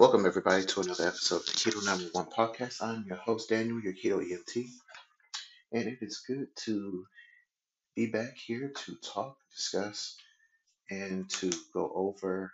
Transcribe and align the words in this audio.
Welcome, 0.00 0.24
everybody, 0.24 0.64
to 0.64 0.80
another 0.80 1.08
episode 1.08 1.40
of 1.40 1.44
the 1.44 1.52
Keto 1.52 1.84
Number 1.84 2.06
One 2.12 2.24
Podcast. 2.24 2.82
I'm 2.82 3.04
your 3.06 3.18
host, 3.18 3.50
Daniel, 3.50 3.80
your 3.80 3.92
Keto 3.92 4.26
EMT, 4.26 4.66
and 5.72 5.88
it 5.88 5.98
is 6.00 6.22
good 6.26 6.46
to 6.64 7.04
be 7.94 8.06
back 8.06 8.34
here 8.34 8.72
to 8.74 8.96
talk, 9.04 9.36
discuss, 9.54 10.16
and 10.88 11.28
to 11.28 11.50
go 11.74 11.92
over 11.94 12.50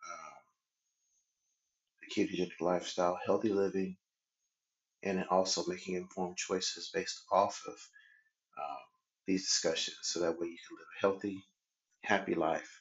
uh, 0.00 0.38
the 2.02 2.14
ketogenic 2.14 2.60
lifestyle, 2.60 3.18
healthy 3.26 3.48
living, 3.52 3.96
and 5.02 5.24
also 5.28 5.64
making 5.66 5.96
informed 5.96 6.36
choices 6.36 6.92
based 6.94 7.20
off 7.32 7.64
of 7.66 7.74
um, 8.56 8.76
these 9.26 9.42
discussions 9.42 9.98
so 10.02 10.20
that 10.20 10.38
way 10.38 10.46
you 10.46 10.58
can 10.68 10.76
live 10.76 10.86
a 10.96 11.00
healthy, 11.00 11.42
happy 12.04 12.36
life. 12.36 12.80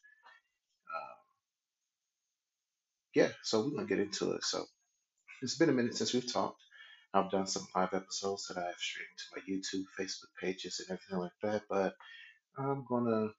Um, 0.96 1.18
yeah, 3.16 3.30
so 3.43 3.61
we're 3.61 3.82
to 3.82 3.86
get 3.86 4.00
into 4.00 4.32
it. 4.32 4.43
So 4.43 4.65
it's 5.42 5.57
been 5.57 5.70
a 5.70 5.74
minute 5.74 5.96
since 5.97 6.14
we've 6.14 6.32
talked. 6.32 6.61
I've 7.14 7.32
done 7.32 7.47
some 7.47 7.68
live 7.75 7.93
episodes 7.93 8.47
that 8.47 8.57
I've 8.57 8.75
streamed 8.78 9.10
to 9.18 9.25
my 9.36 9.42
YouTube, 9.50 9.86
Facebook 10.00 10.32
pages, 10.39 10.79
and 10.79 10.97
everything 10.97 11.20
like 11.20 11.32
that, 11.42 11.64
but 11.70 11.96
I'm 12.57 12.86
gonna 12.87 13.29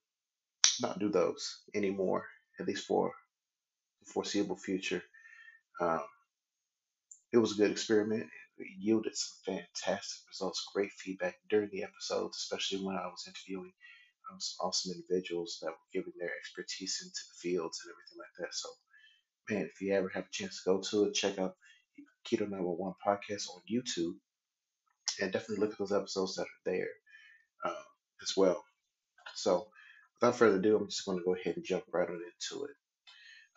not 0.81 0.99
do 0.99 1.09
those 1.09 1.63
anymore, 1.73 2.25
at 2.59 2.67
least 2.67 2.87
for 2.87 3.13
the 4.01 4.11
foreseeable 4.11 4.57
future. 4.57 5.03
Um, 5.79 6.01
it 7.31 7.37
was 7.37 7.53
a 7.53 7.55
good 7.55 7.71
experiment. 7.71 8.29
It 8.57 8.67
yielded 8.79 9.15
some 9.15 9.55
fantastic 9.55 10.27
results, 10.29 10.69
great 10.73 10.91
feedback 10.91 11.35
during 11.49 11.69
the 11.71 11.83
episodes, 11.83 12.37
especially 12.37 12.83
when 12.85 12.95
I 12.97 13.07
was 13.07 13.25
interviewing 13.27 13.73
um, 14.31 14.39
some 14.39 14.67
awesome 14.67 14.93
individuals 14.93 15.59
that 15.61 15.71
were 15.71 15.93
giving 15.93 16.13
their 16.19 16.31
expertise 16.37 16.99
into 17.03 17.21
the 17.29 17.49
fields 17.49 17.81
and 17.83 17.91
everything 17.91 18.19
like 18.19 18.35
that. 18.39 18.53
So, 18.55 18.69
man, 19.49 19.69
if 19.73 19.81
you 19.81 19.93
ever 19.93 20.09
have 20.09 20.25
a 20.25 20.31
chance 20.31 20.63
to 20.63 20.69
go 20.69 20.81
to 20.81 21.05
it, 21.05 21.13
check 21.13 21.37
out 21.39 21.55
Keto 22.25 22.49
Number 22.49 22.69
One 22.71 22.93
podcast 23.05 23.49
on 23.49 23.61
YouTube, 23.71 24.15
and 25.19 25.31
definitely 25.31 25.57
look 25.57 25.73
at 25.73 25.79
those 25.79 25.91
episodes 25.91 26.35
that 26.35 26.43
are 26.43 26.65
there 26.65 26.89
um, 27.65 27.85
as 28.21 28.33
well. 28.37 28.63
So, 29.35 29.67
without 30.19 30.37
further 30.37 30.57
ado, 30.57 30.77
I'm 30.77 30.87
just 30.87 31.05
going 31.05 31.17
to 31.17 31.25
go 31.25 31.35
ahead 31.35 31.55
and 31.55 31.65
jump 31.65 31.85
right 31.93 32.07
on 32.07 32.15
into 32.15 32.65
it. 32.65 32.75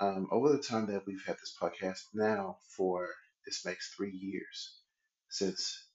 Um, 0.00 0.28
over 0.32 0.50
the 0.50 0.62
time 0.62 0.86
that 0.86 1.06
we've 1.06 1.24
had 1.26 1.36
this 1.36 1.56
podcast 1.60 2.00
now, 2.14 2.58
for 2.76 3.08
this 3.46 3.64
makes 3.64 3.94
three 3.94 4.10
years 4.10 4.80
since 5.28 5.86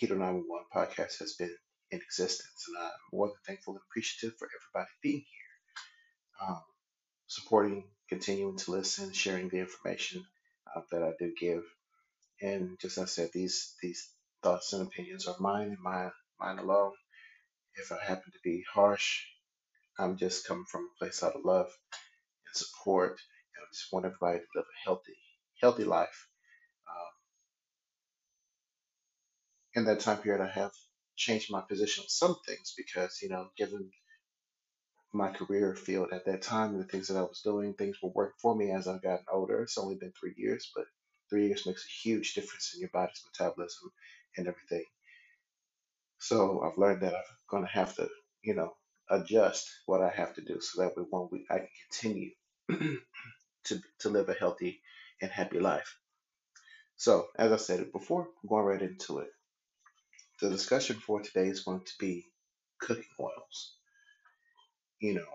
Keto 0.00 0.16
911 0.16 0.66
podcast 0.74 1.18
has 1.18 1.34
been 1.38 1.54
in 1.90 1.98
existence, 1.98 2.66
and 2.68 2.84
I'm 2.84 2.90
more 3.12 3.28
than 3.28 3.36
thankful 3.46 3.74
and 3.74 3.82
appreciative 3.88 4.36
for 4.38 4.48
everybody 4.48 4.90
being 5.02 5.24
here, 5.24 6.48
um, 6.48 6.62
supporting, 7.26 7.84
continuing 8.12 8.58
to 8.58 8.72
listen, 8.72 9.10
sharing 9.14 9.48
the 9.48 9.58
information 9.60 10.22
uh, 10.76 10.82
that 10.90 11.02
I 11.02 11.12
do 11.18 11.32
give. 11.40 11.62
And 12.42 12.78
just 12.78 12.98
as 12.98 13.04
I 13.04 13.06
said, 13.06 13.30
these 13.32 13.74
these 13.82 14.10
thoughts 14.42 14.74
and 14.74 14.86
opinions 14.86 15.26
are 15.26 15.36
mine 15.40 15.68
and 15.68 15.78
mine 15.80 16.12
mine 16.38 16.58
alone. 16.58 16.92
If 17.76 17.90
I 17.90 18.04
happen 18.04 18.30
to 18.32 18.38
be 18.44 18.64
harsh, 18.74 19.22
I'm 19.98 20.18
just 20.18 20.46
coming 20.46 20.66
from 20.70 20.82
a 20.84 20.98
place 20.98 21.22
out 21.22 21.36
of 21.36 21.46
love 21.46 21.70
and 22.46 22.54
support. 22.56 23.12
And 23.12 23.64
I 23.64 23.66
just 23.72 23.92
want 23.92 24.04
everybody 24.04 24.40
to 24.40 24.44
live 24.56 24.66
a 24.66 24.84
healthy, 24.84 25.16
healthy 25.62 25.84
life. 25.84 26.28
Um, 26.90 27.12
in 29.76 29.84
that 29.86 30.00
time 30.00 30.18
period, 30.18 30.42
I 30.42 30.50
have 30.50 30.72
changed 31.16 31.50
my 31.50 31.62
position 31.62 32.02
on 32.02 32.08
some 32.10 32.36
things 32.46 32.74
because, 32.76 33.20
you 33.22 33.30
know, 33.30 33.48
given 33.56 33.90
my 35.12 35.30
career 35.30 35.74
field 35.74 36.10
at 36.12 36.26
that 36.26 36.42
time 36.42 36.72
and 36.72 36.80
the 36.80 36.86
things 36.88 37.08
that 37.08 37.18
I 37.18 37.22
was 37.22 37.42
doing, 37.44 37.74
things 37.74 37.98
were 38.02 38.12
working 38.14 38.38
for 38.40 38.56
me 38.56 38.70
as 38.72 38.88
I've 38.88 39.02
gotten 39.02 39.26
older. 39.32 39.62
It's 39.62 39.78
only 39.78 39.96
been 39.96 40.12
three 40.18 40.34
years, 40.36 40.70
but 40.74 40.86
three 41.30 41.48
years 41.48 41.66
makes 41.66 41.84
a 41.86 42.08
huge 42.08 42.34
difference 42.34 42.72
in 42.74 42.80
your 42.80 42.90
body's 42.92 43.22
metabolism 43.26 43.90
and 44.36 44.48
everything. 44.48 44.84
So 46.18 46.62
I've 46.62 46.78
learned 46.78 47.02
that 47.02 47.14
I'm 47.14 47.22
going 47.50 47.64
to 47.64 47.70
have 47.70 47.94
to, 47.96 48.08
you 48.42 48.54
know, 48.54 48.72
adjust 49.10 49.68
what 49.86 50.02
I 50.02 50.10
have 50.10 50.34
to 50.36 50.42
do 50.42 50.60
so 50.60 50.82
that 50.82 50.96
way 50.96 51.04
one 51.10 51.28
week 51.32 51.46
I 51.50 51.58
can 51.58 51.68
continue 51.90 52.30
to 53.66 53.80
to 54.00 54.08
live 54.10 54.28
a 54.28 54.34
healthy 54.34 54.82
and 55.22 55.30
happy 55.30 55.60
life. 55.60 55.98
So 56.96 57.28
as 57.38 57.52
I 57.52 57.56
said 57.56 57.80
it 57.80 57.92
before, 57.92 58.22
I'm 58.42 58.48
going 58.48 58.64
right 58.66 58.82
into 58.82 59.18
it. 59.18 59.28
The 60.40 60.50
discussion 60.50 60.96
for 60.96 61.22
today 61.22 61.48
is 61.48 61.64
going 61.64 61.82
to 61.84 61.92
be 62.00 62.26
cooking 62.80 63.04
oils. 63.20 63.76
You 65.02 65.16
know, 65.16 65.26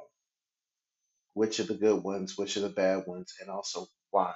which 1.35 1.59
are 1.59 1.65
the 1.65 1.75
good 1.75 2.03
ones, 2.03 2.37
which 2.37 2.57
are 2.57 2.61
the 2.61 2.69
bad 2.69 3.05
ones, 3.05 3.33
and 3.41 3.49
also 3.49 3.87
why 4.11 4.33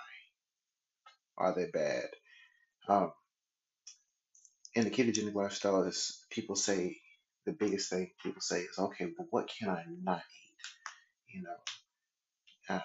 are 1.38 1.56
they 1.56 1.68
bad? 1.68 2.10
Um, 2.90 3.14
in 4.76 4.84
the 4.86 4.92
ketogenic 4.92 5.34
lifestyle, 5.36 5.84
is 5.84 6.26
people 6.30 6.56
say 6.56 6.98
the 7.46 7.54
biggest 7.54 7.90
thing 7.90 8.12
people 8.22 8.42
say 8.42 8.62
is, 8.62 8.78
okay, 8.78 9.08
well, 9.18 9.28
what 9.32 9.50
can 9.58 9.70
I 9.70 9.84
not 10.04 10.22
eat? 10.22 11.36
You 11.36 11.44
know, 11.44 11.58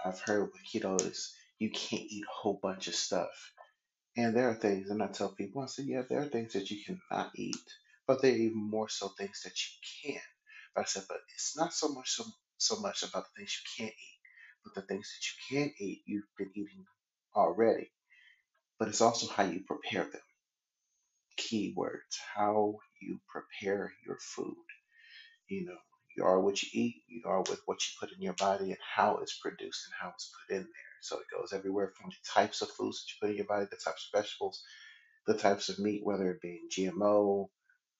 I've 0.04 0.20
heard 0.20 0.50
with 0.52 0.62
keto 0.72 1.00
is 1.00 1.34
you 1.58 1.70
can't 1.70 2.02
eat 2.08 2.24
a 2.24 2.40
whole 2.42 2.60
bunch 2.62 2.88
of 2.88 2.94
stuff. 2.94 3.52
And 4.16 4.36
there 4.36 4.50
are 4.50 4.54
things, 4.54 4.90
and 4.90 5.02
I 5.02 5.08
tell 5.08 5.30
people, 5.30 5.62
I 5.62 5.66
say, 5.66 5.84
yeah, 5.84 6.02
there 6.08 6.20
are 6.22 6.26
things 6.26 6.54
that 6.54 6.70
you 6.70 6.78
cannot 6.84 7.32
eat, 7.36 7.56
but 8.06 8.22
there 8.22 8.32
are 8.32 8.36
even 8.36 8.70
more 8.70 8.88
so 8.88 9.08
things 9.08 9.42
that 9.44 9.54
you 9.62 10.12
can. 10.14 10.35
I 10.78 10.84
said, 10.84 11.04
but 11.08 11.18
it's 11.34 11.56
not 11.56 11.72
so 11.74 11.88
much 11.90 12.10
so, 12.10 12.24
so 12.58 12.80
much 12.80 13.02
about 13.02 13.24
the 13.26 13.40
things 13.40 13.56
you 13.58 13.84
can't 13.84 13.94
eat, 13.94 14.20
but 14.64 14.74
the 14.74 14.86
things 14.86 15.10
that 15.12 15.56
you 15.56 15.58
can 15.58 15.74
eat, 15.78 16.02
you've 16.06 16.24
been 16.38 16.50
eating 16.54 16.84
already. 17.36 17.90
But 18.78 18.88
it's 18.88 19.02
also 19.02 19.28
how 19.32 19.44
you 19.44 19.62
prepare 19.66 20.04
them. 20.04 20.22
Keywords, 21.38 22.18
how 22.36 22.76
you 23.02 23.20
prepare 23.28 23.92
your 24.06 24.18
food. 24.20 24.56
You 25.48 25.66
know, 25.66 25.78
you 26.16 26.24
are 26.24 26.40
what 26.40 26.62
you 26.62 26.68
eat, 26.72 27.02
you 27.08 27.22
are 27.26 27.40
with 27.40 27.60
what 27.66 27.78
you 27.80 27.94
put 28.00 28.12
in 28.16 28.22
your 28.22 28.34
body, 28.34 28.66
and 28.70 28.78
how 28.96 29.18
it's 29.18 29.38
produced 29.38 29.86
and 29.86 29.94
how 30.00 30.10
it's 30.14 30.32
put 30.48 30.56
in 30.56 30.62
there. 30.62 30.92
So 31.02 31.18
it 31.18 31.26
goes 31.36 31.52
everywhere 31.52 31.92
from 31.96 32.10
the 32.10 32.16
types 32.40 32.62
of 32.62 32.70
foods 32.70 33.04
that 33.04 33.10
you 33.10 33.16
put 33.20 33.30
in 33.32 33.36
your 33.38 33.46
body, 33.46 33.66
the 33.70 33.76
types 33.84 34.10
of 34.12 34.20
vegetables, 34.22 34.62
the 35.26 35.34
types 35.38 35.68
of 35.70 35.78
meat, 35.78 36.02
whether 36.04 36.30
it 36.30 36.40
be 36.42 36.62
GMO, 36.72 37.46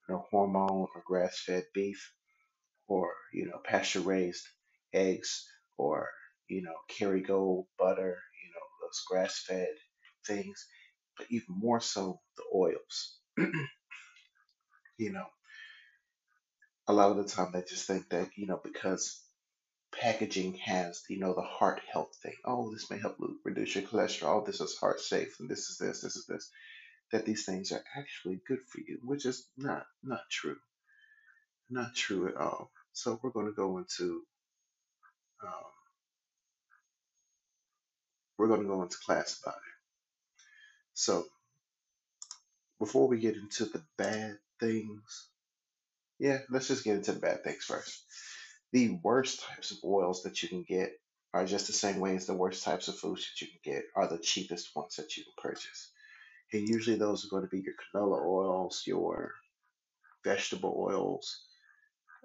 know, 0.09 0.27
hormone 0.31 0.89
or 0.95 1.03
grass-fed 1.07 1.65
beef, 1.75 2.13
or 2.89 3.13
you 3.33 3.47
know, 3.47 3.59
pasture-raised 3.65 4.47
eggs, 4.93 5.47
or 5.79 6.09
you 6.49 6.63
know, 6.63 6.75
Kerrygold 6.91 7.67
butter, 7.79 8.19
you 8.43 8.51
know, 8.51 8.67
those 8.83 9.03
grass-fed 9.09 9.69
things, 10.27 10.67
but 11.17 11.27
even 11.31 11.47
more 11.51 11.81
so 11.81 12.21
the 12.37 12.45
oils. 12.55 13.19
you 14.99 15.13
know, 15.13 15.27
a 16.89 16.93
lot 16.93 17.11
of 17.11 17.17
the 17.19 17.25
time 17.25 17.53
they 17.53 17.63
just 17.63 17.87
think 17.87 18.09
that 18.11 18.31
you 18.37 18.47
know 18.47 18.61
because 18.63 19.21
packaging 19.93 20.55
has 20.55 21.03
you 21.09 21.19
know 21.19 21.35
the 21.35 21.43
heart 21.43 21.81
health 21.93 22.17
thing. 22.23 22.35
Oh, 22.45 22.73
this 22.73 22.91
may 22.91 22.99
help 22.99 23.17
reduce 23.45 23.75
your 23.75 23.85
cholesterol. 23.85 24.43
Oh, 24.43 24.45
this 24.47 24.61
is 24.61 24.77
heart 24.79 25.01
safe, 25.01 25.37
and 25.41 25.49
this 25.49 25.71
is 25.71 25.79
this, 25.79 26.01
this 26.03 26.17
is 26.17 26.27
this. 26.27 26.51
That 27.13 27.27
these 27.27 27.45
things 27.47 27.73
are 27.73 27.85
actually 27.97 28.41
good 28.49 28.61
for 28.69 28.81
you, 28.81 28.99
which 29.05 29.27
is 29.27 29.47
not 29.57 29.87
not 30.03 30.23
true, 30.31 30.57
not 31.71 31.95
true 31.95 32.29
at 32.29 32.37
all. 32.37 32.71
So 32.97 33.21
we're 33.23 33.29
going 33.29 33.45
to 33.45 33.53
go 33.53 33.77
into 33.77 34.23
um, 35.43 35.51
we're 38.39 38.49
going 38.49 38.63
to 38.63 38.67
go 38.67 38.83
into 38.83 38.97
class 38.97 39.39
about 39.43 39.57
it. 39.57 40.41
So 40.95 41.27
before 42.79 43.07
we 43.07 43.19
get 43.19 43.37
into 43.37 43.67
the 43.67 43.83
bad 43.99 44.39
things, 44.59 45.29
yeah, 46.19 46.39
let's 46.49 46.69
just 46.69 46.85
get 46.85 46.97
into 46.97 47.13
the 47.13 47.21
bad 47.21 47.45
things 47.45 47.65
first. 47.65 48.03
The 48.73 48.99
worst 49.03 49.43
types 49.43 49.73
of 49.73 49.79
oils 49.85 50.23
that 50.23 50.43
you 50.43 50.49
can 50.49 50.63
get 50.63 50.99
are 51.35 51.45
just 51.45 51.67
the 51.67 51.75
same 51.75 52.01
way 52.01 52.17
as 52.17 52.25
the 52.25 52.33
worst 52.35 52.65
types 52.65 52.89
of 52.89 52.97
foods 52.97 53.29
that 53.29 53.45
you 53.45 53.53
can 53.53 53.75
get 53.75 53.85
are 53.95 54.09
the 54.09 54.17
cheapest 54.17 54.75
ones 54.75 54.97
that 54.97 55.19
you 55.19 55.25
can 55.25 55.51
purchase. 55.51 55.91
And 56.51 56.67
usually 56.67 56.97
those 56.97 57.27
are 57.27 57.29
going 57.29 57.43
to 57.43 57.55
be 57.55 57.61
your 57.61 57.75
canola 57.95 58.25
oils, 58.25 58.85
your 58.87 59.33
vegetable 60.25 60.75
oils, 60.79 61.43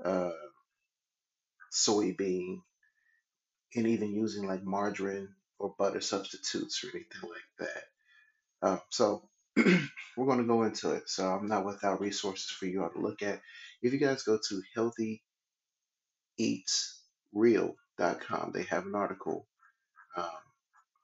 uh, 0.05 0.31
soybean, 1.71 2.61
and 3.75 3.87
even 3.87 4.13
using 4.13 4.47
like 4.47 4.63
margarine 4.63 5.29
or 5.59 5.75
butter 5.77 6.01
substitutes 6.01 6.83
or 6.83 6.89
anything 6.89 7.29
like 7.29 7.41
that. 7.59 7.83
Uh, 8.61 8.77
so 8.89 9.23
we're 9.57 10.25
going 10.25 10.39
to 10.39 10.45
go 10.45 10.63
into 10.63 10.91
it. 10.91 11.09
So 11.09 11.27
I'm 11.27 11.47
not 11.47 11.65
without 11.65 12.01
resources 12.01 12.49
for 12.49 12.65
you 12.65 12.83
all 12.83 12.89
to 12.89 12.99
look 12.99 13.21
at. 13.21 13.41
If 13.81 13.93
you 13.93 13.99
guys 13.99 14.23
go 14.23 14.37
to 14.49 14.61
healthyeatsreal.com, 16.39 18.51
they 18.53 18.63
have 18.63 18.85
an 18.85 18.95
article. 18.95 19.47
Um, 20.15 20.25
I 20.25 20.29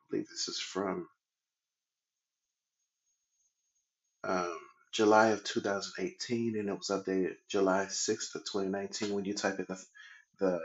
believe 0.09 0.27
this 0.29 0.47
is 0.47 0.59
from 0.59 1.07
um, 4.23 4.57
July 4.91 5.27
of 5.27 5.43
2018, 5.43 6.57
and 6.57 6.69
it 6.69 6.77
was 6.77 6.89
updated 6.89 7.35
July 7.49 7.85
6th 7.85 8.35
of 8.35 8.45
2019. 8.45 9.13
When 9.13 9.25
you 9.25 9.33
type 9.33 9.59
in 9.59 9.65
the, 9.67 9.81
the 10.39 10.59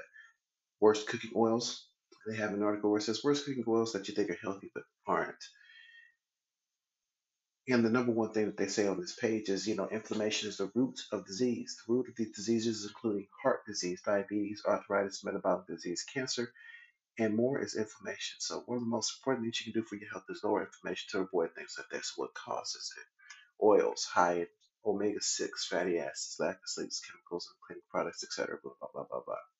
worst 0.81 1.07
cooking 1.07 1.33
oils, 1.37 1.87
they 2.27 2.37
have 2.37 2.53
an 2.53 2.63
article 2.63 2.91
where 2.91 2.99
it 2.99 3.03
says 3.03 3.25
worst 3.25 3.45
cooking 3.45 3.65
oils 3.67 3.93
that 3.93 4.09
you 4.09 4.15
think 4.15 4.31
are 4.31 4.39
healthy 4.43 4.71
but 4.75 4.85
aren't. 5.07 5.45
And 7.69 7.85
the 7.85 7.91
number 7.91 8.11
one 8.11 8.33
thing 8.33 8.47
that 8.47 8.57
they 8.57 8.67
say 8.67 8.89
on 8.89 9.01
this 9.01 9.15
page 9.15 9.49
is, 9.49 9.69
you 9.69 9.77
know, 9.77 9.87
inflammation 9.89 10.49
is 10.49 10.57
the 10.57 10.71
root 10.75 10.99
of 11.13 11.27
disease. 11.27 11.77
The 11.87 11.93
root 11.93 12.09
of 12.09 12.17
these 12.17 12.35
diseases, 12.35 12.85
including 12.85 13.29
heart 13.41 13.61
disease, 13.67 14.03
diabetes, 14.05 14.63
arthritis, 14.67 15.23
metabolic 15.25 15.69
disease, 15.69 16.05
cancer, 16.13 16.53
and 17.19 17.37
more, 17.37 17.61
is 17.61 17.77
inflammation. 17.77 18.39
So 18.41 18.65
one 18.67 18.79
of 18.79 18.83
the 18.83 18.89
most 18.89 19.19
important 19.21 19.45
things 19.45 19.61
you 19.61 19.73
can 19.73 19.81
do 19.81 19.87
for 19.87 19.95
your 19.95 20.11
health 20.11 20.25
is 20.29 20.43
lower 20.43 20.65
inflammation 20.65 21.07
to 21.13 21.21
avoid 21.21 21.55
things 21.55 21.77
like 21.79 21.89
this. 21.91 22.15
What 22.17 22.35
causes 22.35 22.93
it? 22.99 23.65
Oils, 23.65 24.09
high 24.13 24.41
in 24.41 24.47
omega-6 24.85 25.49
fatty 25.71 26.01
acids, 26.01 26.37
lack 26.41 26.57
of 26.57 26.63
sleep, 26.67 26.91
chemicals, 27.09 27.49
and 27.49 27.61
cleaning 27.65 27.83
products, 27.91 28.25
etc. 28.25 28.59
Blah, 28.61 28.73
blah, 28.81 28.89
blah, 28.93 29.05
blah, 29.09 29.21
blah. 29.25 29.52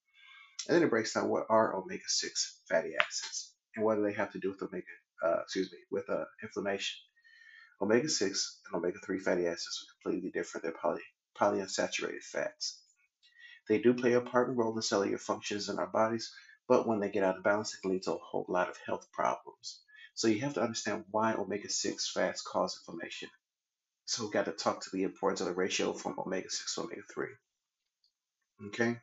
And 0.69 0.77
then 0.77 0.85
it 0.85 0.91
breaks 0.91 1.15
down 1.15 1.29
what 1.29 1.47
are 1.49 1.75
omega-6 1.75 2.29
fatty 2.69 2.93
acids 2.97 3.53
and 3.75 3.85
what 3.85 3.97
do 3.97 4.03
they 4.03 4.13
have 4.13 4.33
to 4.33 4.39
do 4.39 4.51
with 4.51 4.63
omega, 4.63 4.87
uh, 5.25 5.41
excuse 5.43 5.73
me, 5.73 5.79
with 5.91 6.09
uh, 6.09 6.25
inflammation. 6.43 6.99
Omega 7.81 8.09
6 8.09 8.61
and 8.67 8.77
omega 8.77 8.99
3 9.05 9.19
fatty 9.19 9.47
acids 9.47 9.85
are 9.85 9.93
completely 9.95 10.31
different. 10.31 10.63
They're 10.63 10.73
poly, 10.73 11.03
polyunsaturated 11.37 12.23
fats. 12.23 12.81
They 13.69 13.79
do 13.79 13.95
play 13.95 14.13
a 14.13 14.21
important 14.21 14.57
role 14.57 14.77
in 14.77 14.83
cellular 14.83 15.19
functions 15.19 15.69
in 15.69 15.79
our 15.79 15.87
bodies, 15.87 16.33
but 16.69 16.87
when 16.87 17.01
they 17.01 17.11
get 17.11 17.25
out 17.25 17.39
of 17.39 17.43
balance, 17.43 17.75
it 17.75 17.81
can 17.81 17.91
lead 17.91 18.05
to 18.05 18.13
a 18.13 18.19
whole 18.19 18.47
lot 18.49 18.69
of 18.69 18.77
health 18.87 19.11
problems. 19.13 19.81
So 20.15 20.29
you 20.29 20.41
have 20.43 20.55
to 20.55 20.63
understand 20.63 21.05
why 21.11 21.35
omega 21.35 21.69
6 21.69 22.13
fats 22.13 22.43
cause 22.43 22.79
inflammation. 22.79 23.31
So 24.05 24.25
we've 24.25 24.33
got 24.33 24.45
to 24.45 24.53
talk 24.53 24.83
to 24.83 24.91
the 24.93 25.05
importance 25.05 25.41
of 25.41 25.47
the 25.47 25.55
ratio 25.55 25.93
from 25.93 26.19
omega 26.19 26.51
6 26.51 26.75
to 26.75 26.81
omega 26.83 27.03
3. 27.13 27.27
Okay? 28.69 29.01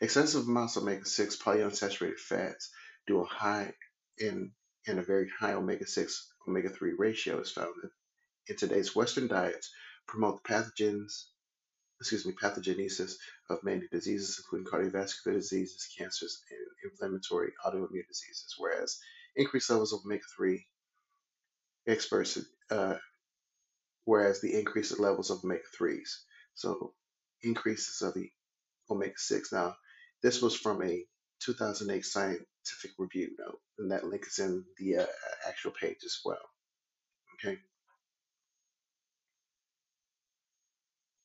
Excessive 0.00 0.46
amounts 0.46 0.76
of 0.76 0.82
omega 0.82 1.04
6 1.04 1.36
polyunsaturated 1.36 2.18
fats 2.18 2.70
do 3.06 3.20
a 3.20 3.24
high 3.24 3.74
in 4.18 4.52
in 4.86 4.98
a 4.98 5.02
very 5.02 5.30
high 5.38 5.54
omega 5.54 5.86
6 5.86 6.32
omega 6.46 6.68
3 6.68 6.92
ratio 6.98 7.40
is 7.40 7.50
found 7.50 7.74
in 7.82 7.90
in 8.48 8.56
today's 8.56 8.94
Western 8.94 9.26
diets 9.26 9.70
promote 10.06 10.42
pathogens, 10.44 11.28
excuse 12.00 12.26
me, 12.26 12.32
pathogenesis 12.32 13.14
of 13.48 13.64
many 13.64 13.86
diseases, 13.90 14.38
including 14.38 14.70
cardiovascular 14.70 15.32
diseases, 15.32 15.88
cancers, 15.96 16.42
and 16.50 16.90
inflammatory 16.90 17.52
autoimmune 17.64 18.06
diseases. 18.06 18.54
Whereas 18.58 18.98
increased 19.36 19.70
levels 19.70 19.92
of 19.92 20.00
omega-3 20.04 20.64
experts, 21.86 22.38
uh, 22.70 22.96
whereas 24.04 24.40
the 24.40 24.58
increased 24.58 24.98
levels 24.98 25.30
of 25.30 25.42
omega-3s, 25.44 26.18
so 26.54 26.94
increases 27.42 28.02
of 28.02 28.14
the 28.14 28.30
omega-6. 28.90 29.52
Now, 29.52 29.76
this 30.22 30.42
was 30.42 30.56
from 30.56 30.82
a 30.82 31.04
2008 31.40 32.04
scientific 32.04 32.92
review 32.98 33.30
note, 33.38 33.60
and 33.78 33.90
that 33.92 34.04
link 34.04 34.24
is 34.26 34.38
in 34.38 34.64
the 34.78 34.98
uh, 34.98 35.06
actual 35.48 35.72
page 35.72 35.98
as 36.04 36.18
well. 36.24 36.38
Okay, 37.34 37.58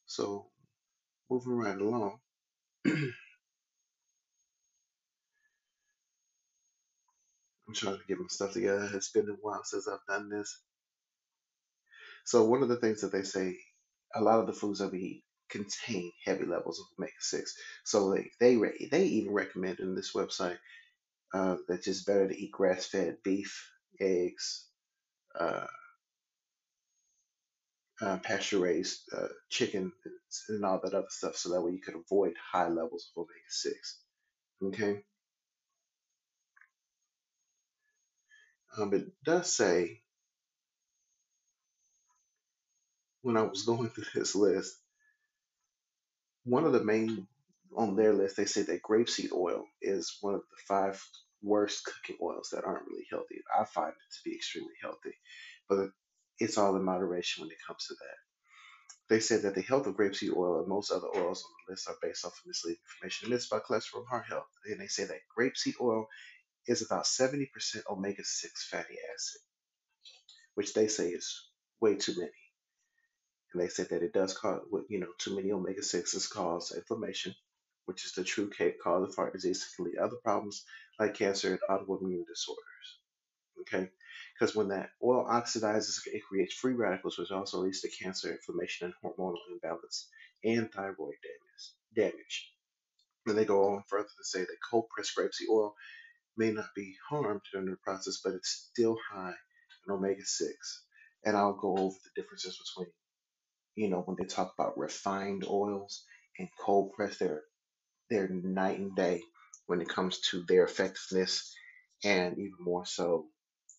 so 0.05 0.47
moving 1.29 1.53
right 1.57 1.77
along. 1.79 2.19
I'm 2.87 3.13
trying 7.75 7.97
to 7.97 8.03
get 8.07 8.19
my 8.19 8.25
stuff 8.29 8.53
together. 8.53 8.89
It's 8.93 9.11
been 9.11 9.29
a 9.29 9.33
while 9.41 9.63
since 9.63 9.87
I've 9.87 10.05
done 10.07 10.29
this. 10.29 10.61
So 12.25 12.45
one 12.45 12.63
of 12.63 12.69
the 12.69 12.77
things 12.77 13.01
that 13.01 13.11
they 13.11 13.23
say, 13.23 13.57
a 14.15 14.21
lot 14.21 14.39
of 14.39 14.47
the 14.47 14.53
foods 14.53 14.79
that 14.79 14.91
we 14.91 14.99
eat 14.99 15.23
contain 15.49 16.11
heavy 16.25 16.45
levels 16.45 16.79
of 16.79 16.87
omega 16.99 17.13
six. 17.19 17.55
So 17.85 18.13
they 18.13 18.31
they 18.39 18.57
re- 18.57 18.89
they 18.91 19.05
even 19.05 19.33
recommend 19.33 19.79
in 19.79 19.95
this 19.95 20.13
website 20.13 20.57
uh, 21.33 21.57
that 21.67 21.87
it's 21.87 22.03
better 22.03 22.27
to 22.27 22.37
eat 22.37 22.51
grass 22.51 22.87
fed 22.87 23.17
beef, 23.23 23.69
eggs, 23.99 24.67
uh, 25.39 25.67
uh, 28.01 28.17
pasture 28.19 28.59
raised 28.59 29.01
uh, 29.15 29.27
chicken, 29.49 29.91
and 30.49 30.65
all 30.65 30.79
that 30.83 30.93
other 30.93 31.07
stuff, 31.09 31.35
so 31.37 31.49
that 31.49 31.61
way 31.61 31.71
you 31.71 31.81
could 31.81 31.95
avoid 31.95 32.33
high 32.51 32.69
levels 32.69 33.11
of 33.15 33.21
omega 33.21 33.49
six. 33.49 33.99
Okay, 34.63 35.03
um, 38.77 38.93
it 38.93 39.07
does 39.25 39.53
say 39.55 40.01
when 43.21 43.37
I 43.37 43.43
was 43.43 43.63
going 43.63 43.89
through 43.91 44.05
this 44.15 44.35
list 44.35 44.77
one 46.45 46.65
of 46.65 46.73
the 46.73 46.83
main 46.83 47.27
on 47.75 47.95
their 47.95 48.13
list, 48.13 48.37
they 48.37 48.45
say 48.45 48.63
that 48.63 48.81
grapeseed 48.83 49.31
oil 49.33 49.65
is 49.81 50.17
one 50.21 50.35
of 50.35 50.41
the 50.41 50.57
five 50.67 51.03
worst 51.43 51.85
cooking 51.85 52.17
oils 52.21 52.49
that 52.51 52.65
aren't 52.65 52.87
really 52.87 53.07
healthy. 53.09 53.41
I 53.59 53.65
find 53.65 53.91
it 53.91 54.13
to 54.15 54.29
be 54.29 54.35
extremely 54.35 54.73
healthy, 54.81 55.15
but 55.69 55.89
it's 56.39 56.57
all 56.57 56.75
in 56.75 56.83
moderation 56.83 57.43
when 57.43 57.51
it 57.51 57.57
comes 57.67 57.85
to 57.87 57.95
that. 57.95 58.17
They 59.09 59.19
say 59.21 59.37
that 59.37 59.55
the 59.55 59.61
health 59.61 59.87
of 59.87 59.95
grapeseed 59.95 60.35
oil 60.35 60.59
and 60.59 60.67
most 60.67 60.91
other 60.91 61.07
oils 61.15 61.43
on 61.43 61.51
the 61.67 61.73
list 61.73 61.89
are 61.89 61.97
based 62.01 62.25
off 62.25 62.33
of 62.33 62.47
misleading 62.47 62.81
information. 62.97 63.29
Myths 63.29 63.47
about 63.47 63.65
cholesterol 63.65 63.99
and 63.99 64.07
heart 64.09 64.25
health. 64.27 64.47
And 64.65 64.81
they 64.81 64.87
say 64.87 65.05
that 65.05 65.19
grapeseed 65.37 65.75
oil 65.81 66.07
is 66.67 66.83
about 66.83 67.05
70% 67.05 67.47
omega 67.89 68.23
6 68.23 68.69
fatty 68.69 68.95
acid, 69.13 69.41
which 70.55 70.73
they 70.73 70.87
say 70.87 71.09
is 71.09 71.49
way 71.81 71.95
too 71.95 72.13
many. 72.17 72.31
And 73.53 73.61
they 73.61 73.67
said 73.67 73.89
that 73.89 74.03
it 74.03 74.13
does 74.13 74.37
cause, 74.37 74.61
you 74.89 74.99
know, 74.99 75.07
too 75.17 75.35
many 75.35 75.51
omega 75.51 75.81
6s 75.81 76.29
cause 76.29 76.71
inflammation, 76.71 77.33
which 77.85 78.05
is 78.05 78.13
the 78.13 78.23
true 78.23 78.49
cause 78.83 79.09
of 79.09 79.15
heart 79.15 79.33
disease, 79.33 79.67
can 79.75 79.85
lead 79.85 79.95
to 79.95 80.03
other 80.03 80.17
problems 80.23 80.65
like 80.99 81.15
cancer 81.15 81.49
and 81.49 81.59
autoimmune 81.69 82.27
disorders. 82.27 82.99
Okay? 83.61 83.89
Because 84.33 84.55
when 84.55 84.69
that 84.69 84.91
oil 85.03 85.25
oxidizes, 85.25 85.99
it 86.05 86.23
creates 86.23 86.53
free 86.53 86.73
radicals, 86.73 87.17
which 87.17 87.31
also 87.31 87.59
leads 87.59 87.81
to 87.81 87.89
cancer, 87.89 88.31
inflammation, 88.31 88.93
and 89.03 89.13
hormonal 89.17 89.35
imbalance 89.51 90.07
and 90.43 90.71
thyroid 90.71 91.15
damage. 91.23 92.13
damage. 92.13 92.53
And 93.25 93.37
they 93.37 93.45
go 93.45 93.73
on 93.73 93.83
further 93.87 94.07
to 94.07 94.23
say 94.23 94.41
that 94.41 94.57
cold 94.69 94.85
pressed 94.89 95.17
grapeseed 95.17 95.49
oil 95.51 95.75
may 96.37 96.51
not 96.51 96.69
be 96.75 96.95
harmed 97.09 97.41
during 97.51 97.69
the 97.69 97.75
process, 97.77 98.21
but 98.23 98.33
it's 98.33 98.69
still 98.71 98.97
high 99.11 99.33
in 99.87 99.93
omega 99.93 100.23
6. 100.23 100.83
And 101.25 101.35
I'll 101.35 101.53
go 101.53 101.77
over 101.77 101.95
the 102.03 102.21
differences 102.21 102.57
between 102.57 102.91
you 103.79 103.89
know, 103.89 104.01
when 104.01 104.17
they 104.19 104.25
talk 104.25 104.53
about 104.59 104.77
refined 104.79 105.45
oils 105.49 106.05
and 106.39 106.49
cold 106.59 106.93
press, 106.93 107.17
they're 107.19 107.43
they're 108.09 108.29
night 108.29 108.79
and 108.79 108.95
day 108.95 109.21
when 109.67 109.81
it 109.81 109.89
comes 109.89 110.19
to 110.31 110.43
their 110.47 110.65
effectiveness 110.65 111.53
and 112.03 112.37
even 112.37 112.53
more 112.59 112.85
so 112.85 113.25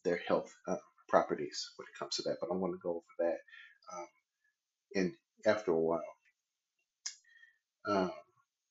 their 0.04 0.20
health 0.28 0.52
uh, 0.68 0.76
properties 1.08 1.70
when 1.76 1.86
it 1.86 1.98
comes 1.98 2.16
to 2.16 2.22
that. 2.24 2.38
But 2.40 2.50
I'm 2.52 2.60
going 2.60 2.72
to 2.72 2.78
go 2.82 2.90
over 2.90 3.02
that 3.20 3.38
um, 3.96 4.06
in 4.94 5.14
after 5.46 5.72
a 5.72 5.78
while. 5.80 6.02
Um, 7.86 8.12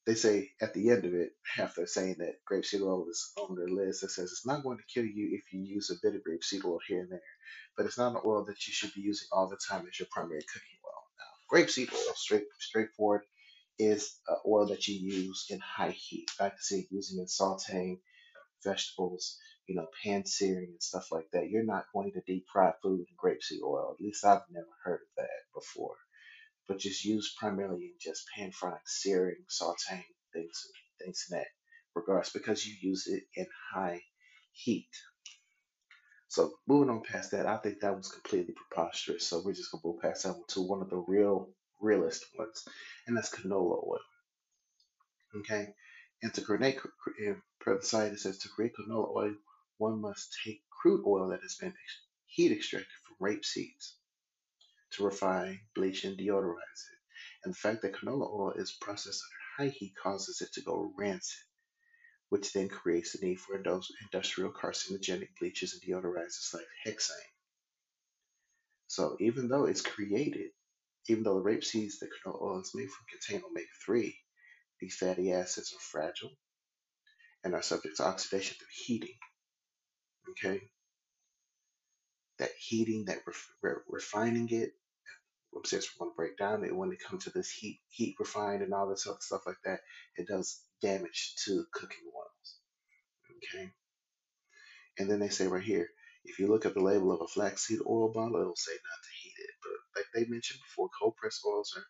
they 0.07 0.15
say 0.15 0.51
at 0.61 0.73
the 0.75 0.91
end 0.91 1.05
of 1.05 1.15
it, 1.15 1.31
after 1.59 1.87
saying 1.87 2.17
that 2.19 2.35
grapeseed 2.51 2.81
oil 2.81 3.07
is 3.09 3.31
on 3.37 3.55
their 3.55 3.69
list 3.69 4.01
that 4.01 4.11
says 4.11 4.31
it's 4.31 4.47
not 4.47 4.63
going 4.63 4.79
to 4.79 4.85
kill 4.93 5.05
you 5.05 5.29
if 5.33 5.53
you 5.53 5.61
use 5.61 5.91
a 5.91 5.95
bit 6.03 6.15
of 6.15 6.23
grapeseed 6.23 6.65
oil 6.65 6.79
here 6.87 7.01
and 7.01 7.11
there, 7.11 7.21
but 7.77 7.85
it's 7.87 7.99
not 7.99 8.13
an 8.15 8.21
oil 8.25 8.45
that 8.45 8.67
you 8.67 8.73
should 8.73 8.93
be 8.95 9.01
using 9.01 9.27
all 9.31 9.49
the 9.49 9.59
time 9.69 9.85
as 9.87 9.99
your 9.99 10.09
primary 10.11 10.41
cooking 10.53 10.78
grapeseed 11.51 11.93
oil, 11.93 12.15
straight 12.15 12.45
straightforward, 12.59 13.23
is 13.79 14.19
uh, 14.29 14.35
oil 14.47 14.67
that 14.67 14.87
you 14.87 14.95
use 14.99 15.47
in 15.49 15.59
high 15.59 15.91
heat. 15.91 16.29
I 16.39 16.49
can 16.49 16.59
see 16.59 16.87
using 16.91 17.19
in 17.19 17.27
sauteing 17.27 17.99
vegetables, 18.63 19.37
you 19.67 19.75
know, 19.75 19.87
pan 20.03 20.25
searing 20.25 20.69
and 20.71 20.83
stuff 20.83 21.11
like 21.11 21.27
that. 21.33 21.49
You're 21.49 21.65
not 21.65 21.85
going 21.93 22.13
to 22.13 22.21
deep 22.27 22.45
fry 22.51 22.73
food 22.83 23.01
in 23.01 23.17
grapeseed 23.23 23.63
oil. 23.65 23.95
At 23.99 24.03
least 24.03 24.25
I've 24.25 24.41
never 24.51 24.67
heard 24.85 25.01
of 25.01 25.09
that 25.17 25.29
before 25.55 25.95
but 26.67 26.79
just 26.79 27.03
used 27.05 27.35
primarily 27.37 27.85
in 27.87 27.93
just 27.99 28.27
pan 28.35 28.51
frying, 28.51 28.77
searing, 28.85 29.43
sauteing 29.49 30.03
things, 30.33 30.67
things 30.99 31.25
in 31.29 31.37
that 31.37 31.47
regards 31.95 32.31
because 32.31 32.65
you 32.65 32.75
use 32.81 33.07
it 33.07 33.23
in 33.35 33.45
high 33.73 34.01
heat. 34.51 34.89
So 36.29 36.53
moving 36.67 36.91
on 36.91 37.03
past 37.03 37.31
that, 37.31 37.47
I 37.47 37.57
think 37.57 37.81
that 37.81 37.97
was 37.97 38.11
completely 38.11 38.53
preposterous. 38.53 39.27
So 39.27 39.41
we're 39.43 39.53
just 39.53 39.71
gonna 39.71 39.81
move 39.85 40.01
past 40.01 40.23
that 40.23 40.33
one 40.33 40.47
to 40.49 40.61
one 40.61 40.81
of 40.81 40.89
the 40.89 40.97
real 40.97 41.49
realist 41.81 42.25
ones, 42.37 42.67
and 43.07 43.17
that's 43.17 43.35
canola 43.35 43.83
oil. 43.87 43.99
Okay, 45.37 45.73
and 46.23 46.33
to 46.35 46.41
create, 46.41 46.79
per 47.59 47.79
the 47.79 48.11
it 48.13 48.19
says 48.19 48.39
to 48.39 48.49
create 48.49 48.73
canola 48.75 49.15
oil, 49.15 49.35
one 49.77 50.01
must 50.01 50.37
take 50.45 50.61
crude 50.69 51.03
oil 51.07 51.29
that 51.29 51.41
has 51.41 51.55
been 51.55 51.73
heat 52.27 52.51
extracted 52.51 52.89
from 53.05 53.17
rape 53.19 53.45
seeds 53.45 53.97
to 54.91 55.03
refine, 55.05 55.59
bleach, 55.75 56.03
and 56.05 56.17
deodorize 56.17 56.55
it. 56.91 56.99
And 57.43 57.53
the 57.53 57.57
fact 57.57 57.81
that 57.83 57.93
canola 57.93 58.31
oil 58.31 58.53
is 58.53 58.77
processed 58.81 59.23
under 59.57 59.71
high 59.71 59.75
heat 59.75 59.93
causes 60.01 60.41
it 60.41 60.53
to 60.53 60.61
go 60.61 60.93
rancid, 60.97 61.39
which 62.29 62.53
then 62.53 62.69
creates 62.69 63.13
the 63.13 63.25
need 63.25 63.39
for 63.39 63.55
industrial 63.55 64.51
carcinogenic 64.51 65.29
bleaches 65.39 65.73
and 65.73 65.81
deodorizers 65.81 66.53
like 66.53 66.65
hexane. 66.85 67.31
So 68.87 69.17
even 69.19 69.47
though 69.49 69.65
it's 69.65 69.81
created, 69.81 70.51
even 71.07 71.23
though 71.23 71.35
the 71.35 71.41
rape 71.41 71.63
seeds 71.63 71.99
that 71.99 72.09
canola 72.09 72.41
oil 72.41 72.61
is 72.61 72.71
made 72.75 72.89
from 72.89 73.05
contain 73.09 73.43
omega-3, 73.49 74.15
these 74.79 74.95
fatty 74.95 75.31
acids 75.33 75.73
are 75.73 75.79
fragile 75.79 76.31
and 77.43 77.53
are 77.53 77.61
subject 77.61 77.97
to 77.97 78.05
oxidation 78.05 78.57
through 78.57 78.67
heating. 78.85 79.15
Okay, 80.31 80.61
that 82.39 82.51
heating, 82.59 83.05
that 83.05 83.19
ref, 83.27 83.49
re- 83.61 83.73
refining 83.89 84.49
it. 84.49 84.71
Saying 85.65 85.83
we're 85.99 86.05
going 86.05 86.13
to 86.13 86.17
break 86.17 86.37
down 86.37 86.63
it 86.65 86.75
when 86.75 86.91
it 86.91 86.99
comes 87.07 87.25
to 87.25 87.31
this 87.31 87.51
heat, 87.51 87.81
heat 87.89 88.15
refined 88.19 88.63
and 88.63 88.73
all 88.73 88.89
this 88.89 89.07
other 89.07 89.17
stuff 89.21 89.41
like 89.45 89.61
that. 89.65 89.81
It 90.17 90.27
does 90.27 90.61
damage 90.81 91.35
to 91.45 91.65
cooking 91.73 92.05
oils. 92.15 92.57
Okay, 93.37 93.71
and 94.99 95.09
then 95.09 95.19
they 95.19 95.29
say 95.29 95.47
right 95.47 95.63
here, 95.63 95.89
if 96.25 96.39
you 96.39 96.47
look 96.47 96.65
at 96.65 96.75
the 96.75 96.81
label 96.83 97.11
of 97.11 97.21
a 97.21 97.27
flaxseed 97.27 97.79
oil 97.87 98.11
bottle, 98.13 98.41
it'll 98.41 98.55
say 98.57 98.73
not 98.73 99.01
to 99.03 99.11
heat 99.21 99.35
it. 99.39 99.51
But 99.63 99.99
like 100.01 100.07
they 100.13 100.31
mentioned 100.31 100.61
before, 100.61 100.89
cold 100.99 101.15
pressed 101.17 101.41
oils 101.47 101.73
are 101.77 101.85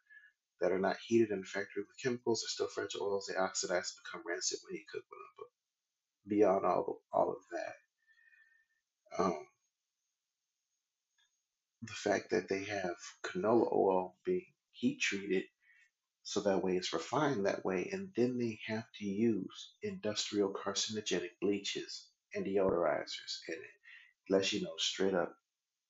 that 0.62 0.72
are 0.72 0.80
not 0.80 0.98
heated 1.08 1.32
in 1.32 1.42
the 1.42 1.46
factory 1.46 1.84
with 1.84 2.02
chemicals 2.04 2.44
are 2.44 2.50
still 2.52 2.68
fragile 2.68 3.04
oils. 3.04 3.28
They 3.30 3.38
oxidize 3.40 3.94
and 3.94 4.04
become 4.04 4.24
rancid 4.28 4.60
when 4.64 4.76
you 4.78 4.86
cook 4.92 5.04
with 5.10 5.20
them. 5.20 5.36
But 5.38 5.60
beyond 6.30 6.66
all 6.66 7.02
all 7.14 7.32
of 7.32 7.44
that, 7.52 7.90
um, 9.24 9.48
the 11.84 11.94
fact 11.94 12.32
that 12.32 12.50
they 12.50 12.66
have 12.66 12.96
canola 13.24 13.72
oil 13.74 14.16
being 14.26 14.46
heat 14.72 15.00
treated 15.02 15.44
so 16.24 16.42
that 16.42 16.64
way 16.64 16.78
it's 16.78 16.94
refined 16.94 17.46
that 17.46 17.66
way, 17.66 17.90
and 17.92 18.12
then 18.16 18.38
they 18.38 18.60
have 18.68 18.86
to 19.00 19.06
use 19.06 19.74
industrial 19.82 20.54
carcinogenic 20.54 21.32
bleaches 21.42 22.08
and 22.34 22.46
deodorizers 22.46 23.40
in 23.48 23.56
it. 23.56 23.80
Lets 24.30 24.54
you 24.54 24.62
know 24.62 24.76
straight 24.78 25.16
up, 25.16 25.34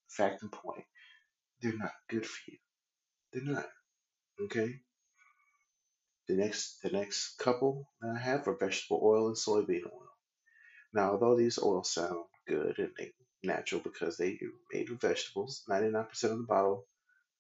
fact 0.10 0.42
and 0.44 0.52
point, 0.52 0.86
they're 1.62 1.78
not 1.78 1.92
good 2.10 2.26
for 2.26 2.52
you. 2.52 2.58
They're 3.34 3.54
not. 3.56 3.68
Okay. 4.42 4.80
The 6.28 6.36
next 6.36 6.82
the 6.84 6.92
next 6.92 7.38
couple 7.40 7.90
that 8.02 8.16
I 8.16 8.20
have 8.20 8.48
are 8.48 8.58
vegetable 8.58 9.02
oil 9.04 9.28
and 9.28 9.38
soybean 9.38 9.86
oil. 9.86 10.10
Now, 10.94 11.12
although 11.12 11.38
these 11.38 11.60
oils 11.62 11.94
sound 11.94 12.26
good 12.48 12.80
and 12.80 12.92
they 12.98 13.12
natural 13.44 13.82
because 13.82 14.18
they 14.18 14.40
made 14.74 14.90
with 14.90 15.02
vegetables, 15.02 15.64
99% 15.70 16.24
of 16.24 16.38
the 16.38 16.46
bottle, 16.48 16.86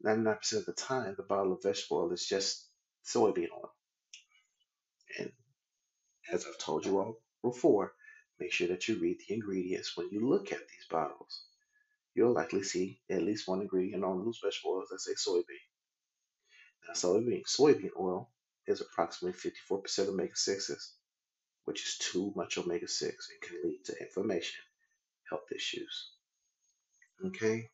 99% 0.05 0.53
of 0.53 0.65
the 0.65 0.73
time, 0.73 1.13
the 1.17 1.23
bottle 1.23 1.53
of 1.53 1.63
vegetable 1.63 1.97
oil 1.97 2.11
is 2.11 2.25
just 2.25 2.67
soybean 3.05 3.51
oil. 3.51 3.73
And 5.17 5.31
as 6.31 6.45
I've 6.45 6.57
told 6.57 6.85
you 6.85 6.99
all 6.99 7.21
before, 7.43 7.93
make 8.39 8.51
sure 8.53 8.67
that 8.67 8.87
you 8.87 8.99
read 8.99 9.17
the 9.19 9.33
ingredients 9.33 9.97
when 9.97 10.09
you 10.11 10.27
look 10.27 10.51
at 10.51 10.59
these 10.59 10.87
bottles. 10.89 11.43
You'll 12.15 12.33
likely 12.33 12.63
see 12.63 13.01
at 13.09 13.23
least 13.23 13.47
one 13.47 13.61
ingredient 13.61 14.03
on 14.03 14.23
those 14.23 14.39
vegetable 14.43 14.75
oils 14.75 14.89
that 14.89 15.01
say 15.01 15.13
soybean. 15.13 15.65
Now, 16.87 16.93
soybean, 16.93 17.43
soybean 17.45 17.91
oil 17.99 18.29
is 18.67 18.81
approximately 18.81 19.51
54% 19.69 20.09
omega 20.09 20.33
6s, 20.33 20.91
which 21.65 21.85
is 21.85 21.97
too 21.97 22.33
much 22.35 22.57
omega 22.57 22.87
6 22.87 23.29
and 23.31 23.41
can 23.41 23.69
lead 23.69 23.83
to 23.85 23.99
inflammation, 23.99 24.61
health 25.29 25.51
issues. 25.53 26.11
Okay? 27.25 27.69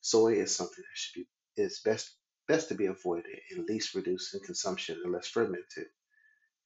Soy 0.00 0.34
is 0.34 0.54
something 0.54 0.82
that 0.82 0.96
should 0.96 1.22
be 1.22 1.28
is 1.62 1.80
best 1.80 2.10
best 2.48 2.68
to 2.68 2.74
be 2.74 2.86
avoided 2.86 3.38
and 3.50 3.66
least 3.66 3.94
reduced 3.94 4.34
in 4.34 4.40
consumption 4.40 5.00
unless 5.04 5.28
fermented, 5.28 5.86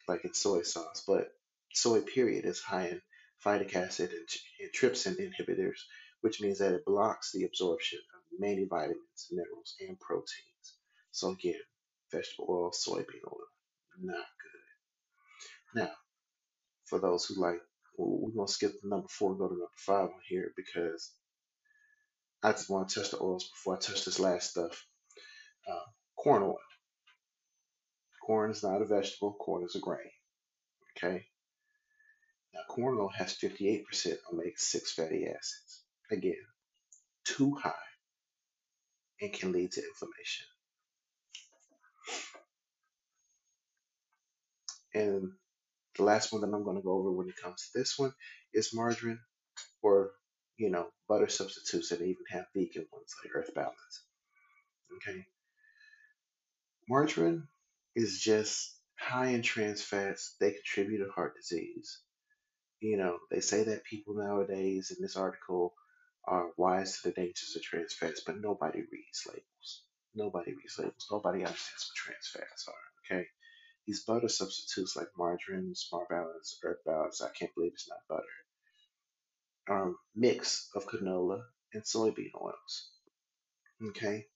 like 0.08 0.24
in 0.24 0.34
soy 0.34 0.62
sauce. 0.62 1.04
But 1.06 1.32
soy 1.72 2.00
period 2.00 2.44
is 2.44 2.60
high 2.60 2.88
in 2.88 3.02
phytic 3.44 3.74
acid 3.74 4.10
and, 4.10 4.28
and 4.60 4.72
trypsin 4.72 5.16
inhibitors, 5.16 5.78
which 6.22 6.40
means 6.40 6.58
that 6.58 6.72
it 6.72 6.84
blocks 6.86 7.32
the 7.32 7.44
absorption 7.44 8.00
of 8.14 8.40
many 8.40 8.64
vitamins, 8.64 9.28
minerals, 9.30 9.76
and 9.80 10.00
proteins. 10.00 10.76
So 11.10 11.30
again, 11.30 11.60
vegetable 12.10 12.46
oil, 12.48 12.70
soybean 12.72 13.24
oil, 13.30 13.46
not 14.00 14.26
good. 14.42 15.82
Now, 15.82 15.92
for 16.84 16.98
those 16.98 17.26
who 17.26 17.40
like, 17.40 17.60
we're 17.98 18.32
gonna 18.32 18.48
skip 18.48 18.72
the 18.82 18.88
number 18.88 19.08
four 19.08 19.30
and 19.30 19.38
go 19.38 19.48
to 19.48 19.54
number 19.54 19.70
five 19.76 20.08
on 20.08 20.20
here 20.28 20.52
because 20.56 21.12
I 22.42 22.52
just 22.52 22.70
want 22.70 22.88
to 22.88 23.00
touch 23.00 23.10
the 23.10 23.20
oils 23.20 23.48
before 23.48 23.76
I 23.76 23.80
touch 23.80 24.04
this 24.04 24.20
last 24.20 24.50
stuff. 24.50 24.86
Uh, 25.68 25.84
corn 26.16 26.42
oil. 26.42 26.58
Corn 28.24 28.50
is 28.50 28.62
not 28.62 28.82
a 28.82 28.84
vegetable. 28.84 29.34
Corn 29.34 29.64
is 29.64 29.74
a 29.74 29.80
grain. 29.80 30.10
Okay. 30.96 31.26
Now, 32.54 32.60
corn 32.68 32.98
oil 32.98 33.10
has 33.16 33.36
58% 33.36 33.84
omega-6 34.32 34.88
fatty 34.90 35.26
acids. 35.26 35.82
Again, 36.10 36.34
too 37.24 37.54
high 37.54 37.72
and 39.20 39.32
can 39.32 39.52
lead 39.52 39.72
to 39.72 39.82
inflammation. 39.82 40.46
And 44.94 45.32
the 45.96 46.04
last 46.04 46.32
one 46.32 46.42
that 46.42 46.54
I'm 46.54 46.64
going 46.64 46.76
to 46.76 46.82
go 46.82 46.92
over 46.98 47.12
when 47.12 47.28
it 47.28 47.36
comes 47.42 47.62
to 47.72 47.78
this 47.78 47.98
one 47.98 48.12
is 48.54 48.74
margarine 48.74 49.20
or, 49.82 50.12
you 50.58 50.70
know, 50.70 50.88
butter 51.08 51.28
substitutes 51.28 51.92
and 51.92 52.02
even 52.02 52.24
have 52.30 52.46
vegan 52.54 52.86
ones 52.92 53.14
like 53.24 53.34
Earth 53.34 53.54
Balance. 53.54 54.04
Okay. 54.96 55.24
Margarine 56.88 57.48
is 57.94 58.20
just 58.20 58.76
high 58.98 59.28
in 59.28 59.42
trans 59.42 59.82
fats. 59.82 60.36
They 60.40 60.52
contribute 60.52 61.04
to 61.04 61.10
heart 61.12 61.36
disease. 61.36 62.00
You 62.80 62.98
know, 62.98 63.18
they 63.30 63.40
say 63.40 63.64
that 63.64 63.84
people 63.84 64.14
nowadays 64.16 64.92
in 64.96 65.02
this 65.02 65.16
article 65.16 65.74
are 66.26 66.50
wise 66.56 67.00
to 67.00 67.08
the 67.08 67.14
dangers 67.14 67.54
of 67.56 67.62
trans 67.62 67.94
fats, 67.94 68.22
but 68.26 68.40
nobody 68.40 68.80
reads 68.92 69.24
labels. 69.26 69.84
Nobody 70.14 70.52
reads 70.54 70.78
labels. 70.78 71.06
Nobody 71.10 71.40
understands 71.40 71.90
what 71.90 71.96
trans 71.96 72.28
fats 72.32 72.68
are. 72.68 73.16
Okay. 73.16 73.26
These 73.86 74.04
butter 74.04 74.28
substitutes 74.28 74.96
like 74.96 75.08
margarine, 75.16 75.74
Smart 75.74 76.08
Balance, 76.08 76.58
Earth 76.64 76.82
Balance, 76.84 77.22
I 77.22 77.30
can't 77.30 77.54
believe 77.54 77.72
it's 77.72 77.88
not 77.88 78.00
butter, 78.08 78.24
a 79.68 79.92
mix 80.14 80.68
of 80.74 80.86
canola 80.86 81.42
and 81.72 81.84
soybean 81.84 82.32
oils. 82.40 82.90
Okay. 83.88 84.26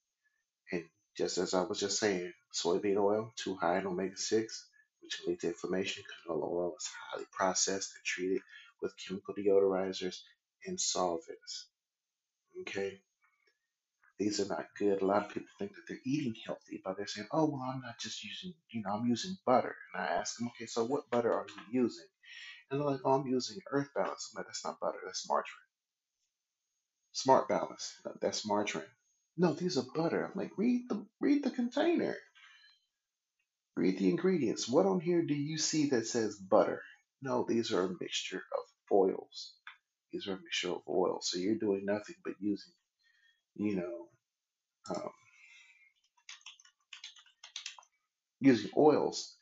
And 0.71 0.85
just 1.17 1.37
as 1.37 1.53
I 1.53 1.63
was 1.63 1.79
just 1.79 1.99
saying, 1.99 2.31
soybean 2.53 2.97
oil, 2.97 3.33
too 3.35 3.55
high 3.55 3.79
in 3.79 3.87
omega 3.87 4.17
6, 4.17 4.69
which 5.01 5.17
can 5.17 5.31
lead 5.31 5.41
to 5.41 5.47
inflammation. 5.47 6.03
Canola 6.03 6.49
oil 6.49 6.75
is 6.77 6.89
highly 7.09 7.25
processed 7.31 7.93
and 7.95 8.05
treated 8.05 8.41
with 8.81 8.95
chemical 9.05 9.33
deodorizers 9.33 10.21
and 10.65 10.79
solvents. 10.79 11.67
Okay? 12.61 13.01
These 14.21 14.39
are 14.39 14.45
not 14.45 14.67
good. 14.77 15.01
A 15.01 15.05
lot 15.05 15.25
of 15.25 15.33
people 15.33 15.49
think 15.57 15.71
that 15.73 15.81
they're 15.87 15.97
eating 16.05 16.35
healthy, 16.45 16.79
but 16.85 16.95
they're 16.95 17.07
saying, 17.07 17.27
oh, 17.31 17.49
well, 17.49 17.63
I'm 17.63 17.81
not 17.81 17.97
just 17.99 18.23
using, 18.23 18.53
you 18.69 18.83
know, 18.83 18.91
I'm 18.91 19.07
using 19.07 19.35
butter. 19.47 19.75
And 19.95 20.03
I 20.03 20.05
ask 20.05 20.37
them, 20.37 20.47
okay, 20.49 20.67
so 20.67 20.85
what 20.85 21.09
butter 21.09 21.33
are 21.33 21.47
you 21.71 21.81
using? 21.81 22.05
And 22.69 22.79
they're 22.79 22.87
like, 22.87 22.99
oh, 23.03 23.13
I'm 23.13 23.25
using 23.25 23.57
Earth 23.71 23.89
Balance. 23.95 24.29
I'm 24.31 24.37
like, 24.39 24.45
that's 24.45 24.63
not 24.63 24.79
butter, 24.79 24.99
that's 25.03 25.27
margarine. 25.27 25.71
Smart 27.13 27.49
Balance, 27.49 27.95
that's 28.21 28.45
margarine. 28.45 28.85
No, 29.37 29.53
these 29.53 29.79
are 29.79 29.85
butter. 29.95 30.23
I'm 30.23 30.39
like, 30.39 30.51
read 30.55 30.87
the 30.87 31.03
read 31.19 31.43
the 31.43 31.49
container. 31.49 32.15
Read 33.75 33.97
the 33.97 34.09
ingredients. 34.09 34.69
What 34.69 34.85
on 34.85 34.99
here 34.99 35.23
do 35.23 35.33
you 35.33 35.57
see 35.57 35.89
that 35.89 36.05
says 36.05 36.35
butter? 36.35 36.83
No, 37.23 37.43
these 37.49 37.71
are 37.71 37.85
a 37.85 37.95
mixture 37.99 38.37
of 38.37 38.95
oils. 38.95 39.55
These 40.13 40.27
are 40.27 40.33
a 40.33 40.41
mixture 40.43 40.73
of 40.73 40.83
oils. 40.87 41.27
So 41.31 41.39
you're 41.39 41.55
doing 41.55 41.85
nothing 41.85 42.17
but 42.23 42.33
using, 42.39 42.73
you 43.55 43.75
know, 43.77 44.07
um, 44.95 45.11
using 48.41 48.71
oils. 48.77 49.35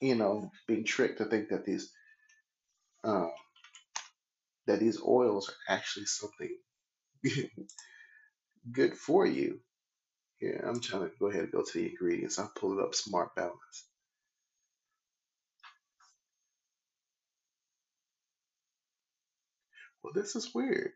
You 0.00 0.16
know, 0.16 0.50
being 0.68 0.84
tricked 0.84 1.18
to 1.18 1.26
think 1.26 1.50
that 1.50 1.64
these 1.64 1.90
um, 3.04 3.32
that 4.66 4.80
these 4.80 5.00
oils 5.02 5.48
are 5.50 5.74
actually 5.76 6.06
something 6.06 6.56
good 8.72 8.94
for 8.96 9.26
you. 9.26 9.60
Yeah, 10.40 10.60
I'm 10.68 10.80
trying 10.80 11.02
to 11.02 11.12
go 11.20 11.26
ahead 11.28 11.44
and 11.44 11.52
go 11.52 11.62
to 11.62 11.78
the 11.78 11.88
ingredients. 11.90 12.38
I'll 12.38 12.52
pull 12.56 12.78
it 12.78 12.82
up. 12.82 12.94
Smart 12.94 13.34
Balance. 13.36 13.86
Well, 20.02 20.12
this 20.14 20.36
is 20.36 20.54
weird. 20.54 20.92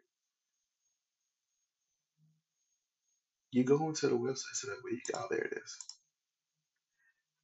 You 3.53 3.65
go 3.65 3.89
into 3.89 4.09
the 4.09 4.19
website 4.19 4.55
so 4.55 4.69
that 4.69 4.85
way 4.85 4.93
you 4.93 5.01
oh 5.15 5.27
there 5.31 5.45
it 5.45 5.59
is. 5.65 5.77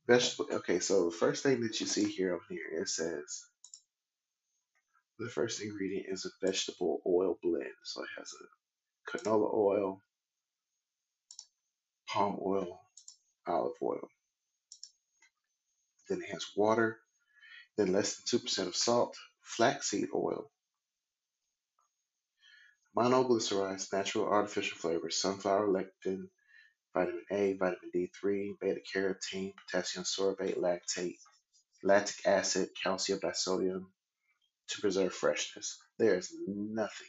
Vegetable 0.08 0.48
okay, 0.56 0.80
so 0.80 1.06
the 1.06 1.16
first 1.16 1.42
thing 1.44 1.60
that 1.62 1.80
you 1.80 1.86
see 1.86 2.10
here 2.10 2.34
on 2.34 2.40
here 2.50 2.82
it 2.82 2.88
says 2.88 3.44
the 5.18 5.28
first 5.28 5.62
ingredient 5.62 6.06
is 6.08 6.26
a 6.26 6.46
vegetable 6.46 7.00
oil 7.06 7.38
blend. 7.42 7.66
So 7.84 8.02
it 8.02 8.08
has 8.18 8.32
a 8.32 9.18
canola 9.18 9.54
oil, 9.54 10.02
palm 12.08 12.38
oil, 12.44 12.80
olive 13.46 13.76
oil. 13.82 14.08
Then 16.08 16.22
it 16.22 16.32
has 16.32 16.46
water, 16.56 16.98
then 17.76 17.92
less 17.92 18.22
than 18.30 18.40
2% 18.40 18.68
of 18.68 18.76
salt, 18.76 19.16
flaxseed 19.42 20.08
oil, 20.14 20.50
monoglycerized 22.96 23.92
natural 23.92 24.26
artificial 24.26 24.78
flavors, 24.78 25.16
sunflower 25.16 25.68
lectin, 25.68 26.28
vitamin 26.94 27.24
A, 27.30 27.54
vitamin 27.54 27.90
D3, 27.94 28.58
beta 28.60 28.80
carotene, 28.94 29.54
potassium 29.56 30.04
sorbate, 30.04 30.58
lactate, 30.58 31.18
lactic 31.82 32.26
acid, 32.26 32.70
calcium 32.82 33.20
disodium 33.20 33.86
to 34.68 34.80
preserve 34.80 35.14
freshness. 35.14 35.78
There 35.98 36.16
is 36.16 36.32
nothing 36.46 37.08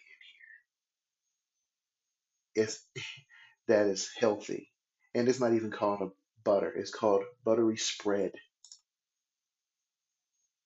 in 2.55 2.63
here 2.63 2.65
It's 2.65 2.83
that 3.67 3.88
is 3.88 4.09
healthy. 4.17 4.71
And 5.15 5.27
it's 5.29 5.39
not 5.39 5.53
even 5.53 5.71
called 5.71 6.01
a 6.01 6.12
butter. 6.43 6.71
It's 6.71 6.91
called 6.91 7.24
buttery 7.45 7.77
spread. 7.77 8.33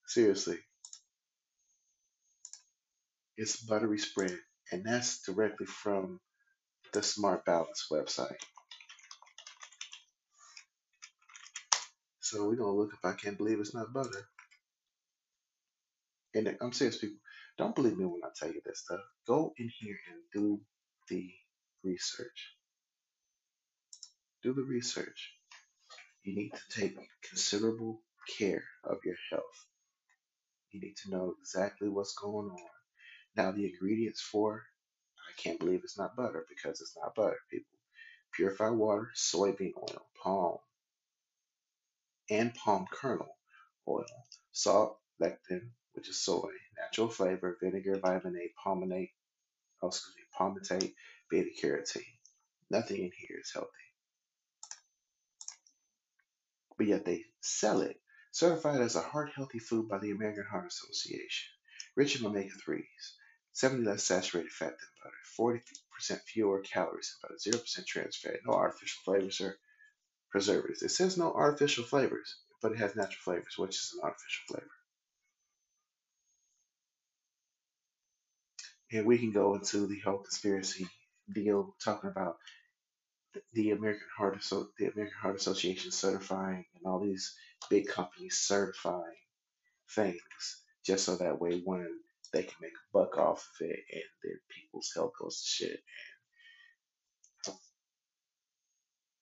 Seriously, 0.08 0.60
it's 3.38 3.58
buttery 3.58 4.00
spread. 4.00 4.38
And 4.74 4.84
that's 4.84 5.22
directly 5.22 5.68
from 5.68 6.20
the 6.94 7.04
Smart 7.04 7.46
Balance 7.46 7.86
website. 7.92 8.42
So 12.22 12.48
we're 12.48 12.56
gonna 12.56 12.72
look 12.74 12.92
if 12.92 13.06
I 13.06 13.14
can't 13.14 13.38
believe 13.38 13.60
it's 13.60 13.76
not 13.76 13.94
butter. 13.94 14.28
And 16.34 16.58
I'm 16.60 16.74
serious, 16.74 16.98
people. 16.98 17.20
Don't 17.60 17.76
believe 17.76 18.00
me 18.00 18.06
when 18.06 18.22
I 18.24 18.30
tell 18.36 18.52
you 18.52 18.62
this 18.66 18.80
stuff. 18.80 19.02
Go 19.28 19.54
in 19.58 19.70
here 19.80 19.98
and 20.12 20.22
do 20.34 20.60
the 21.08 21.32
research. 21.84 22.56
Do 24.42 24.56
the 24.56 24.64
research. 24.64 25.36
You 26.24 26.36
need 26.36 26.52
to 26.54 26.82
take 26.82 26.98
considerable 27.30 28.02
care 28.40 28.64
of 28.84 28.98
your 29.06 29.18
health. 29.30 29.68
You 30.72 30.82
need 30.82 30.98
to 31.04 31.12
know 31.12 31.36
exactly 31.40 31.90
what's 31.90 32.16
going 32.16 32.50
on. 32.50 32.73
Now, 33.36 33.52
the 33.52 33.66
ingredients 33.66 34.22
for 34.22 34.64
I 35.30 35.42
can't 35.42 35.60
believe 35.60 35.82
it's 35.84 35.98
not 35.98 36.16
butter 36.16 36.46
because 36.50 36.82
it's 36.82 36.96
not 36.98 37.16
butter, 37.16 37.38
people. 37.50 37.68
Purified 38.34 38.74
water, 38.74 39.12
soybean 39.16 39.74
oil, 39.78 40.06
palm, 40.22 40.58
and 42.30 42.54
palm 42.56 42.86
kernel 42.92 43.36
oil, 43.88 44.06
salt, 44.52 45.00
lectin, 45.22 45.70
which 45.94 46.10
is 46.10 46.22
soy, 46.22 46.52
natural 46.80 47.10
flavor, 47.10 47.58
vinegar, 47.62 48.00
vitamin 48.00 48.38
A, 48.38 48.52
palmitate, 48.66 49.12
oh, 49.82 49.88
excuse 49.88 50.16
me, 50.16 50.24
palmitate, 50.40 50.94
beta 51.30 51.50
carotene. 51.62 52.04
Nothing 52.70 52.98
in 52.98 53.12
here 53.18 53.40
is 53.42 53.52
healthy. 53.54 53.70
but 56.78 56.88
yet 56.88 57.06
they 57.06 57.24
sell 57.42 57.82
it. 57.82 58.00
Certified 58.32 58.82
as 58.82 58.96
a 58.96 59.02
heart 59.02 59.32
healthy 59.36 59.60
food 59.60 59.88
by 59.88 60.00
the 60.00 60.12
American 60.12 60.46
Heart 60.50 60.68
Association. 60.68 61.50
Rich 61.96 62.20
in 62.20 62.26
omega 62.26 62.50
3s, 62.68 62.84
70 63.54 63.86
less 63.86 64.04
saturated 64.04 64.52
fat 64.52 64.78
than 64.80 64.90
butter, 65.04 65.16
40% 65.38 66.22
fewer 66.24 66.62
calories 66.62 67.16
than 67.22 67.30
butter, 67.30 67.58
0% 67.58 67.88
trans 67.88 68.18
fat, 68.18 68.40
no 68.46 68.54
artificial 68.54 69.02
flavors 69.06 69.42
or 69.42 69.58
preservatives. 70.32 70.84
It 70.84 70.90
says 70.90 71.18
no 71.18 71.34
artificial 71.34 71.86
flavors, 71.86 72.38
but 72.62 72.74
it 72.74 72.80
has 72.80 72.96
natural 72.96 73.22
flavors, 73.24 73.58
which 73.58 73.76
is 73.76 73.94
an 73.96 74.02
artificial 74.04 74.44
flavor. 74.48 74.72
And 78.92 79.06
we 79.06 79.18
can 79.18 79.32
go 79.32 79.56
into 79.56 79.88
the 79.88 80.00
whole 80.02 80.20
conspiracy 80.20 80.88
deal 81.34 81.76
talking 81.84 82.10
about 82.10 82.38
the 83.54 83.72
American 83.72 84.08
Heart 84.18 84.38
Asso- 84.38 84.72
the 84.78 84.88
American 84.88 85.18
Heart 85.18 85.38
Association 85.38 85.92
certifying 85.92 86.66
and 86.76 86.86
all 86.86 87.00
these 87.00 87.36
big 87.70 87.88
companies 87.88 88.38
certifying 88.40 89.18
things 89.92 90.64
just 90.86 91.06
so 91.06 91.18
that 91.18 91.40
way 91.40 91.62
when 91.62 92.00
they 92.34 92.44
can 92.44 92.56
make 92.62 92.72
a 92.74 92.98
buck 92.98 93.18
off 93.18 93.38
of 93.62 93.68
it 93.68 93.80
and 93.94 94.04
their 94.24 94.40
people's 94.50 94.92
health 94.96 95.12
goes 95.22 95.42
to 95.42 95.48
shit. 95.66 95.80
And 97.48 97.56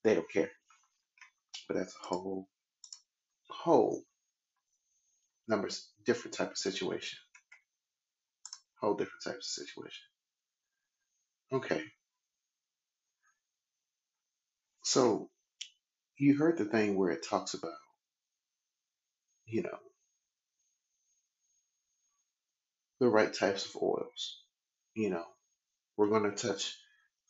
they 0.03 0.15
don't 0.15 0.31
care. 0.31 0.51
But 1.67 1.77
that's 1.77 1.95
a 1.95 2.07
whole 2.07 2.47
whole 3.49 4.01
numbers 5.47 5.89
different 6.05 6.35
type 6.35 6.51
of 6.51 6.57
situation. 6.57 7.19
Whole 8.81 8.95
different 8.95 9.23
types 9.23 9.57
of 9.57 9.65
situation. 9.67 10.03
Okay. 11.53 11.83
So 14.83 15.29
you 16.17 16.37
heard 16.37 16.57
the 16.57 16.65
thing 16.65 16.97
where 16.97 17.11
it 17.11 17.25
talks 17.27 17.53
about, 17.53 17.73
you 19.45 19.63
know, 19.63 19.77
the 23.01 23.09
right 23.09 23.33
types 23.33 23.65
of 23.65 23.81
oils. 23.81 24.43
You 24.93 25.09
know, 25.09 25.25
we're 25.97 26.09
going 26.09 26.29
to 26.29 26.47
touch 26.47 26.77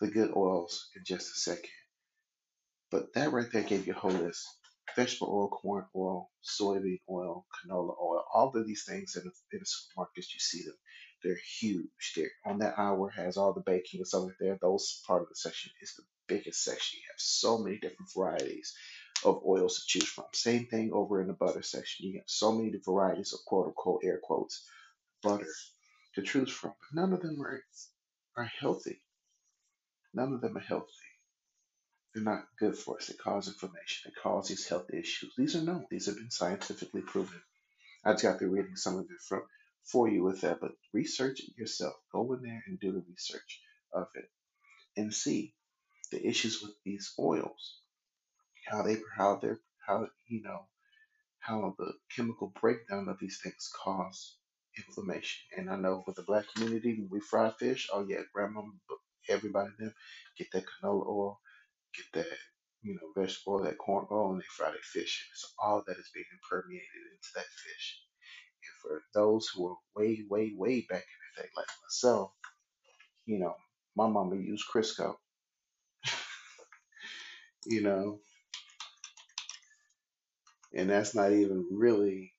the 0.02 0.10
good 0.10 0.34
oils 0.36 0.90
in 0.98 1.04
just 1.06 1.32
a 1.32 1.40
second. 1.40 1.70
But 2.92 3.14
that 3.14 3.32
right 3.32 3.48
there 3.54 3.64
gave 3.64 3.88
you 3.88 3.94
a 3.94 3.98
whole 3.98 4.12
list. 4.12 4.46
Vegetable 4.98 5.30
oil, 5.34 5.48
corn 5.48 5.86
oil, 5.96 6.30
soybean 6.44 7.00
oil, 7.10 7.46
canola 7.56 7.96
oil, 8.04 8.22
all 8.34 8.52
of 8.54 8.68
these 8.68 8.84
things 8.86 9.16
in 9.16 9.24
the, 9.24 9.32
in 9.54 9.60
the 9.60 9.66
supermarkets, 9.66 10.34
you 10.34 10.40
see 10.40 10.64
them. 10.64 10.76
They're 11.24 11.40
huge. 11.60 12.14
They're 12.18 12.32
on 12.46 12.60
that 12.60 12.78
hour 12.78 13.10
has 13.16 13.38
all 13.38 13.54
the 13.54 13.64
baking 13.66 14.02
and 14.02 14.08
stuff 14.08 14.24
like 14.24 14.34
that. 14.42 14.60
Those 14.62 15.02
part 15.08 15.22
of 15.22 15.30
the 15.30 15.36
section 15.36 15.72
is 15.82 15.94
the 15.96 16.04
biggest 16.28 16.66
section. 16.66 17.00
You 17.00 17.06
have 17.08 17.20
so 17.20 17.58
many 17.60 17.78
different 17.78 18.12
varieties 18.14 18.74
of 19.24 19.42
oils 19.48 19.76
to 19.76 19.84
choose 19.88 20.10
from. 20.10 20.26
Same 20.34 20.66
thing 20.66 20.92
over 20.92 21.22
in 21.22 21.28
the 21.28 21.34
butter 21.34 21.62
section. 21.62 22.08
You 22.08 22.18
have 22.18 22.28
so 22.28 22.52
many 22.52 22.74
varieties 22.84 23.32
of 23.32 23.40
quote 23.46 23.68
unquote 23.68 24.02
air 24.04 24.20
quotes 24.22 24.68
butter 25.24 25.48
to 26.16 26.22
choose 26.24 26.52
from. 26.52 26.74
But 26.80 27.02
none 27.02 27.14
of 27.14 27.22
them 27.22 27.42
are 27.42 27.64
are 28.38 28.52
healthy. 28.60 29.02
None 30.14 30.34
of 30.34 30.42
them 30.42 30.58
are 30.58 30.62
healthy. 30.62 30.88
They're 32.14 32.24
not 32.24 32.46
good 32.60 32.78
for 32.78 32.98
us. 32.98 33.08
They 33.08 33.16
cause 33.16 33.48
inflammation. 33.48 34.04
They 34.06 34.22
cause 34.22 34.48
these 34.50 34.68
health 34.68 34.88
issues. 34.94 35.34
These 35.38 35.56
are 35.56 35.62
known. 35.64 35.86
These 35.92 36.08
have 36.08 36.16
been 36.18 36.32
scientifically 36.32 37.02
proven. 37.02 37.42
I 38.06 38.14
just 38.14 38.24
got 38.24 38.40
through 38.40 38.52
reading 38.52 38.78
some 38.78 38.98
of 38.98 39.06
it 39.06 39.22
from 39.28 39.44
for 39.86 40.10
you 40.10 40.24
with 40.24 40.42
that, 40.42 40.60
but 40.62 40.72
research 40.94 41.42
it 41.42 41.58
yourself. 41.58 41.96
Go 42.14 42.34
in 42.34 42.44
there 42.44 42.64
and 42.68 42.80
do 42.80 42.92
the 42.94 43.04
research 43.10 43.62
of 43.94 44.08
it 44.16 44.26
and 44.98 45.14
see 45.14 45.54
the 46.12 46.26
issues 46.28 46.62
with 46.62 46.74
these 46.86 47.14
oils, 47.20 47.80
how 48.68 48.84
they 48.84 48.98
how 49.18 49.38
they're 49.38 49.60
how 49.86 50.08
you 50.28 50.44
know 50.44 50.68
how 51.40 51.76
the 51.80 51.94
chemical 52.16 52.54
breakdown 52.62 53.10
of 53.10 53.18
these 53.20 53.40
things 53.44 53.72
cause 53.84 54.38
inflammation. 54.78 55.42
And 55.58 55.70
I 55.70 55.78
know 55.78 56.04
with 56.08 56.18
the 56.18 56.24
black 56.24 56.46
community, 56.56 56.96
when 57.00 57.10
we 57.12 57.20
fry 57.22 57.52
fish, 57.52 57.90
oh 57.94 58.06
yeah, 58.08 58.22
grandma, 58.34 58.62
everybody 59.30 59.72
them 59.80 59.94
get 60.38 60.52
that 60.54 60.66
canola 60.66 61.08
oil, 61.08 61.40
get 61.96 62.06
that 62.22 62.38
you 62.84 62.96
know 62.96 63.22
vegetable 63.22 63.56
oil, 63.56 63.64
that 63.66 63.78
corn 63.80 64.08
oil, 64.12 64.32
and 64.34 64.42
they 64.42 64.46
fry 64.58 64.70
their 64.72 64.80
fish. 64.84 65.26
And 65.28 65.32
it's 65.34 65.54
all 65.64 65.84
that 65.88 65.98
is 65.98 66.12
being 66.14 66.26
permeated 66.50 66.84
into 67.14 67.30
that 67.36 67.46
fish. 67.46 68.02
And 68.64 68.74
for 68.82 69.04
those 69.14 69.50
who 69.50 69.68
are 69.70 69.78
way, 69.96 70.26
way, 70.30 70.54
way 70.58 70.86
back 70.90 71.04
in 71.04 71.20
the 71.36 71.44
day, 71.44 71.50
like 71.58 71.68
myself, 71.86 72.32
you 73.26 73.40
know, 73.40 73.56
my 73.96 74.08
mama 74.08 74.36
used 74.38 74.66
Crisco, 74.74 75.16
you 77.68 77.82
know, 77.84 78.20
and 80.76 80.90
that's 80.90 81.16
not 81.16 81.34
even 81.34 81.68
really, 81.72 82.34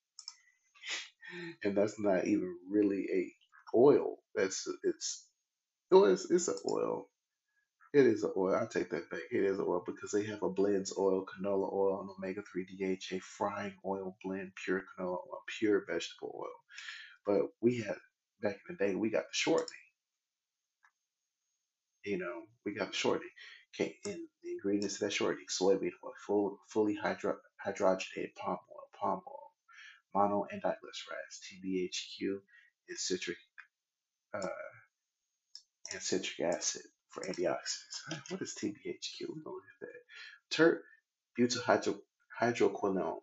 and 1.64 1.76
that's 1.76 2.00
not 2.00 2.26
even 2.26 2.56
really 2.70 3.06
a 3.12 3.76
oil. 3.76 4.18
That's 4.34 4.66
it's 4.84 5.26
oh, 5.92 6.04
it's 6.06 6.30
it's 6.30 6.48
an 6.48 6.56
oil. 6.68 7.08
It 7.94 8.06
is 8.06 8.24
an 8.24 8.32
oil. 8.36 8.54
I 8.56 8.66
take 8.66 8.90
that 8.90 9.10
back. 9.10 9.20
It 9.32 9.44
is 9.44 9.58
an 9.58 9.66
oil 9.68 9.82
because 9.86 10.12
they 10.12 10.24
have 10.26 10.42
a 10.42 10.50
blends 10.50 10.94
oil, 10.98 11.26
canola 11.26 11.72
oil, 11.72 12.00
and 12.02 12.10
omega 12.10 12.42
three 12.42 12.66
DHA 12.66 13.18
frying 13.22 13.74
oil 13.86 14.16
blend, 14.24 14.52
pure 14.64 14.84
canola 14.98 15.16
oil, 15.16 15.42
pure 15.58 15.84
vegetable 15.88 16.34
oil. 16.38 16.60
But 17.26 17.50
we 17.62 17.78
had 17.78 17.96
back 18.42 18.58
in 18.68 18.76
the 18.76 18.86
day, 18.86 18.94
we 18.96 19.10
got 19.10 19.24
the 19.24 19.34
shortening. 19.34 19.68
You 22.04 22.18
know, 22.18 22.42
we 22.66 22.74
got 22.74 22.90
the 22.92 22.96
shortening. 22.96 23.30
Okay, 23.74 23.96
and 24.06 24.20
the 24.44 24.52
ingredients 24.52 24.96
of 24.96 25.00
that 25.02 25.12
shortening: 25.12 25.46
soybean 25.50 25.92
oil, 26.04 26.12
full, 26.26 26.60
fully 26.68 26.94
hydro, 26.96 27.36
hydrogenated 27.66 28.34
palm 28.36 28.58
oil, 28.72 28.88
palm 29.00 29.20
oil, 29.28 29.41
mono 30.14 30.46
and 30.51 30.62
diglycerides, 30.62 31.40
TBHQ, 31.46 32.38
and 32.88 32.98
citric 32.98 33.38
uh, 34.35 34.46
and 35.92 36.03
citric 36.03 36.55
acid 36.55 36.83
for 37.09 37.22
antioxidants. 37.25 38.31
What 38.31 38.42
is 38.42 38.55
TBHQ? 38.61 39.29
We're 39.44 39.53
that. 39.81 39.88
Tert 40.51 40.83
butyl 41.37 41.62
hydroquinone. 42.40 43.20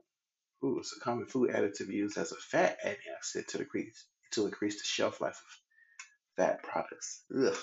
Ooh, 0.63 0.79
it's 0.79 0.95
a 0.95 0.99
common 0.99 1.25
food 1.25 1.51
additive 1.51 1.87
used 1.87 2.17
as 2.17 2.31
a 2.31 2.35
fat 2.35 2.77
antioxidant 2.85 3.47
to 3.47 3.57
decrease 3.59 4.05
to 4.31 4.45
increase 4.45 4.77
the 4.79 4.85
shelf 4.85 5.21
life 5.21 5.41
of 5.41 5.59
fat 6.37 6.63
products. 6.63 7.23
Ugh. 7.35 7.57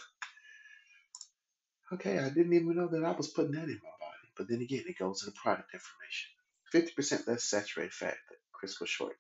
Okay, 1.93 2.19
I 2.19 2.31
didn't 2.31 2.53
even 2.53 2.75
know 2.75 2.89
that 2.89 3.05
I 3.05 3.13
was 3.13 3.29
putting 3.29 3.53
that 3.53 3.65
in 3.65 3.81
my 3.83 3.91
body. 4.01 4.29
But 4.37 4.49
then 4.49 4.61
again, 4.61 4.85
it 4.89 4.99
goes 4.99 5.21
to 5.21 5.27
the 5.27 5.33
product 5.33 5.73
information. 5.73 6.33
50% 6.75 7.29
less 7.29 7.45
saturated 7.45 7.93
fat 7.93 8.17
Crisco 8.63 8.87
shortening. 8.87 9.19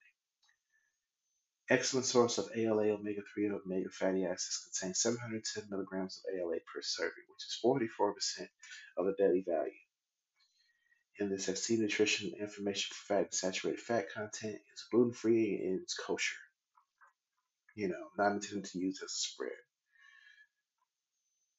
Excellent 1.68 2.06
source 2.06 2.38
of 2.38 2.48
ALA, 2.54 2.90
omega 2.90 3.22
3, 3.34 3.46
and 3.46 3.54
omega 3.54 3.90
fatty 3.90 4.24
acids 4.24 4.68
contains 4.70 5.00
710 5.00 5.64
milligrams 5.68 6.18
of 6.18 6.38
ALA 6.38 6.58
per 6.60 6.80
serving, 6.80 7.24
which 7.28 7.44
is 7.44 7.58
44% 7.64 8.48
of 8.96 9.06
the 9.06 9.14
daily 9.18 9.44
value. 9.46 9.72
And 11.18 11.32
this 11.32 11.46
has 11.46 11.62
C 11.62 11.76
nutrition 11.76 12.34
information 12.38 12.94
for 12.94 13.14
fat 13.14 13.24
and 13.24 13.34
saturated 13.34 13.80
fat 13.80 14.12
content. 14.12 14.54
is 14.74 14.86
gluten 14.90 15.12
free 15.12 15.60
and 15.64 15.80
it's 15.80 15.96
kosher. 15.96 16.36
You 17.74 17.88
know, 17.88 18.10
not 18.16 18.32
intended 18.32 18.66
to 18.70 18.78
use 18.78 19.00
as 19.02 19.10
a 19.10 19.14
spread. 19.14 19.50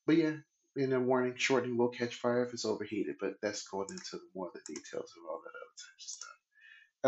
But 0.05 0.17
yeah, 0.17 0.37
in 0.77 0.91
then 0.91 1.05
warning, 1.05 1.35
shortening 1.37 1.77
will 1.77 1.89
catch 1.89 2.15
fire 2.15 2.45
if 2.45 2.53
it's 2.53 2.65
overheated, 2.65 3.15
but 3.19 3.41
that's 3.41 3.67
going 3.67 3.87
into 3.91 4.23
more 4.33 4.47
of 4.47 4.53
the 4.53 4.73
details 4.73 5.11
of 5.17 5.29
all 5.29 5.41
that 5.43 5.49
other 5.49 5.75
types 5.75 6.05
of 6.05 6.09
stuff. 6.09 6.36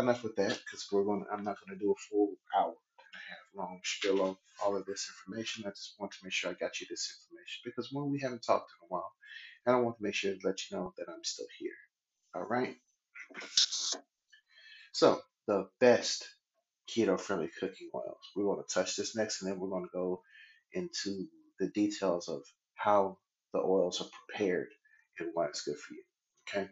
Enough 0.00 0.22
with 0.24 0.36
that, 0.36 0.58
because 0.64 0.88
we're 0.90 1.04
going. 1.04 1.26
I'm 1.30 1.44
not 1.44 1.56
going 1.60 1.78
to 1.78 1.84
do 1.84 1.92
a 1.92 1.94
full 2.08 2.30
hour 2.56 2.68
and 2.68 3.14
a 3.14 3.18
half 3.28 3.54
long 3.54 3.80
spiel 3.84 4.30
of 4.30 4.36
all 4.64 4.74
of 4.74 4.86
this 4.86 5.10
information. 5.10 5.64
I 5.66 5.70
just 5.70 5.94
want 6.00 6.12
to 6.12 6.18
make 6.24 6.32
sure 6.32 6.50
I 6.50 6.54
got 6.54 6.80
you 6.80 6.86
this 6.88 7.14
information 7.20 7.60
because 7.66 7.92
one, 7.92 8.10
we 8.10 8.18
haven't 8.20 8.42
talked 8.42 8.70
in 8.70 8.86
a 8.86 8.88
while, 8.88 9.12
and 9.66 9.76
I 9.76 9.80
want 9.80 9.98
to 9.98 10.02
make 10.02 10.14
sure 10.14 10.32
to 10.32 10.38
let 10.42 10.58
you 10.70 10.76
know 10.76 10.94
that 10.96 11.08
I'm 11.08 11.22
still 11.22 11.46
here. 11.58 11.74
All 12.34 12.46
right. 12.48 12.76
So 14.92 15.20
the 15.46 15.68
best 15.80 16.26
keto-friendly 16.88 17.50
cooking 17.60 17.90
oils. 17.94 18.18
We're 18.34 18.44
going 18.44 18.62
to 18.66 18.74
touch 18.74 18.96
this 18.96 19.14
next, 19.14 19.42
and 19.42 19.52
then 19.52 19.60
we're 19.60 19.68
going 19.68 19.84
to 19.84 19.90
go 19.92 20.22
into 20.72 21.26
the 21.58 21.68
details 21.68 22.28
of 22.28 22.42
how 22.74 23.18
the 23.52 23.60
oils 23.60 24.00
are 24.00 24.08
prepared 24.28 24.68
and 25.18 25.28
why 25.34 25.46
it's 25.46 25.62
good 25.62 25.76
for 25.76 25.94
you. 25.94 26.02
Okay. 26.48 26.70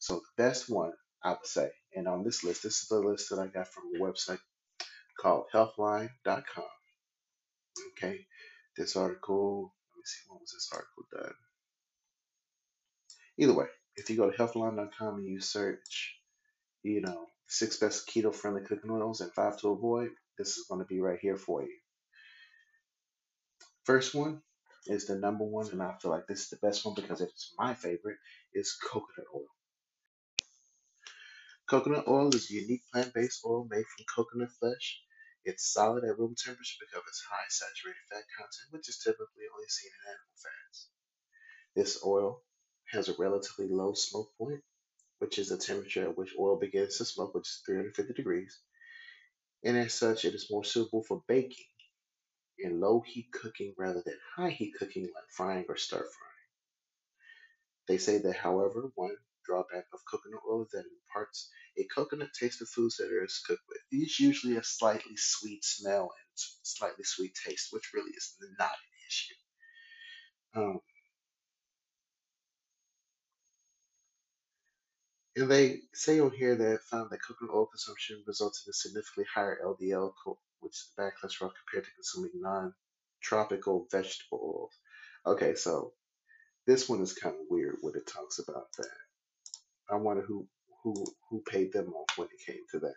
So 0.00 0.16
the 0.16 0.42
best 0.42 0.68
one 0.68 0.92
I 1.22 1.30
would 1.30 1.46
say, 1.46 1.70
and 1.94 2.06
on 2.06 2.24
this 2.24 2.44
list, 2.44 2.62
this 2.62 2.82
is 2.82 2.88
the 2.88 2.98
list 2.98 3.30
that 3.30 3.38
I 3.38 3.46
got 3.46 3.68
from 3.68 3.84
a 3.94 3.98
website 3.98 4.40
called 5.18 5.46
healthline.com. 5.52 6.64
Okay. 7.92 8.26
This 8.76 8.96
article, 8.96 9.74
let 9.92 9.98
me 9.98 10.02
see, 10.04 10.20
when 10.28 10.40
was 10.40 10.52
this 10.52 10.70
article 10.72 11.04
done? 11.12 11.34
Either 13.38 13.54
way, 13.54 13.66
if 13.96 14.08
you 14.08 14.16
go 14.16 14.30
to 14.30 14.36
healthline.com 14.36 15.16
and 15.16 15.26
you 15.26 15.40
search, 15.40 16.16
you 16.82 17.00
know, 17.00 17.26
six 17.48 17.76
best 17.76 18.08
keto 18.08 18.32
friendly 18.32 18.62
cooking 18.62 18.90
oils 18.90 19.20
and 19.20 19.32
five 19.32 19.58
to 19.60 19.68
avoid, 19.70 20.10
this 20.38 20.56
is 20.56 20.66
going 20.68 20.80
to 20.80 20.86
be 20.86 21.00
right 21.00 21.18
here 21.20 21.36
for 21.36 21.62
you. 21.62 21.76
First 23.84 24.14
one 24.14 24.42
is 24.86 25.06
the 25.06 25.16
number 25.16 25.44
one, 25.44 25.68
and 25.70 25.82
I 25.82 25.94
feel 26.00 26.10
like 26.10 26.26
this 26.28 26.42
is 26.42 26.50
the 26.50 26.56
best 26.56 26.84
one 26.84 26.94
because 26.94 27.20
it's 27.20 27.52
my 27.58 27.74
favorite, 27.74 28.18
is 28.54 28.76
coconut 28.90 29.26
oil. 29.34 29.46
Coconut 31.68 32.08
oil 32.08 32.34
is 32.34 32.50
a 32.50 32.54
unique 32.54 32.82
plant-based 32.90 33.42
oil 33.44 33.66
made 33.70 33.84
from 33.86 34.06
coconut 34.06 34.50
flesh. 34.52 35.02
It's 35.44 35.70
solid 35.70 36.02
at 36.04 36.18
room 36.18 36.34
temperature 36.34 36.76
because 36.80 36.96
of 36.96 37.06
its 37.06 37.22
high 37.30 37.44
saturated 37.50 38.00
fat 38.10 38.24
content, 38.38 38.72
which 38.72 38.88
is 38.88 38.98
typically 38.98 39.44
only 39.54 39.68
seen 39.68 39.90
in 39.90 40.10
animal 40.10 40.36
fats. 40.36 40.88
This 41.76 42.02
oil 42.06 42.42
has 42.90 43.10
a 43.10 43.14
relatively 43.18 43.68
low 43.68 43.92
smoke 43.92 44.32
point, 44.38 44.62
which 45.18 45.38
is 45.38 45.50
the 45.50 45.58
temperature 45.58 46.04
at 46.04 46.16
which 46.16 46.34
oil 46.38 46.56
begins 46.56 46.96
to 46.98 47.04
smoke, 47.04 47.34
which 47.34 47.48
is 47.48 47.62
350 47.66 48.14
degrees. 48.14 48.58
And 49.62 49.76
as 49.76 49.92
such, 49.92 50.24
it 50.24 50.34
is 50.34 50.50
more 50.50 50.64
suitable 50.64 51.04
for 51.04 51.22
baking 51.28 51.66
and 52.60 52.80
low 52.80 53.00
heat 53.06 53.30
cooking 53.30 53.74
rather 53.76 54.02
than 54.04 54.16
high 54.36 54.50
heat 54.50 54.72
cooking 54.78 55.04
like 55.04 55.30
frying 55.30 55.66
or 55.68 55.76
stir 55.76 55.98
frying. 55.98 56.46
They 57.88 57.98
say 57.98 58.18
that, 58.18 58.36
however, 58.36 58.90
one 58.94 59.16
drawback 59.48 59.86
of 59.94 60.00
coconut 60.10 60.42
oil 60.48 60.62
is 60.62 60.70
that 60.70 60.80
it 60.80 60.92
imparts 61.08 61.50
a 61.78 61.84
coconut 61.84 62.30
taste 62.38 62.58
to 62.58 62.66
foods 62.66 62.96
that 62.96 63.06
it 63.06 63.24
is 63.24 63.42
cooked 63.46 63.62
with. 63.68 63.78
These 63.90 64.20
usually 64.20 64.56
a 64.56 64.64
slightly 64.64 65.16
sweet 65.16 65.64
smell 65.64 66.02
and 66.02 66.28
slightly 66.62 67.04
sweet 67.04 67.32
taste, 67.46 67.68
which 67.72 67.92
really 67.94 68.10
is 68.10 68.34
not 68.58 68.70
an 68.70 69.06
issue. 69.08 69.34
Um, 70.54 70.80
and 75.36 75.50
they 75.50 75.80
say 75.94 76.20
on 76.20 76.32
here 76.32 76.56
that 76.56 76.80
found 76.90 77.10
that 77.10 77.22
coconut 77.26 77.54
oil 77.54 77.66
consumption 77.66 78.22
results 78.26 78.64
in 78.66 78.70
a 78.70 78.74
significantly 78.74 79.26
higher 79.32 79.58
LDL, 79.64 80.12
which 80.60 80.72
is 80.72 80.90
bad 80.96 81.12
cholesterol 81.22 81.52
compared 81.64 81.84
to 81.84 81.94
consuming 81.94 82.32
non-tropical 82.34 83.86
vegetable 83.90 84.40
oils. 84.42 84.72
Okay, 85.26 85.54
so 85.54 85.92
this 86.66 86.88
one 86.88 87.00
is 87.00 87.12
kind 87.12 87.34
of 87.34 87.42
weird 87.50 87.76
when 87.82 87.94
it 87.94 88.06
talks 88.06 88.38
about 88.40 88.72
that. 88.78 89.07
I 89.90 89.96
wonder 89.96 90.22
who 90.22 90.46
who 90.82 90.94
who 91.30 91.42
paid 91.42 91.72
them 91.72 91.92
off 91.94 92.18
when 92.18 92.28
it 92.28 92.46
came 92.46 92.62
to 92.72 92.80
that. 92.80 92.94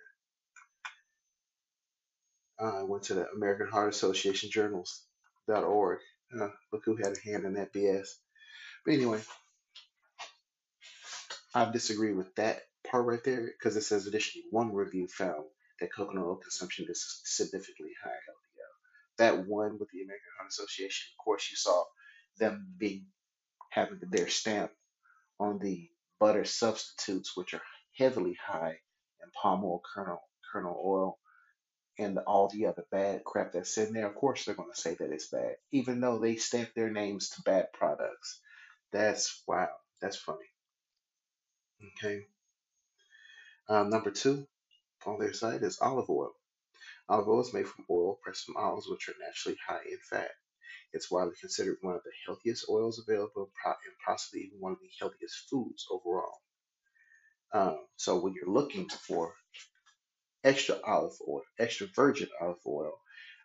Uh, 2.62 2.82
I 2.82 2.84
went 2.84 3.04
to 3.04 3.16
the 3.16 3.28
American 3.30 3.68
Heart 3.68 3.94
Association 3.94 4.50
Journals.org. 4.52 6.00
Uh, 6.40 6.50
look 6.72 6.84
who 6.86 6.96
had 6.96 7.18
a 7.18 7.30
hand 7.30 7.46
in 7.46 7.54
that 7.56 7.74
BS. 7.74 8.08
But 8.86 8.94
anyway, 8.94 9.20
I 11.54 11.70
disagree 11.72 12.14
with 12.14 12.34
that 12.36 12.62
part 12.90 13.06
right 13.06 13.24
there 13.24 13.42
because 13.42 13.76
it 13.76 13.84
says 13.84 14.08
additionally 14.08 14.46
one 14.52 14.74
review 14.74 15.08
found 15.08 15.46
that 15.80 15.94
coconut 15.94 16.24
oil 16.26 16.36
consumption 16.38 16.86
is 16.90 17.22
significantly 17.26 17.92
higher 18.04 18.14
LDL. 18.14 19.18
That 19.18 19.48
one 19.48 19.78
with 19.80 19.90
the 19.92 20.02
American 20.04 20.30
Heart 20.38 20.50
Association, 20.52 21.08
of 21.20 21.24
course, 21.24 21.50
you 21.52 21.58
saw 21.58 21.84
them 22.40 22.68
being 22.78 23.08
having 23.72 24.00
their 24.10 24.28
stamp 24.30 24.72
on 25.40 25.60
the 25.60 25.90
butter 26.22 26.46
substitutes, 26.46 27.36
which 27.36 27.56
are 27.56 27.64
heavily 27.98 28.38
high 28.46 28.78
in 29.24 29.32
palm 29.42 29.66
oil, 29.66 29.82
kernel, 29.94 30.22
kernel 30.54 30.80
oil, 30.86 31.20
and 32.00 32.18
all 32.20 32.48
the 32.48 32.68
other 32.68 32.86
bad 32.92 33.24
crap 33.26 33.54
that's 33.54 33.78
in 33.80 33.92
there. 33.92 34.08
Of 34.08 34.16
course, 34.16 34.46
they're 34.46 34.56
going 34.56 34.72
to 34.74 34.80
say 34.80 34.96
that 34.96 35.12
it's 35.12 35.30
bad, 35.30 35.56
even 35.72 36.00
though 36.00 36.20
they 36.20 36.36
stamp 36.38 36.70
their 36.76 36.92
names 36.92 37.30
to 37.32 37.42
bad 37.42 37.74
products. 37.74 38.40
That's 38.94 39.42
wow. 39.48 39.70
That's 40.00 40.18
funny. 40.18 40.46
Okay. 41.98 42.22
Um, 43.68 43.90
number 43.90 44.12
two 44.12 44.48
on 45.06 45.20
their 45.20 45.34
side 45.34 45.64
is 45.64 45.80
olive 45.82 46.10
oil. 46.10 46.34
Olive 47.10 47.28
oil 47.28 47.42
is 47.42 47.54
made 47.54 47.68
from 47.68 47.86
oil 47.90 48.20
pressed 48.22 48.46
from 48.46 48.58
olives, 48.58 48.88
which 48.88 49.10
are 49.10 49.16
naturally 49.26 49.58
high 49.68 49.84
in 49.90 49.98
fat. 50.10 50.32
It's 50.94 51.10
widely 51.10 51.34
considered 51.40 51.78
one 51.82 51.96
of 51.96 52.04
the 52.04 52.12
healthiest 52.26 52.66
oils 52.70 53.00
available 53.00 53.50
and 53.66 53.96
possibly 54.06 54.42
even 54.42 54.60
one 54.60 54.74
of 54.74 54.80
the 54.80 54.90
healthiest 55.00 55.48
foods 55.50 55.86
overall. 55.90 56.42
Um, 57.54 57.78
so 57.96 58.20
when 58.20 58.34
you're 58.34 58.54
looking 58.54 58.90
for 58.90 59.34
extra 60.44 60.78
olive 60.86 61.18
oil, 61.28 61.44
extra 61.60 61.88
virgin 61.96 62.30
olive 62.42 62.66
oil, 62.66 62.94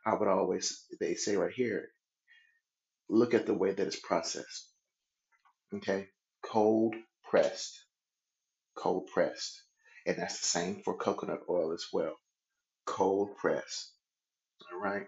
I 0.05 0.15
would 0.15 0.29
always, 0.29 0.85
they 1.01 1.15
say 1.15 1.37
right 1.37 1.53
here, 1.53 1.89
look 3.09 3.35
at 3.35 3.47
the 3.47 3.55
way 3.55 3.73
that 3.73 3.87
it's 3.87 3.99
processed. 3.99 4.71
Okay, 5.75 6.09
cold 6.43 6.95
pressed, 7.29 7.85
cold 8.77 9.09
pressed. 9.13 9.63
And 10.07 10.17
that's 10.17 10.41
the 10.41 10.47
same 10.47 10.83
for 10.85 10.97
coconut 10.97 11.41
oil 11.51 11.73
as 11.73 11.87
well. 11.93 12.15
Cold 12.85 13.37
pressed. 13.37 13.93
All 14.73 14.81
right, 14.81 15.07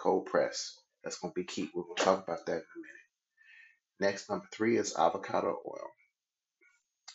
cold 0.00 0.26
pressed. 0.26 0.80
That's 1.04 1.18
going 1.18 1.32
to 1.32 1.40
be 1.40 1.44
key. 1.44 1.70
We're 1.74 1.82
going 1.82 1.96
to 1.96 2.02
talk 2.02 2.24
about 2.24 2.46
that 2.46 2.52
in 2.52 2.58
a 2.58 2.80
minute. 2.80 3.04
Next, 4.00 4.30
number 4.30 4.46
three 4.50 4.78
is 4.78 4.96
avocado 4.96 5.60
oil. 5.66 5.90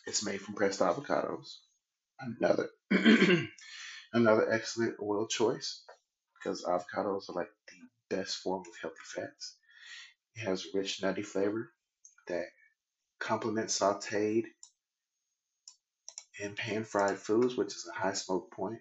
It's 0.06 0.23
made 0.23 0.41
from 0.41 0.56
pressed 0.56 0.80
avocados. 0.80 1.58
Another 2.19 2.69
another 4.13 4.52
excellent 4.52 4.95
oil 5.02 5.28
choice 5.28 5.84
because 6.36 6.63
avocados 6.63 7.30
are 7.30 7.36
like 7.36 7.49
the 7.67 8.15
best 8.15 8.38
form 8.38 8.62
of 8.62 8.82
healthy 8.82 8.97
fats. 9.15 9.56
It 10.36 10.41
has 10.41 10.67
rich 10.73 11.02
nutty 11.02 11.23
flavor 11.23 11.71
that 12.28 12.45
complements 13.19 13.80
sauteed 13.80 14.45
and 16.41 16.56
pan 16.56 16.84
fried 16.84 17.17
foods, 17.17 17.56
which 17.56 17.69
is 17.69 17.89
a 17.89 17.99
high 17.99 18.13
smoke 18.13 18.52
point. 18.52 18.80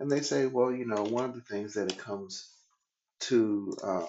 And 0.00 0.10
they 0.10 0.20
say, 0.20 0.46
well, 0.46 0.72
you 0.72 0.86
know, 0.86 1.02
one 1.02 1.26
of 1.26 1.34
the 1.34 1.42
things 1.42 1.74
that 1.74 1.92
it 1.92 1.98
comes 1.98 2.48
to 3.28 3.76
um, 3.84 4.06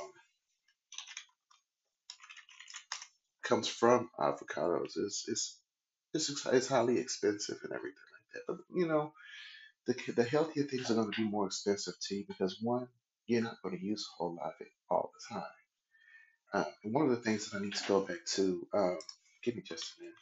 comes 3.43 3.67
from 3.67 4.09
avocados 4.19 4.97
is 4.97 5.25
is 5.27 5.57
it's, 6.13 6.45
it's 6.47 6.67
highly 6.67 6.99
expensive 6.99 7.57
and 7.63 7.73
everything 7.73 7.97
like 8.13 8.33
that. 8.33 8.41
But 8.47 8.57
you 8.77 8.87
know, 8.87 9.13
the 9.87 9.95
the 10.13 10.23
healthier 10.23 10.63
things 10.63 10.91
are 10.91 10.95
going 10.95 11.11
to 11.11 11.21
be 11.23 11.29
more 11.29 11.47
expensive 11.47 11.95
to 12.01 12.15
you 12.15 12.25
because 12.27 12.57
one, 12.61 12.87
you're 13.27 13.43
not 13.43 13.61
going 13.63 13.77
to 13.77 13.85
use 13.85 14.07
a 14.07 14.17
whole 14.17 14.35
lot 14.35 14.47
of 14.47 14.61
it 14.61 14.69
all 14.89 15.11
the 15.13 15.35
time. 15.35 15.43
Uh, 16.53 16.65
and 16.83 16.93
one 16.93 17.05
of 17.05 17.11
the 17.11 17.17
things 17.23 17.49
that 17.49 17.57
I 17.57 17.61
need 17.61 17.75
to 17.75 17.87
go 17.87 18.01
back 18.01 18.25
to, 18.35 18.67
um, 18.73 18.97
give 19.43 19.55
me 19.55 19.63
just 19.63 19.93
a 19.97 20.01
minute. 20.01 20.15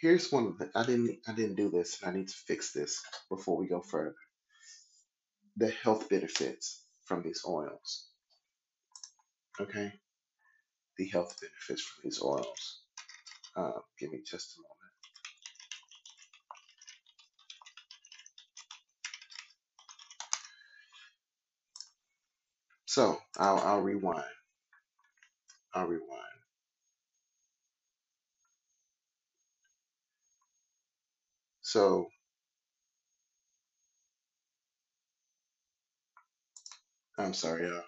Here's 0.00 0.32
one 0.32 0.46
of 0.46 0.58
the 0.58 0.70
I 0.74 0.84
didn't 0.86 1.18
I 1.28 1.32
didn't 1.32 1.56
do 1.56 1.70
this 1.70 2.02
and 2.02 2.12
I 2.12 2.18
need 2.18 2.28
to 2.28 2.34
fix 2.34 2.72
this 2.72 3.02
before 3.30 3.56
we 3.58 3.68
go 3.68 3.80
further. 3.80 4.16
The 5.56 5.70
health 5.70 6.08
benefits 6.08 6.84
from 7.04 7.22
these 7.22 7.42
oils. 7.48 8.08
Okay, 9.60 9.92
the 10.98 11.08
health 11.08 11.36
benefits 11.40 11.82
from 11.82 12.02
these 12.04 12.22
oils. 12.22 12.80
Uh, 13.56 13.72
give 13.98 14.12
me 14.12 14.20
just 14.26 14.56
a 14.58 14.60
moment. 14.60 14.76
So 22.86 23.18
I'll 23.38 23.58
I'll 23.58 23.82
rewind. 23.82 24.24
I'll 25.74 25.86
rewind. 25.86 26.35
So 31.76 32.08
I'm 37.18 37.34
sorry, 37.34 37.66
uh, 37.66 37.82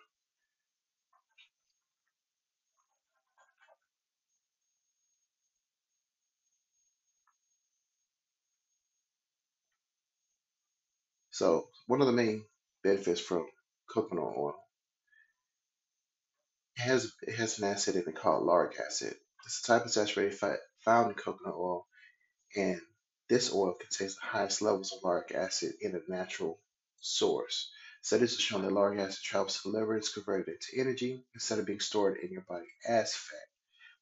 so 11.30 11.68
one 11.86 12.02
of 12.02 12.06
the 12.08 12.12
main 12.12 12.44
benefits 12.84 13.20
from 13.20 13.46
coconut 13.90 14.34
oil 14.36 14.54
it 16.76 16.82
has 16.82 17.12
it 17.22 17.36
has 17.36 17.58
an 17.58 17.64
acid 17.64 17.96
in 17.96 18.12
called 18.12 18.44
lauric 18.44 18.78
acid. 18.78 19.14
It's 19.46 19.60
a 19.64 19.66
type 19.66 19.86
of 19.86 19.92
saturated 19.92 20.38
fat 20.38 20.58
found 20.84 21.10
in 21.10 21.14
coconut 21.14 21.54
oil, 21.56 21.86
and 22.56 22.80
this 23.28 23.52
oil 23.52 23.74
contains 23.74 24.14
the 24.14 24.22
highest 24.26 24.62
levels 24.62 24.92
of 24.92 25.02
lauric 25.02 25.32
acid 25.34 25.74
in 25.80 25.94
a 25.94 26.10
natural 26.10 26.58
source. 27.00 27.70
Studies 28.02 28.32
have 28.32 28.40
shown 28.40 28.62
that 28.62 28.72
lauric 28.72 28.98
acid 29.00 29.22
travels 29.22 29.60
to 29.60 29.70
the 29.70 29.78
liver 29.78 29.94
and 29.94 30.02
is 30.02 30.08
converted 30.08 30.48
into 30.48 30.80
energy 30.80 31.24
instead 31.34 31.58
of 31.58 31.66
being 31.66 31.80
stored 31.80 32.18
in 32.18 32.30
your 32.30 32.42
body 32.42 32.66
as 32.86 33.14
fat, 33.14 33.48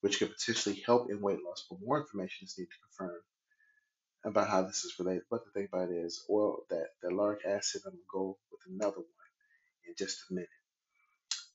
which 0.00 0.18
could 0.18 0.32
potentially 0.32 0.82
help 0.86 1.10
in 1.10 1.20
weight 1.20 1.42
loss. 1.44 1.66
But 1.68 1.80
more 1.82 2.00
information 2.00 2.46
is 2.46 2.56
needed 2.56 2.70
to 2.70 2.98
confirm 2.98 3.20
about 4.24 4.48
how 4.48 4.62
this 4.62 4.84
is 4.84 4.98
related. 4.98 5.22
But 5.30 5.44
the 5.44 5.50
thing 5.50 5.68
about 5.72 5.90
it 5.90 5.96
is, 5.96 6.24
oil 6.30 6.58
that 6.70 6.88
the 7.02 7.10
lauric 7.10 7.44
acid. 7.46 7.82
I'm 7.84 7.92
gonna 7.92 8.02
go 8.12 8.38
with 8.52 8.60
another 8.68 8.98
one 8.98 9.06
in 9.88 9.94
just 9.98 10.20
a 10.30 10.34
minute. 10.34 10.48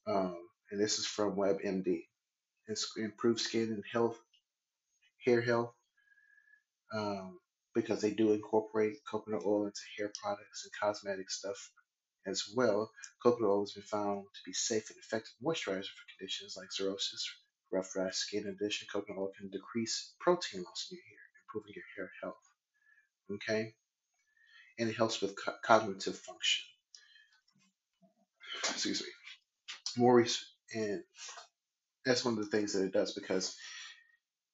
Um, 0.07 0.37
and 0.71 0.79
this 0.79 0.99
is 0.99 1.05
from 1.05 1.35
WebMD. 1.35 2.07
It's 2.67 2.91
improved 2.97 3.39
skin 3.39 3.73
and 3.73 3.83
health, 3.91 4.19
hair 5.25 5.41
health, 5.41 5.73
um, 6.93 7.39
because 7.75 8.01
they 8.01 8.11
do 8.11 8.33
incorporate 8.33 8.97
coconut 9.09 9.43
oil 9.45 9.65
into 9.65 9.81
hair 9.97 10.11
products 10.21 10.65
and 10.65 10.73
cosmetic 10.79 11.29
stuff 11.29 11.71
as 12.25 12.43
well. 12.55 12.91
Coconut 13.23 13.49
oil 13.49 13.61
has 13.61 13.73
been 13.73 13.83
found 13.83 14.25
to 14.33 14.41
be 14.45 14.53
safe 14.53 14.89
and 14.89 14.99
effective 14.99 15.33
moisturizer 15.43 15.85
for 15.89 16.17
conditions 16.17 16.55
like 16.57 16.69
psoriasis, 16.69 17.23
rough, 17.71 17.91
dry 17.93 18.09
skin. 18.11 18.43
In 18.43 18.49
addition, 18.59 18.87
coconut 18.91 19.19
oil 19.19 19.31
can 19.37 19.49
decrease 19.49 20.13
protein 20.19 20.63
loss 20.63 20.87
in 20.91 20.97
your 20.97 21.05
hair, 21.05 21.19
improving 21.47 21.73
your 21.75 21.85
hair 21.97 22.11
health. 22.21 22.43
Okay, 23.31 23.73
and 24.79 24.89
it 24.89 24.95
helps 24.95 25.21
with 25.21 25.35
co- 25.43 25.55
cognitive 25.63 26.17
function. 26.17 26.65
Excuse 28.69 29.01
me. 29.01 29.07
More 29.97 30.15
research, 30.15 30.45
and 30.73 31.03
that's 32.05 32.25
one 32.25 32.37
of 32.37 32.39
the 32.39 32.51
things 32.51 32.73
that 32.73 32.85
it 32.85 32.93
does 32.93 33.13
because 33.13 33.55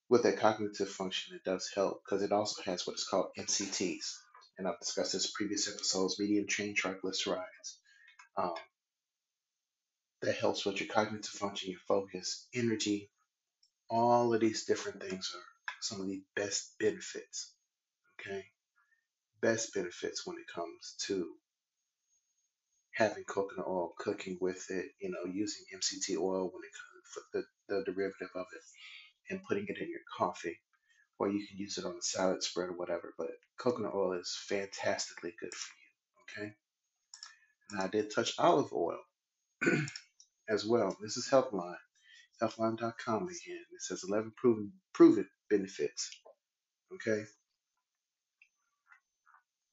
with 0.09 0.23
that 0.23 0.37
cognitive 0.37 0.89
function, 0.89 1.35
it 1.35 1.43
does 1.43 1.69
help 1.73 2.01
because 2.03 2.21
it 2.23 2.31
also 2.31 2.61
has 2.63 2.87
what 2.87 2.95
is 2.95 3.03
called 3.03 3.31
MCTs. 3.37 4.15
And 4.57 4.67
I've 4.67 4.79
discussed 4.79 5.13
this 5.13 5.31
previous 5.31 5.67
episodes, 5.67 6.19
medium 6.19 6.47
chain 6.47 6.75
triglycerides. 6.75 7.75
Um, 8.37 8.53
that 10.21 10.35
helps 10.35 10.65
with 10.65 10.79
your 10.79 10.89
cognitive 10.89 11.25
function, 11.29 11.71
your 11.71 11.79
focus, 11.87 12.47
energy, 12.53 13.09
all 13.89 14.33
of 14.33 14.41
these 14.41 14.65
different 14.65 15.01
things 15.01 15.31
are 15.35 15.73
some 15.81 16.01
of 16.01 16.07
the 16.07 16.23
best 16.35 16.73
benefits. 16.79 17.53
Okay. 18.19 18.45
Best 19.41 19.73
benefits 19.73 20.25
when 20.25 20.37
it 20.37 20.47
comes 20.53 20.95
to 21.05 21.27
having 22.93 23.23
coconut 23.25 23.67
oil, 23.67 23.93
cooking 23.97 24.37
with 24.41 24.65
it, 24.71 24.87
you 24.99 25.11
know, 25.11 25.31
using 25.31 25.65
MCT 25.75 26.17
oil 26.17 26.45
when 26.51 26.63
it 26.63 26.73
comes 26.73 27.05
for 27.13 27.21
the, 27.33 27.43
the 27.69 27.83
derivative 27.91 28.29
of 28.35 28.47
it 28.55 28.61
and 29.29 29.43
putting 29.47 29.65
it 29.67 29.77
in 29.79 29.89
your 29.89 30.01
coffee 30.17 30.59
or 31.19 31.29
you 31.29 31.45
can 31.47 31.57
use 31.57 31.77
it 31.77 31.85
on 31.85 31.93
a 31.97 32.01
salad 32.01 32.43
spread 32.43 32.69
or 32.69 32.77
whatever. 32.77 33.13
But 33.17 33.29
coconut 33.59 33.93
oil 33.95 34.13
is 34.13 34.37
fantastically 34.47 35.33
good 35.39 35.53
for 35.53 35.73
you. 36.37 36.43
Okay. 36.43 36.53
And 37.71 37.81
I 37.81 37.87
did 37.87 38.13
touch 38.13 38.33
olive 38.39 38.73
oil 38.73 38.99
as 40.49 40.65
well. 40.65 40.97
This 41.01 41.17
is 41.17 41.29
Healthline, 41.29 41.75
healthline.com 42.41 43.23
again. 43.23 43.65
It 43.73 43.81
says 43.81 44.03
11 44.07 44.33
proven 44.37 44.73
proven 44.93 45.27
benefits. 45.49 46.09
Okay, 46.95 47.23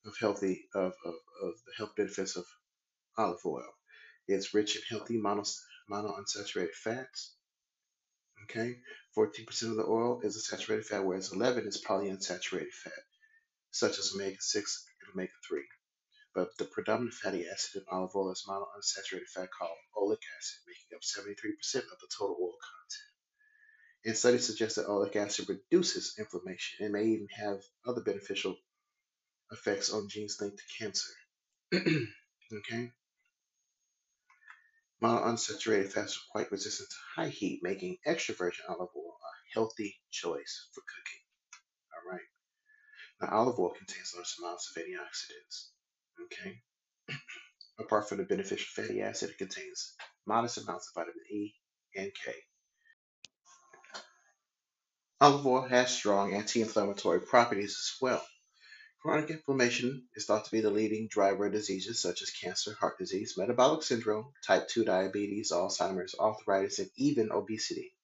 of 0.06 0.14
healthy 0.20 0.66
of, 0.74 0.92
of, 1.04 1.14
of 1.42 1.54
the 1.66 1.72
health 1.78 1.92
benefits 1.96 2.36
of 2.36 2.44
olive 3.18 3.40
oil. 3.46 3.70
It's 4.28 4.54
rich 4.54 4.76
in 4.76 4.82
healthy 4.90 5.18
mono, 5.20 5.44
monounsaturated 5.90 6.74
fats. 6.74 7.34
Okay, 8.44 8.76
14% 9.16 9.70
of 9.70 9.76
the 9.76 9.86
oil 9.86 10.20
is 10.22 10.36
a 10.36 10.40
saturated 10.40 10.86
fat, 10.86 11.04
whereas 11.04 11.32
11 11.32 11.66
is 11.66 11.82
polyunsaturated 11.82 12.72
fat, 12.72 13.04
such 13.70 13.98
as 13.98 14.12
omega 14.14 14.36
6 14.40 14.86
and 15.00 15.12
omega 15.14 15.32
3. 15.48 15.62
But 16.34 16.56
the 16.58 16.64
predominant 16.64 17.14
fatty 17.14 17.48
acid 17.48 17.82
in 17.82 17.86
olive 17.90 18.16
oil 18.16 18.32
is 18.32 18.44
monounsaturated 18.48 19.28
fat 19.32 19.50
called 19.56 19.78
oleic 19.96 20.22
acid, 20.36 20.60
making 20.66 20.96
up 20.96 21.02
73% 21.02 21.92
of 21.92 21.98
the 22.00 22.08
total 22.18 22.36
oil 22.40 22.58
content. 22.58 23.14
And 24.04 24.16
studies 24.16 24.46
suggest 24.46 24.76
that 24.76 24.88
oleic 24.88 25.14
acid 25.14 25.48
reduces 25.48 26.16
inflammation 26.18 26.84
and 26.84 26.92
may 26.92 27.04
even 27.04 27.28
have 27.36 27.62
other 27.86 28.02
beneficial 28.02 28.56
effects 29.52 29.90
on 29.90 30.08
genes 30.08 30.40
linked 30.40 30.58
to 30.58 30.84
cancer. 30.84 31.12
okay? 32.52 32.90
Monounsaturated 35.04 35.92
fats 35.92 36.16
are 36.16 36.32
quite 36.32 36.50
resistant 36.50 36.88
to 36.88 36.96
high 37.14 37.28
heat, 37.28 37.60
making 37.62 37.98
extra 38.06 38.34
virgin 38.34 38.64
olive 38.70 38.88
oil 38.96 39.18
a 39.20 39.52
healthy 39.52 40.00
choice 40.10 40.68
for 40.72 40.80
cooking. 40.80 41.20
All 41.92 42.10
right. 42.10 42.24
Now, 43.20 43.38
olive 43.38 43.58
oil 43.58 43.74
contains 43.76 44.14
large 44.14 44.34
amounts 44.38 44.74
of 44.74 44.82
antioxidants. 44.82 45.68
Okay. 46.24 46.62
Apart 47.78 48.08
from 48.08 48.16
the 48.16 48.24
beneficial 48.24 48.82
fatty 48.82 49.02
acid, 49.02 49.28
it 49.28 49.36
contains 49.36 49.94
modest 50.24 50.56
amounts 50.56 50.88
of 50.88 50.94
vitamin 50.94 51.26
E 51.30 51.52
and 51.94 52.10
K. 52.14 52.32
Olive 55.20 55.46
oil 55.46 55.68
has 55.68 55.90
strong 55.90 56.32
anti-inflammatory 56.32 57.20
properties 57.20 57.72
as 57.72 58.00
well. 58.00 58.24
Chronic 59.04 59.28
inflammation 59.28 60.08
is 60.14 60.24
thought 60.24 60.46
to 60.46 60.50
be 60.50 60.62
the 60.62 60.70
leading 60.70 61.08
driver 61.08 61.44
of 61.44 61.52
diseases 61.52 62.00
such 62.00 62.22
as 62.22 62.30
cancer, 62.30 62.72
heart 62.72 62.96
disease, 62.96 63.36
metabolic 63.36 63.82
syndrome, 63.82 64.32
type 64.42 64.66
2 64.68 64.82
diabetes, 64.82 65.52
Alzheimer's, 65.52 66.14
arthritis, 66.18 66.78
and 66.78 66.90
even 66.96 67.30
obesity. 67.30 67.94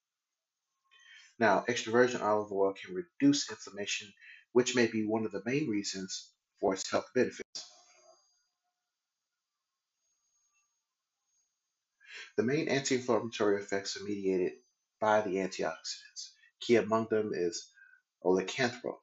Now, 1.39 1.65
extra 1.67 1.91
virgin 1.91 2.21
olive 2.21 2.53
oil 2.53 2.75
can 2.75 2.95
reduce 2.95 3.49
inflammation, 3.49 4.13
which 4.53 4.77
may 4.77 4.89
be 4.89 5.07
one 5.07 5.25
of 5.25 5.33
the 5.33 5.41
main 5.47 5.71
reasons 5.71 6.29
for 6.61 6.75
its 6.75 6.91
health 6.91 7.09
benefits. 7.15 7.65
The 12.37 12.43
main 12.43 12.69
anti-inflammatory 12.69 13.63
effects 13.63 13.97
are 13.97 14.05
mediated 14.05 14.53
by 15.01 15.23
the 15.23 15.37
antioxidants. 15.37 16.33
Key 16.61 16.77
among 16.77 17.07
them 17.09 17.31
is 17.33 17.71
oleocanthal, 18.23 18.99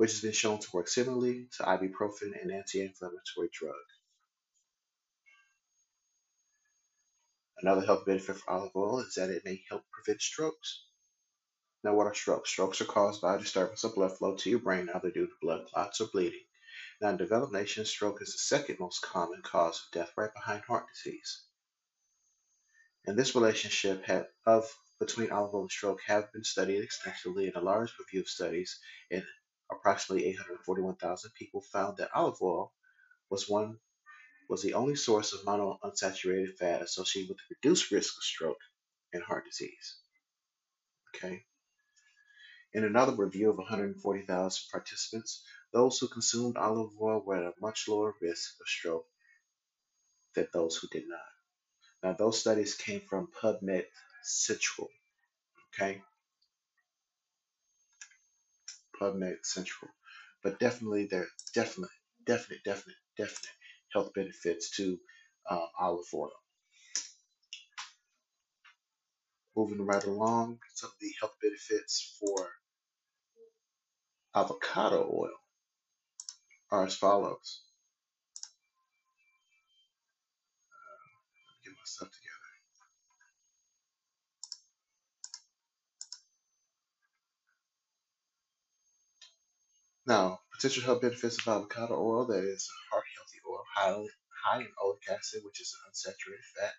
which 0.00 0.12
has 0.12 0.22
been 0.22 0.32
shown 0.32 0.58
to 0.58 0.68
work 0.72 0.88
similarly 0.88 1.46
to 1.54 1.62
ibuprofen 1.62 2.32
and 2.40 2.50
anti-inflammatory 2.50 3.50
drug. 3.52 3.74
Another 7.60 7.84
health 7.84 8.06
benefit 8.06 8.36
for 8.36 8.50
olive 8.50 8.74
oil 8.74 9.00
is 9.00 9.12
that 9.16 9.28
it 9.28 9.44
may 9.44 9.62
help 9.68 9.82
prevent 9.92 10.22
strokes. 10.22 10.86
Now, 11.84 11.92
what 11.92 12.06
are 12.06 12.14
strokes? 12.14 12.48
Strokes 12.48 12.80
are 12.80 12.86
caused 12.86 13.20
by 13.20 13.34
a 13.34 13.38
disturbance 13.38 13.84
of 13.84 13.94
blood 13.94 14.16
flow 14.16 14.36
to 14.36 14.48
your 14.48 14.60
brain, 14.60 14.88
either 14.88 15.10
due 15.10 15.26
to 15.26 15.32
blood 15.42 15.66
clots 15.66 16.00
or 16.00 16.06
bleeding. 16.06 16.46
Now, 17.02 17.10
in 17.10 17.18
developed 17.18 17.52
nations, 17.52 17.90
stroke 17.90 18.22
is 18.22 18.32
the 18.32 18.38
second 18.38 18.78
most 18.80 19.02
common 19.02 19.42
cause 19.42 19.84
of 19.84 19.92
death, 19.92 20.14
right 20.16 20.32
behind 20.32 20.62
heart 20.62 20.86
disease. 20.94 21.42
And 23.06 23.18
this 23.18 23.34
relationship 23.34 24.06
have, 24.06 24.28
of 24.46 24.64
between 24.98 25.30
olive 25.30 25.54
oil 25.54 25.60
and 25.60 25.70
stroke 25.70 26.00
have 26.06 26.32
been 26.32 26.44
studied 26.44 26.82
extensively 26.82 27.48
in 27.48 27.52
a 27.54 27.60
large 27.60 27.92
review 27.98 28.20
of 28.20 28.28
studies, 28.28 28.80
and 29.10 29.24
approximately 29.70 30.28
841,000 30.28 31.30
people 31.34 31.60
found 31.60 31.98
that 31.98 32.10
olive 32.14 32.40
oil 32.42 32.72
was 33.30 33.48
one 33.48 33.78
was 34.48 34.62
the 34.62 34.74
only 34.74 34.96
source 34.96 35.32
of 35.32 35.40
monounsaturated 35.42 36.56
fat 36.56 36.82
associated 36.82 37.28
with 37.28 37.38
reduced 37.50 37.92
risk 37.92 38.16
of 38.18 38.24
stroke 38.24 38.60
and 39.12 39.22
heart 39.22 39.44
disease. 39.46 39.96
Okay. 41.14 41.44
In 42.72 42.84
another 42.84 43.14
review 43.14 43.50
of 43.50 43.58
140,000 43.58 44.70
participants, 44.70 45.44
those 45.72 45.98
who 45.98 46.08
consumed 46.08 46.56
olive 46.56 46.90
oil 47.00 47.22
were 47.24 47.36
at 47.36 47.44
a 47.44 47.52
much 47.60 47.86
lower 47.88 48.14
risk 48.20 48.54
of 48.60 48.66
stroke 48.66 49.06
than 50.34 50.48
those 50.52 50.76
who 50.76 50.88
did 50.88 51.04
not. 51.08 51.20
Now, 52.02 52.12
those 52.14 52.40
studies 52.40 52.74
came 52.74 53.00
from 53.00 53.28
PubMed 53.40 53.84
Central. 54.22 54.88
Okay, 55.74 56.02
PubMed 59.00 59.44
Central. 59.44 59.90
But 60.42 60.60
definitely, 60.60 61.06
there 61.10 61.22
are 61.22 61.28
definitely, 61.54 61.94
definite, 62.26 62.64
definite, 62.64 62.96
definite 63.18 63.54
health 63.92 64.12
benefits 64.14 64.70
to 64.76 64.98
uh, 65.50 65.66
olive 65.80 66.06
oil. 66.14 66.30
Moving 69.56 69.86
right 69.86 70.04
along, 70.04 70.58
some 70.74 70.90
of 70.90 70.96
the 71.00 71.12
health 71.20 71.34
benefits 71.42 72.18
for 72.20 72.48
Avocado 74.34 75.10
oil 75.12 75.32
are 76.70 76.86
as 76.86 76.96
follows. 76.96 77.62
Get 81.64 81.72
my 81.72 81.78
stuff 81.84 82.10
together. 82.10 82.29
Now, 90.10 90.40
potential 90.52 90.82
health 90.82 91.02
benefits 91.02 91.38
of 91.38 91.46
avocado 91.46 91.94
oil 91.94 92.26
that 92.26 92.42
is 92.42 92.68
a 92.68 92.90
heart 92.90 93.04
healthy 93.14 93.38
oil, 93.48 93.64
high, 93.76 94.06
high 94.44 94.60
in 94.62 94.72
oleic 94.82 95.08
acid, 95.08 95.42
which 95.44 95.60
is 95.60 95.72
an 95.72 95.88
unsaturated 95.88 96.42
fat. 96.56 96.72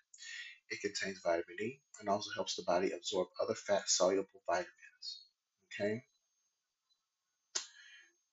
It 0.68 0.82
contains 0.82 1.22
vitamin 1.22 1.56
E 1.58 1.80
and 1.98 2.10
also 2.10 2.28
helps 2.34 2.56
the 2.56 2.62
body 2.64 2.92
absorb 2.92 3.28
other 3.40 3.54
fat 3.54 3.88
soluble 3.88 4.42
vitamins. 4.46 5.22
Okay, 5.72 6.04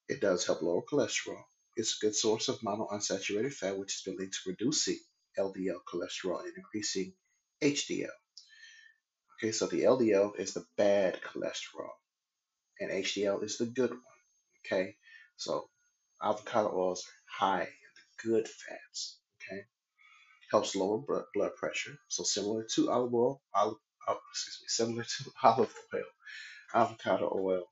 it 0.10 0.20
does 0.20 0.46
help 0.46 0.62
lower 0.62 0.82
cholesterol. 0.82 1.44
It's 1.78 1.96
a 1.96 2.06
good 2.06 2.16
source 2.18 2.50
of 2.50 2.60
monounsaturated 2.60 3.54
fat, 3.54 3.80
which 3.80 3.94
has 3.94 4.02
been 4.02 4.18
linked 4.18 4.38
to 4.44 4.50
reducing 4.50 5.00
LDL 5.38 5.80
cholesterol 5.88 6.44
and 6.44 6.52
increasing 6.58 7.14
HDL. 7.62 8.10
Okay, 9.38 9.54
so 9.54 9.66
the 9.66 9.84
LDL 9.84 10.38
is 10.38 10.54
the 10.54 10.66
bad 10.76 11.22
cholesterol, 11.22 11.94
and 12.82 12.92
HDL 12.92 13.42
is 13.44 13.58
the 13.58 13.66
good 13.66 13.92
one. 13.92 14.19
Okay, 14.66 14.96
so 15.38 15.70
avocado 16.22 16.72
oils 16.76 17.04
are 17.42 17.48
high 17.48 17.64
in 17.64 17.68
the 17.68 18.30
good 18.30 18.48
fats. 18.48 19.20
Okay, 19.42 19.62
helps 20.52 20.76
lower 20.76 21.00
blood 21.34 21.56
pressure. 21.56 21.98
So 22.08 22.24
similar 22.24 22.66
to 22.76 22.92
olive 22.92 23.14
oil, 23.14 23.42
olive, 23.54 23.78
oh, 24.08 24.20
excuse 24.32 24.60
me, 24.62 24.68
similar 24.68 25.04
to 25.04 25.32
olive 25.44 25.74
oil, 25.94 26.04
avocado 26.74 27.32
oil 27.36 27.64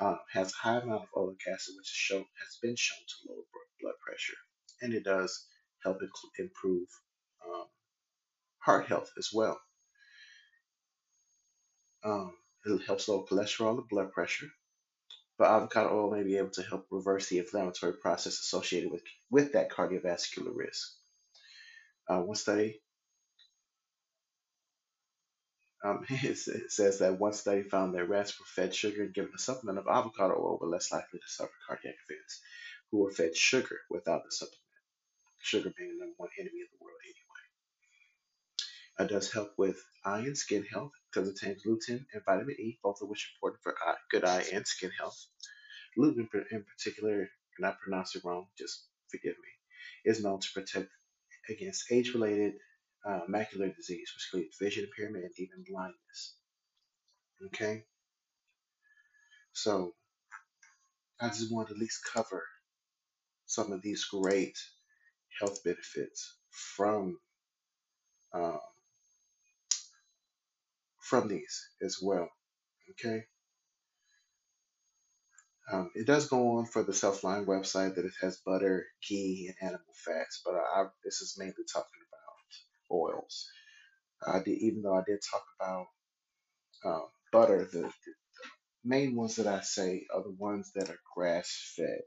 um, 0.00 0.18
has 0.32 0.52
a 0.52 0.56
high 0.56 0.78
amount 0.78 1.02
of 1.02 1.08
oleic 1.16 1.40
acid, 1.52 1.74
which 1.76 1.86
show, 1.86 2.18
has 2.18 2.58
been 2.62 2.76
shown 2.76 2.98
to 2.98 3.32
lower 3.32 3.42
blood 3.80 3.94
pressure, 4.04 4.36
and 4.80 4.94
it 4.94 5.04
does 5.04 5.46
help 5.82 5.98
improve 6.38 6.88
um, 7.46 7.66
heart 8.58 8.86
health 8.86 9.10
as 9.18 9.30
well. 9.32 9.60
Um, 12.04 12.32
it 12.64 12.82
helps 12.86 13.08
lower 13.08 13.24
cholesterol 13.26 13.78
and 13.78 13.88
blood 13.88 14.12
pressure. 14.12 14.48
But 15.38 15.50
avocado 15.50 15.90
oil 15.90 16.10
may 16.10 16.24
be 16.24 16.36
able 16.36 16.50
to 16.50 16.62
help 16.62 16.86
reverse 16.90 17.28
the 17.28 17.38
inflammatory 17.38 17.94
process 17.94 18.40
associated 18.40 18.90
with, 18.90 19.02
with 19.30 19.52
that 19.52 19.70
cardiovascular 19.70 20.54
risk. 20.54 20.92
Uh, 22.08 22.20
one 22.20 22.36
study 22.36 22.80
um, 25.84 26.04
it 26.08 26.72
says 26.72 26.98
that 26.98 27.18
one 27.20 27.32
study 27.32 27.62
found 27.62 27.94
that 27.94 28.08
rats 28.08 28.38
were 28.38 28.46
fed 28.46 28.74
sugar 28.74 29.04
and 29.04 29.14
given 29.14 29.30
a 29.34 29.38
supplement 29.38 29.78
of 29.78 29.86
avocado 29.86 30.34
oil 30.34 30.58
were 30.60 30.68
less 30.68 30.90
likely 30.92 31.20
to 31.20 31.28
suffer 31.28 31.52
cardiac 31.66 31.94
events 32.08 32.40
who 32.90 32.98
were 32.98 33.10
fed 33.12 33.36
sugar 33.36 33.78
without 33.90 34.24
the 34.24 34.32
supplement. 34.32 34.58
Sugar 35.40 35.72
being 35.76 35.90
the 35.90 35.98
number 36.00 36.14
one 36.16 36.30
enemy 36.38 36.62
of 36.62 36.68
the 36.72 36.84
world 36.84 36.98
anyway. 37.04 37.50
It 39.10 39.14
does 39.14 39.32
help 39.32 39.52
with 39.56 39.80
eye 40.04 40.20
and 40.20 40.36
skin 40.36 40.64
health 40.64 40.92
because 41.18 41.30
it 41.30 41.40
contains 41.40 41.62
lutein 41.64 42.04
and 42.12 42.24
vitamin 42.24 42.56
E, 42.58 42.78
both 42.82 43.00
of 43.02 43.08
which 43.08 43.24
are 43.24 43.34
important 43.36 43.62
for 43.62 43.74
eye, 43.84 43.94
good 44.10 44.24
eye 44.24 44.44
and 44.52 44.66
skin 44.66 44.90
health. 44.98 45.26
Lutein 45.98 46.28
in 46.50 46.64
particular, 46.64 47.28
and 47.56 47.66
I 47.66 47.74
pronounce 47.82 48.14
it 48.14 48.24
wrong, 48.24 48.46
just 48.56 48.86
forgive 49.10 49.34
me, 49.34 50.10
is 50.10 50.22
known 50.22 50.40
to 50.40 50.48
protect 50.54 50.88
against 51.48 51.90
age-related 51.90 52.54
uh, 53.06 53.20
macular 53.28 53.74
disease, 53.74 54.12
which 54.14 54.28
includes 54.32 54.56
vision 54.60 54.84
impairment 54.84 55.24
and 55.24 55.34
even 55.38 55.64
blindness. 55.68 56.36
Okay, 57.46 57.84
so 59.52 59.94
I 61.20 61.28
just 61.28 61.52
wanted 61.52 61.68
to 61.68 61.74
at 61.74 61.80
least 61.80 62.00
cover 62.12 62.44
some 63.46 63.72
of 63.72 63.82
these 63.82 64.04
great 64.04 64.58
health 65.40 65.64
benefits 65.64 66.36
from 66.50 67.18
um, 68.34 68.60
from 71.08 71.28
these 71.28 71.68
as 71.82 71.98
well. 72.02 72.28
Okay. 72.92 73.24
Um, 75.72 75.90
it 75.94 76.06
does 76.06 76.28
go 76.28 76.58
on 76.58 76.66
for 76.66 76.82
the 76.82 76.92
Healthline 76.92 77.46
website 77.46 77.94
that 77.96 78.04
it 78.04 78.12
has 78.22 78.40
butter, 78.44 78.86
ghee, 79.08 79.48
and 79.48 79.68
animal 79.68 79.94
fats, 80.04 80.40
but 80.44 80.54
I, 80.54 80.86
this 81.04 81.20
is 81.20 81.36
mainly 81.38 81.54
talking 81.72 82.00
about 82.08 82.96
oils. 82.96 83.48
I 84.26 84.40
did, 84.40 84.58
even 84.60 84.82
though 84.82 84.94
I 84.96 85.02
did 85.06 85.20
talk 85.30 85.44
about 85.60 85.86
um, 86.84 87.08
butter, 87.32 87.68
the, 87.70 87.82
the 87.82 88.12
main 88.84 89.14
ones 89.16 89.36
that 89.36 89.46
I 89.46 89.60
say 89.60 90.06
are 90.14 90.22
the 90.22 90.36
ones 90.38 90.72
that 90.74 90.90
are 90.90 91.00
grass 91.14 91.74
fed. 91.76 92.00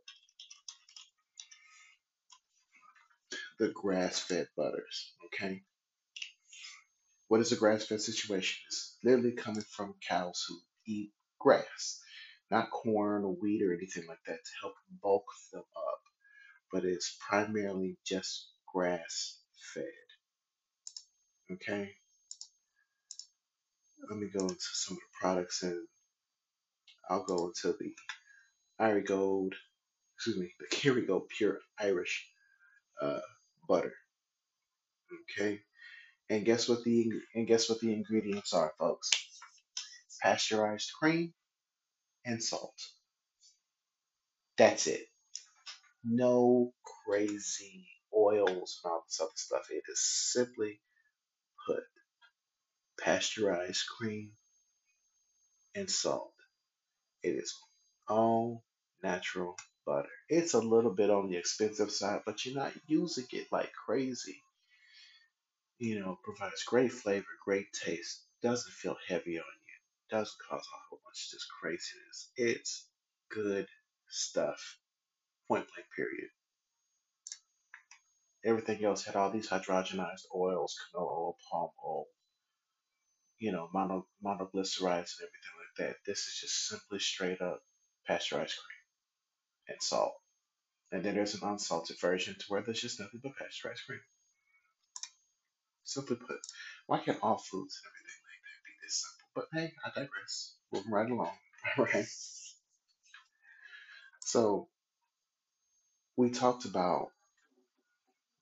The 3.60 3.70
grass 3.70 4.20
fed 4.20 4.48
butters, 4.58 5.14
okay? 5.28 5.62
What 7.28 7.42
is 7.42 7.52
a 7.52 7.58
grass 7.58 7.86
fed 7.86 8.02
situation? 8.02 8.60
It's 8.68 8.91
literally 9.04 9.34
coming 9.34 9.64
from 9.64 9.96
cows 10.08 10.46
who 10.48 10.58
eat 10.88 11.12
grass 11.40 12.02
not 12.52 12.70
corn 12.70 13.24
or 13.24 13.34
wheat 13.34 13.64
or 13.64 13.74
anything 13.74 14.06
like 14.08 14.20
that 14.28 14.36
to 14.44 14.52
help 14.62 14.74
bulk 15.02 15.24
them 15.54 15.64
up, 15.76 16.02
but 16.72 16.84
it's 16.84 17.18
primarily 17.28 17.98
just 18.06 18.50
grass 18.72 19.40
fed. 19.74 19.86
Okay, 21.54 21.92
let 24.10 24.20
me 24.20 24.28
go 24.28 24.42
into 24.44 24.56
some 24.60 24.98
of 24.98 25.02
the 25.02 25.20
products 25.20 25.64
and 25.64 25.88
I'll 27.10 27.26
go 27.26 27.48
into 27.48 27.78
the 27.78 27.94
Irish 28.80 29.08
Gold, 29.08 29.54
excuse 30.16 30.38
me, 30.38 30.54
the 30.60 30.76
Kerrygold 30.76 31.28
Pure 31.30 31.60
Irish 31.80 32.28
uh, 33.02 33.20
butter. 33.68 33.94
Okay, 35.32 35.60
and 36.32 36.46
guess 36.46 36.70
what 36.70 36.84
the 36.86 37.12
and 37.36 37.46
guess 37.46 37.70
what 37.70 37.82
the 37.82 37.94
ingredients 37.94 38.54
are, 38.54 38.74
folks? 38.80 39.12
Pasteurized 40.24 40.92
cream 40.98 41.34
and 42.26 42.42
salt. 42.42 42.80
That's 44.58 44.88
it. 44.88 45.08
No 46.06 46.74
crazy 47.06 47.88
oils 48.16 48.80
and 48.84 48.92
all 48.92 49.04
this 49.06 49.20
other 49.20 49.32
stuff. 49.36 49.68
It 49.72 49.84
is 49.92 50.00
simply 50.00 50.80
put 51.68 51.84
pasteurized 53.02 53.84
cream 53.88 54.32
and 55.76 55.90
salt. 55.90 56.34
It 57.24 57.36
is 57.36 57.54
all 58.08 58.64
natural 59.04 59.58
butter. 59.86 60.10
It's 60.30 60.54
a 60.54 60.60
little 60.60 60.94
bit 60.94 61.10
on 61.10 61.30
the 61.30 61.38
expensive 61.38 61.92
side, 61.92 62.22
but 62.26 62.46
you're 62.46 62.56
not 62.56 62.74
using 62.88 63.26
it 63.34 63.48
like 63.52 63.74
crazy. 63.74 64.42
You 65.82 66.00
know, 66.00 66.20
provides 66.24 66.62
great 66.62 66.92
flavor, 66.92 67.26
great 67.44 67.74
taste, 67.74 68.22
doesn't 68.44 68.72
feel 68.72 68.96
heavy 69.08 69.40
on 69.40 69.46
you, 69.66 70.16
doesn't 70.16 70.38
cause 70.48 70.62
a 70.62 70.78
whole 70.88 71.02
bunch 71.04 71.26
of 71.26 71.32
just 71.32 71.48
craziness. 71.60 72.30
It's 72.38 72.88
good 73.32 73.66
stuff. 74.08 74.78
Point 75.48 75.66
blank, 75.74 75.88
period. 75.96 76.30
Everything 78.46 78.86
else 78.86 79.04
had 79.04 79.16
all 79.16 79.32
these 79.32 79.50
hydrogenized 79.50 80.26
oils, 80.36 80.78
canola 80.94 81.18
oil, 81.18 81.38
palm 81.50 81.72
oil, 81.84 82.06
you 83.40 83.52
know, 83.52 83.68
mono, 83.74 84.06
monoglycerides 84.24 85.18
and 85.18 85.26
everything 85.26 85.56
like 85.58 85.78
that. 85.80 85.96
This 86.06 86.20
is 86.28 86.38
just 86.42 86.68
simply 86.68 87.00
straight 87.00 87.42
up 87.42 87.60
pasteurized 88.06 88.54
cream 88.54 89.70
and 89.70 89.82
salt. 89.82 90.14
And 90.92 91.04
then 91.04 91.16
there's 91.16 91.34
an 91.34 91.50
unsalted 91.50 92.00
version 92.00 92.36
to 92.36 92.46
where 92.50 92.62
there's 92.62 92.82
just 92.82 93.00
nothing 93.00 93.22
but 93.24 93.36
pasteurized 93.36 93.82
cream. 93.88 94.02
Simply 95.84 96.16
put, 96.18 96.40
why 96.88 97.00
can't 97.00 97.20
all 97.22 97.38
foods 97.38 97.82
and 97.84 97.92
everything 97.92 98.24
like 98.28 98.42
that 98.46 98.66
be 98.66 98.72
this 98.84 99.04
simple? 99.04 99.32
But 99.36 99.48
hey, 99.54 99.74
I 99.86 99.90
digress. 100.02 100.56
Moving 100.74 100.92
right 100.92 101.12
along. 101.12 101.32
Right. 101.78 102.06
So 104.22 104.68
we 106.18 106.32
talked 106.32 106.66
about 106.66 107.10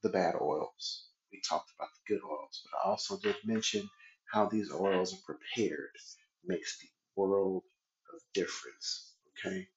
the 0.04 0.10
bad 0.10 0.36
oils. 0.42 1.08
We 1.32 1.42
talked 1.48 1.72
about 1.78 1.90
the 1.94 2.16
good 2.16 2.24
oils, 2.24 2.64
but 2.64 2.78
I 2.80 2.90
also 2.90 3.18
did 3.18 3.36
mention 3.46 3.90
how 4.32 4.48
these 4.48 4.72
oils 4.72 5.14
are 5.14 5.18
prepared 5.26 5.92
makes 6.46 6.80
the 6.80 6.88
world 7.16 7.64
of 8.14 8.22
difference. 8.34 9.14
Okay. 9.46 9.68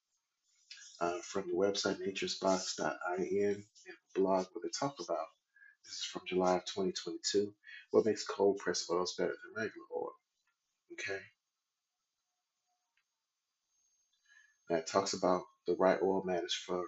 Uh, 1.00 1.18
from 1.22 1.48
the 1.48 1.54
website 1.56 1.98
naturesbox.in 2.00 3.54
and 3.54 3.64
blog 4.14 4.46
where 4.52 4.62
they 4.62 4.70
talk 4.78 4.94
about 5.00 5.26
this 5.84 5.94
is 5.94 6.04
from 6.04 6.22
July 6.26 6.56
of 6.56 6.64
2022. 6.64 7.52
What 7.90 8.06
makes 8.06 8.24
cold 8.24 8.58
pressed 8.58 8.90
oils 8.90 9.14
better 9.16 9.32
than 9.32 9.64
regular 9.64 9.86
oil? 9.96 10.12
Okay. 10.92 11.20
Now 14.70 14.76
it 14.76 14.86
talks 14.86 15.12
about 15.12 15.42
the 15.66 15.76
right 15.76 15.98
oil 16.02 16.22
matters 16.24 16.54
for 16.54 16.84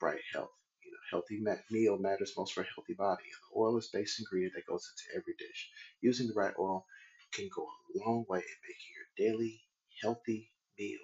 bright 0.00 0.20
health. 0.32 0.50
You 0.84 0.92
know, 0.92 0.98
healthy 1.10 1.42
meal 1.70 1.98
matters 1.98 2.34
most 2.36 2.52
for 2.52 2.62
a 2.62 2.66
healthy 2.74 2.94
body. 2.94 3.24
And 3.24 3.32
the 3.32 3.60
oil 3.60 3.76
is 3.78 3.88
base 3.88 4.18
ingredient 4.18 4.54
that 4.54 4.66
goes 4.66 4.90
into 4.90 5.18
every 5.18 5.34
dish. 5.38 5.70
Using 6.00 6.28
the 6.28 6.34
right 6.34 6.54
oil 6.58 6.86
can 7.32 7.48
go 7.54 7.62
a 7.62 7.98
long 7.98 8.24
way 8.28 8.38
in 8.38 8.44
making 8.68 8.92
your 8.94 9.32
daily 9.32 9.62
healthy 10.02 10.50
meal 10.78 10.98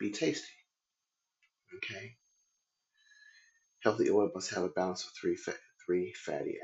be 0.00 0.10
tasty. 0.10 0.48
Okay, 1.76 2.16
healthy 3.84 4.10
oil 4.10 4.30
must 4.34 4.54
have 4.54 4.64
a 4.64 4.68
balance 4.68 5.04
of 5.04 5.12
three 5.12 5.36
fat, 5.36 5.58
three 5.86 6.12
fatty. 6.12 6.58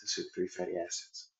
This 0.00 0.18
is 0.18 0.30
three 0.34 0.48
fatty 0.48 0.76
acids: 0.76 1.30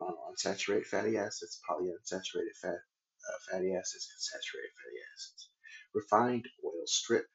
monounsaturated 0.00 0.86
fatty 0.86 1.16
acids, 1.16 1.60
polyunsaturated 1.68 2.56
fat, 2.60 2.74
uh, 2.74 3.38
fatty 3.50 3.74
acids, 3.74 4.08
and 4.12 4.20
saturated 4.20 4.72
fatty 4.76 4.98
acids. 5.14 5.50
Refined 5.94 6.48
oils 6.64 6.92
strip 6.94 7.26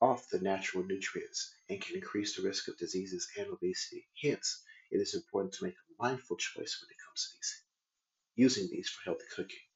off 0.00 0.28
the 0.30 0.40
natural 0.40 0.84
nutrients 0.84 1.54
and 1.68 1.80
can 1.80 1.96
increase 1.96 2.36
the 2.36 2.42
risk 2.42 2.68
of 2.68 2.78
diseases 2.78 3.28
and 3.36 3.48
obesity. 3.48 4.06
Hence, 4.22 4.62
it 4.90 4.98
is 4.98 5.14
important 5.14 5.54
to 5.54 5.64
make 5.64 5.74
a 5.74 6.02
mindful 6.02 6.36
choice 6.36 6.80
when 6.80 6.90
it 6.90 7.02
comes 7.04 7.28
to 7.28 7.36
these, 7.36 7.62
using 8.36 8.68
these 8.70 8.88
for 8.88 9.02
healthy 9.04 9.26
cooking. 9.34 9.66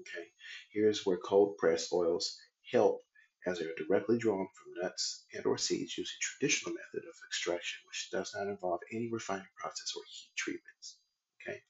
Okay, 0.00 0.28
here's 0.72 1.04
where 1.04 1.18
cold 1.18 1.56
pressed 1.58 1.92
oils 1.92 2.38
help 2.72 3.02
as 3.48 3.58
they 3.58 3.64
are 3.64 3.74
directly 3.76 4.18
drawn 4.18 4.46
from 4.54 4.82
nuts 4.82 5.24
and 5.34 5.46
or 5.46 5.58
seeds 5.58 5.96
using 5.96 6.16
traditional 6.20 6.74
method 6.74 7.08
of 7.08 7.14
extraction, 7.26 7.80
which 7.86 8.10
does 8.12 8.32
not 8.34 8.46
involve 8.46 8.80
any 8.92 9.08
refining 9.10 9.46
process 9.56 9.92
or 9.96 10.02
heat 10.06 10.30
treatments. 10.36 10.98
Okay, 11.42 11.62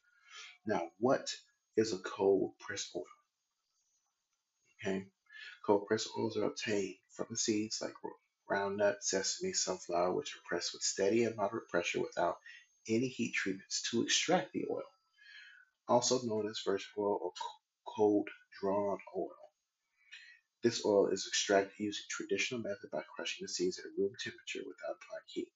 now 0.66 0.90
what 0.98 1.30
is 1.76 1.92
a 1.92 1.98
cold 1.98 2.52
pressed 2.58 2.90
oil? 2.96 3.04
Okay, 4.80 5.06
cold 5.64 5.86
pressed 5.86 6.08
oils 6.18 6.36
are 6.36 6.44
obtained 6.44 6.96
from 7.10 7.26
the 7.30 7.36
seeds 7.36 7.80
like 7.80 7.94
ground 8.46 8.78
nut, 8.78 9.04
sesame, 9.04 9.52
sunflower, 9.52 10.12
which 10.14 10.34
are 10.34 10.48
pressed 10.48 10.72
with 10.72 10.82
steady 10.82 11.24
and 11.24 11.36
moderate 11.36 11.68
pressure 11.68 12.00
without 12.00 12.38
any 12.88 13.08
heat 13.08 13.34
treatments 13.34 13.82
to 13.90 14.02
extract 14.02 14.52
the 14.52 14.64
oil, 14.70 14.82
also 15.86 16.20
known 16.22 16.48
as 16.48 16.62
virgin 16.64 16.86
oil 16.98 17.18
or 17.22 17.32
cold 17.86 18.28
drawn 18.60 18.98
oil. 19.16 19.37
This 20.62 20.84
oil 20.84 21.08
is 21.08 21.26
extracted 21.28 21.78
using 21.78 22.04
traditional 22.08 22.60
method 22.60 22.90
by 22.90 23.02
crushing 23.14 23.44
the 23.44 23.48
seeds 23.48 23.78
at 23.78 23.86
room 23.96 24.14
temperature 24.18 24.60
without 24.66 24.96
applying 24.96 25.24
heat. 25.28 25.52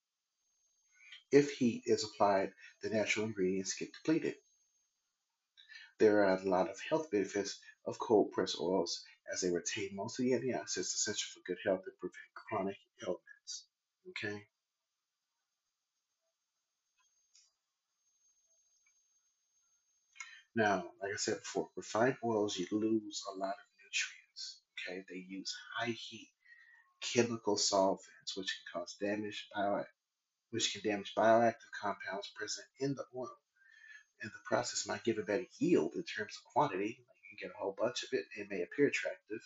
If 1.32 1.50
heat 1.52 1.82
is 1.86 2.04
applied, 2.04 2.52
the 2.82 2.90
natural 2.90 3.26
ingredients 3.26 3.74
get 3.74 3.92
depleted. 3.92 4.36
There 5.98 6.24
are 6.24 6.36
a 6.36 6.42
lot 6.48 6.68
of 6.68 6.78
health 6.80 7.10
benefits 7.10 7.58
of 7.86 7.98
cold 7.98 8.32
pressed 8.32 8.60
oils 8.60 9.04
as 9.32 9.40
they 9.40 9.50
retain 9.50 9.96
most 9.96 10.18
of 10.18 10.24
the 10.24 10.32
antioxidants 10.32 10.94
essential 10.94 11.30
for 11.32 11.40
good 11.46 11.58
health 11.64 11.84
and 11.86 11.98
prevent 11.98 12.34
chronic 12.34 12.78
ailments. 13.02 13.66
Okay. 14.10 14.46
Now, 20.54 20.92
like 21.02 21.12
I 21.12 21.16
said 21.16 21.40
before, 21.40 21.70
refined 21.76 22.16
oils 22.24 22.56
you 22.56 22.66
lose 22.70 23.22
a 23.34 23.36
lot 23.38 23.54
of 23.54 23.66
nutrients. 23.78 24.21
Okay, 24.88 25.04
they 25.08 25.24
use 25.28 25.54
high 25.78 25.90
heat 25.92 26.28
chemical 27.02 27.56
solvents 27.56 28.36
which 28.36 28.46
can 28.46 28.80
cause 28.80 28.96
damage 29.00 29.48
bio, 29.54 29.84
which 30.50 30.72
can 30.72 30.88
damage 30.88 31.12
bioactive 31.16 31.72
compounds 31.80 32.30
present 32.36 32.66
in 32.80 32.94
the 32.94 33.04
oil. 33.16 33.36
And 34.22 34.30
the 34.30 34.48
process 34.48 34.86
might 34.86 35.04
give 35.04 35.18
a 35.18 35.22
better 35.22 35.46
yield 35.58 35.92
in 35.96 36.04
terms 36.04 36.36
of 36.36 36.52
quantity. 36.52 36.98
Like 36.98 37.18
you 37.22 37.36
can 37.36 37.48
get 37.48 37.54
a 37.54 37.58
whole 37.60 37.76
bunch 37.78 38.04
of 38.04 38.10
it. 38.12 38.26
It 38.36 38.48
may 38.50 38.62
appear 38.62 38.86
attractive, 38.86 39.40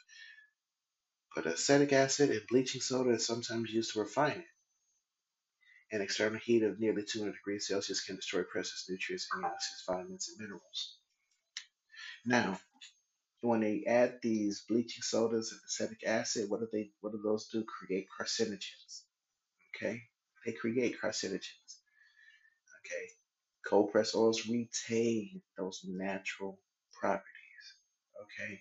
but 1.34 1.46
acetic 1.46 1.92
acid 1.92 2.30
and 2.30 2.46
bleaching 2.48 2.82
soda 2.82 3.10
is 3.10 3.26
sometimes 3.26 3.70
used 3.70 3.94
to 3.94 4.00
refine 4.00 4.38
it. 4.38 4.46
An 5.92 6.02
external 6.02 6.40
heat 6.40 6.62
of 6.62 6.80
nearly 6.80 7.04
200 7.04 7.32
degrees 7.32 7.68
Celsius 7.68 8.04
can 8.04 8.16
destroy 8.16 8.42
precious 8.42 8.86
nutrients, 8.88 9.28
amino 9.32 9.46
acids, 9.46 9.84
vitamins, 9.88 10.28
and 10.28 10.40
minerals. 10.40 10.98
Now, 12.26 12.58
when 13.40 13.60
they 13.60 13.84
add 13.86 14.18
these 14.22 14.64
bleaching 14.68 15.02
sodas 15.02 15.52
and 15.52 15.60
acetic 15.66 16.06
acid, 16.06 16.50
what 16.50 16.60
do 16.60 16.68
they 16.72 16.90
what 17.00 17.12
do 17.12 17.20
those 17.22 17.48
do? 17.48 17.64
Create 17.64 18.08
carcinogens. 18.20 19.02
Okay? 19.76 20.02
They 20.44 20.52
create 20.52 20.96
carcinogens. 21.02 21.78
Okay. 22.80 23.06
Cold 23.66 23.92
pressed 23.92 24.14
oils 24.14 24.48
retain 24.48 25.42
those 25.58 25.82
natural 25.86 26.60
properties. 27.00 27.24
Okay. 28.22 28.60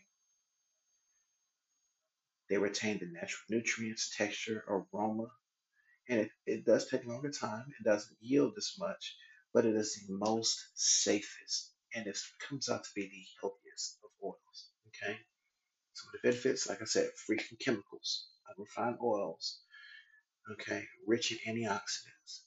They 2.49 2.57
retain 2.57 2.99
the 2.99 3.07
natural 3.07 3.43
nutrients, 3.49 4.15
texture, 4.15 4.63
aroma, 4.67 5.27
and 6.09 6.21
it, 6.21 6.31
it 6.45 6.65
does 6.65 6.87
take 6.87 7.05
longer 7.05 7.31
time. 7.31 7.65
It 7.79 7.83
doesn't 7.83 8.17
yield 8.21 8.53
as 8.57 8.73
much, 8.79 9.15
but 9.53 9.65
it 9.65 9.75
is 9.75 9.95
the 10.07 10.13
most 10.13 10.63
safest, 10.75 11.73
and 11.95 12.07
it 12.07 12.17
comes 12.39 12.69
out 12.69 12.83
to 12.83 12.89
be 12.95 13.03
the 13.03 13.25
healthiest 13.41 13.64
oils. 14.25 14.69
Okay. 14.87 15.13
Of 15.13 16.11
the 16.11 16.29
benefits, 16.29 16.67
like 16.67 16.81
I 16.81 16.85
said, 16.85 17.09
free 17.25 17.37
from 17.37 17.57
chemicals, 17.57 18.27
unrefined 18.49 18.97
oils, 19.01 19.61
okay, 20.51 20.83
rich 21.07 21.31
in 21.31 21.37
antioxidants. 21.47 22.41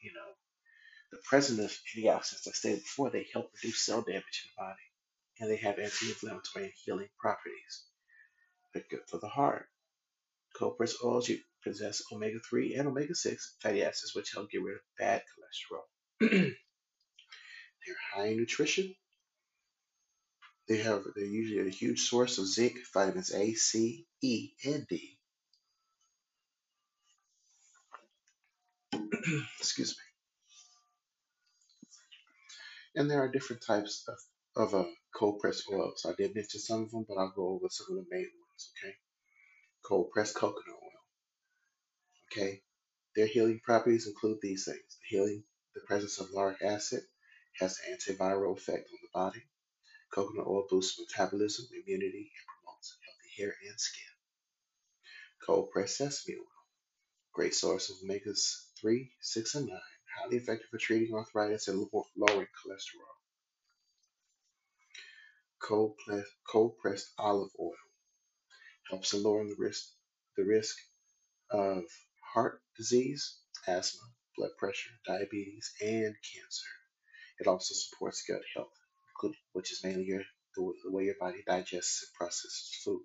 You 0.00 0.12
know, 0.12 0.32
the 1.12 1.18
presence 1.24 1.60
of 1.60 1.78
antioxidants, 1.96 2.48
I 2.48 2.52
stated 2.52 2.80
before, 2.80 3.10
they 3.10 3.28
help 3.32 3.52
reduce 3.54 3.86
cell 3.86 4.02
damage 4.02 4.44
in 4.44 4.50
the 4.50 4.56
body, 4.56 4.82
and 5.40 5.50
they 5.50 5.56
have 5.56 5.78
anti-inflammatory 5.78 6.64
and 6.64 6.74
healing 6.84 7.08
properties. 7.20 7.84
They're 8.74 8.84
good 8.90 9.08
for 9.08 9.18
the 9.18 9.28
heart. 9.28 9.68
Pressed 10.76 10.96
oils 11.04 11.28
you 11.28 11.38
possess 11.62 12.02
omega-3 12.12 12.78
and 12.78 12.88
omega-6 12.88 13.36
fatty 13.60 13.84
acids, 13.84 14.14
which 14.14 14.32
help 14.32 14.50
get 14.50 14.62
rid 14.62 14.74
of 14.74 14.80
bad 14.98 15.22
cholesterol. 15.22 15.84
They're 16.20 17.96
high 18.12 18.26
in 18.26 18.38
nutrition. 18.38 18.94
They 20.68 20.78
have 20.78 21.02
they're 21.16 21.24
usually 21.24 21.66
a 21.68 21.72
huge 21.72 22.02
source 22.08 22.38
of 22.38 22.46
zinc, 22.46 22.76
vitamins 22.94 23.32
A, 23.34 23.52
C, 23.54 24.06
E, 24.22 24.50
and 24.64 24.86
D. 24.88 25.18
Excuse 29.60 29.90
me. 29.90 30.10
And 33.00 33.10
there 33.10 33.22
are 33.22 33.30
different 33.30 33.62
types 33.66 34.06
of, 34.56 34.74
of 34.74 34.74
uh, 34.74 34.88
cold 35.16 35.40
pressed 35.40 35.64
oils. 35.72 36.06
I 36.08 36.12
did 36.18 36.34
mention 36.34 36.60
some 36.60 36.82
of 36.84 36.90
them, 36.90 37.04
but 37.08 37.18
I'll 37.18 37.32
go 37.36 37.48
over 37.48 37.66
some 37.70 37.96
of 37.98 38.04
the 38.04 38.08
main 38.10 38.26
ones. 38.48 38.70
Okay. 38.84 38.94
Cold 39.86 40.10
pressed 40.12 40.36
coconut 40.36 40.64
oil. 40.68 40.90
Okay. 42.32 42.62
Their 43.16 43.26
healing 43.26 43.60
properties 43.64 44.06
include 44.06 44.38
these 44.42 44.64
things: 44.66 44.98
the 45.00 45.16
healing, 45.16 45.44
the 45.74 45.80
presence 45.86 46.20
of 46.20 46.28
lauric 46.32 46.62
acid 46.62 47.00
has 47.60 47.78
an 47.88 47.96
antiviral 47.96 48.56
effect 48.56 48.88
on 48.90 48.98
the 49.02 49.08
body. 49.14 49.42
Coconut 50.12 50.46
oil 50.46 50.66
boosts 50.68 50.98
metabolism, 50.98 51.66
immunity, 51.72 52.32
and 52.36 52.46
promotes 52.46 52.96
healthy 53.04 53.42
hair 53.42 53.54
and 53.68 53.80
skin. 53.80 54.04
Cold 55.44 55.70
pressed 55.70 55.96
sesame 55.96 56.38
oil, 56.38 56.46
great 57.32 57.54
source 57.54 57.90
of 57.90 57.96
omega 58.02 58.32
3, 58.80 59.12
6, 59.20 59.54
and 59.54 59.66
9, 59.68 59.80
highly 60.18 60.36
effective 60.36 60.68
for 60.70 60.78
treating 60.78 61.14
arthritis 61.14 61.68
and 61.68 61.86
lowering 62.16 62.46
cholesterol. 62.46 63.14
Cold, 65.60 65.98
cold 66.50 66.78
pressed 66.78 67.12
olive 67.18 67.50
oil 67.60 67.74
helps 68.90 69.12
in 69.12 69.22
lowering 69.22 69.48
the 69.48 69.56
risk 69.58 69.84
the 70.36 70.44
risk 70.44 70.76
of 71.50 71.84
heart 72.32 72.62
disease, 72.76 73.38
asthma, 73.66 74.02
blood 74.36 74.50
pressure, 74.58 74.90
diabetes, 75.06 75.72
and 75.80 76.14
cancer. 76.22 76.68
It 77.40 77.46
also 77.46 77.74
supports 77.74 78.22
gut 78.22 78.42
health, 78.54 78.72
which 79.52 79.72
is 79.72 79.82
mainly 79.84 80.04
your, 80.04 80.22
the, 80.56 80.72
the 80.84 80.92
way 80.92 81.04
your 81.04 81.16
body 81.20 81.42
digests 81.46 82.02
and 82.02 82.14
processes 82.14 82.80
food. 82.84 83.02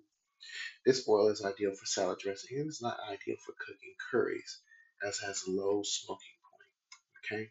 This 0.84 1.08
oil 1.08 1.28
is 1.28 1.44
ideal 1.44 1.72
for 1.72 1.86
salad 1.86 2.18
dressing 2.18 2.58
and 2.58 2.68
is 2.68 2.82
not 2.82 2.98
ideal 3.08 3.36
for 3.44 3.54
cooking 3.58 3.94
curries, 4.10 4.60
as 5.06 5.18
it 5.22 5.26
has 5.26 5.44
a 5.46 5.50
low 5.50 5.82
smoking 5.82 6.36
point. 6.50 7.40
Okay? 7.40 7.50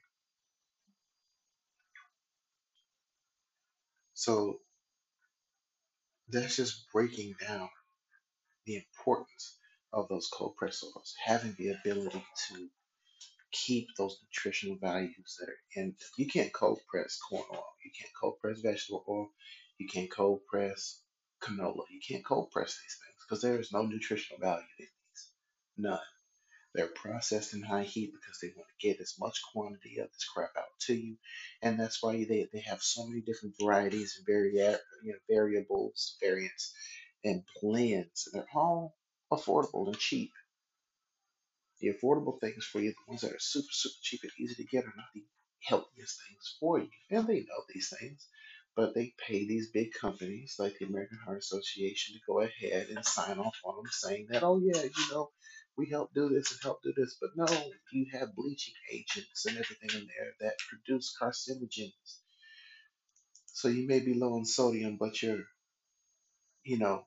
So 4.13 4.59
that's 6.29 6.55
just 6.55 6.85
breaking 6.91 7.35
down 7.45 7.69
the 8.65 8.77
importance 8.77 9.57
of 9.91 10.07
those 10.07 10.29
cold 10.31 10.55
press 10.55 10.83
oils, 10.83 11.15
having 11.23 11.55
the 11.57 11.69
ability 11.69 12.23
to 12.47 12.69
keep 13.53 13.89
those 13.97 14.19
nutritional 14.23 14.77
values 14.81 15.37
that 15.39 15.49
are 15.49 15.59
in. 15.83 15.95
You 16.17 16.27
can't 16.27 16.53
cold 16.53 16.79
press 16.89 17.19
corn 17.29 17.45
oil, 17.53 17.65
you 17.85 17.91
can't 17.99 18.13
cold 18.21 18.39
press 18.41 18.61
vegetable 18.61 19.05
oil, 19.09 19.29
you 19.79 19.87
can't 19.89 20.11
cold 20.11 20.41
press 20.51 21.01
canola, 21.43 21.83
you 21.91 22.01
can't 22.07 22.25
cold 22.25 22.51
press 22.51 22.71
these 22.71 22.97
things 22.99 23.25
because 23.27 23.43
there 23.43 23.59
is 23.59 23.73
no 23.73 23.83
nutritional 23.83 24.41
value 24.41 24.63
in 24.79 24.87
these. 24.87 25.31
None. 25.77 25.99
They're 26.75 26.87
processed 26.87 27.53
in 27.53 27.63
high 27.63 27.83
heat 27.83 28.13
because 28.13 28.39
they 28.41 28.53
want 28.57 28.69
to 28.69 28.87
get 28.87 29.01
as 29.01 29.15
much 29.19 29.41
quantity 29.53 29.99
of 29.99 30.09
this 30.11 30.25
crap 30.33 30.51
out 30.57 30.65
to 30.87 30.95
you, 30.95 31.17
and 31.63 31.79
that's 31.79 32.01
why 32.03 32.13
they, 32.25 32.47
they 32.53 32.61
have 32.61 32.81
so 32.83 33.07
many 33.07 33.21
different 33.23 33.55
varieties 33.61 34.15
and 34.17 34.27
vari- 34.27 34.53
you 35.03 35.13
know, 35.13 35.19
variables, 35.29 36.17
variants, 36.21 36.73
and 37.25 37.43
blends, 37.61 38.29
and 38.33 38.41
they're 38.41 38.49
all 38.55 38.95
affordable 39.33 39.87
and 39.87 39.99
cheap. 39.99 40.31
The 41.83 41.91
affordable 41.91 42.39
things 42.39 42.63
for 42.63 42.79
you, 42.79 42.91
the 42.91 43.09
ones 43.09 43.21
that 43.21 43.33
are 43.33 43.39
super, 43.39 43.67
super 43.69 43.99
cheap 44.01 44.21
and 44.23 44.31
easy 44.39 44.55
to 44.55 44.63
get, 44.63 44.85
are 44.85 44.93
not 44.95 45.07
the 45.13 45.25
healthiest 45.61 46.17
things 46.29 46.55
for 46.57 46.79
you. 46.79 46.87
And 47.11 47.27
they 47.27 47.41
know 47.41 47.63
these 47.67 47.93
things, 47.99 48.25
but 48.73 48.95
they 48.95 49.13
pay 49.27 49.45
these 49.45 49.69
big 49.69 49.89
companies 49.91 50.55
like 50.57 50.77
the 50.79 50.85
American 50.85 51.19
Heart 51.25 51.39
Association 51.39 52.15
to 52.15 52.21
go 52.25 52.39
ahead 52.39 52.87
and 52.87 53.05
sign 53.05 53.37
off 53.37 53.57
on 53.65 53.75
them, 53.75 53.85
saying 53.91 54.27
that, 54.29 54.43
oh 54.43 54.61
yeah, 54.63 54.81
you 54.81 55.11
know, 55.11 55.31
we 55.77 55.89
help 55.89 56.13
do 56.13 56.29
this 56.29 56.53
and 56.53 56.61
help 56.63 56.81
do 56.83 56.93
this. 56.95 57.17
But 57.19 57.31
no, 57.35 57.45
you 57.91 58.05
have 58.13 58.33
bleaching 58.33 58.75
agents 58.89 59.45
and 59.45 59.57
everything 59.57 59.89
in 59.99 60.07
there 60.07 60.31
that 60.39 60.55
produce 60.69 61.13
carcinogens. 61.21 62.19
So 63.47 63.67
you 63.67 63.87
may 63.89 63.99
be 63.99 64.13
low 64.13 64.37
in 64.37 64.45
sodium, 64.45 64.95
but 64.97 65.21
you're, 65.21 65.43
you 66.63 66.79
know, 66.79 67.03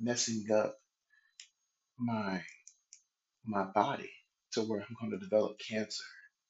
messing 0.00 0.46
up 0.50 0.76
my 1.98 2.42
my 3.46 3.64
body 3.64 4.12
to 4.52 4.62
where 4.62 4.80
I'm 4.80 4.96
going 5.00 5.12
to 5.12 5.18
develop 5.24 5.58
cancer 5.58 6.04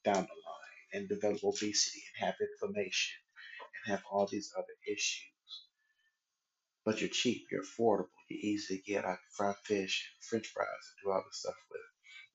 down 0.04 0.16
the 0.16 0.20
line 0.20 0.82
and 0.94 1.08
develop 1.08 1.44
obesity 1.44 2.02
and 2.18 2.26
have 2.26 2.36
inflammation 2.40 3.16
and 3.86 3.92
have 3.96 4.04
all 4.10 4.28
these 4.30 4.52
other 4.56 4.66
issues. 4.88 5.24
But 6.84 7.00
you're 7.00 7.10
cheap, 7.10 7.46
you're 7.52 7.62
affordable, 7.62 8.08
you're 8.30 8.40
easy 8.42 8.78
to 8.78 8.82
get. 8.92 9.04
I 9.04 9.10
can 9.10 9.18
fry 9.36 9.54
fish 9.64 10.10
and 10.16 10.24
French 10.24 10.48
fries 10.48 10.66
and 10.68 11.04
do 11.04 11.12
all 11.12 11.24
this 11.26 11.40
stuff 11.40 11.54
with. 11.70 11.80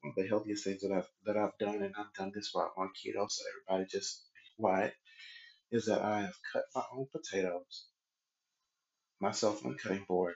One 0.01 0.13
of 0.17 0.23
the 0.23 0.29
healthiest 0.29 0.63
things 0.65 0.81
that 0.81 0.93
I've 0.93 1.09
that 1.25 1.37
I've 1.37 1.57
done, 1.59 1.83
and 1.83 1.95
I've 1.97 2.13
done 2.17 2.31
this 2.35 2.51
while 2.53 2.71
I'm 2.77 2.83
on 2.83 2.89
keto, 2.89 3.29
so 3.29 3.43
everybody 3.69 3.89
just 3.91 4.23
be 4.33 4.63
quiet, 4.63 4.93
is 5.71 5.87
that 5.87 6.01
I 6.03 6.21
have 6.21 6.35
cut 6.53 6.63
my 6.75 6.83
own 6.95 7.07
potatoes 7.11 7.87
myself 9.21 9.65
on 9.65 9.73
the 9.73 9.79
cutting 9.79 10.05
board, 10.07 10.35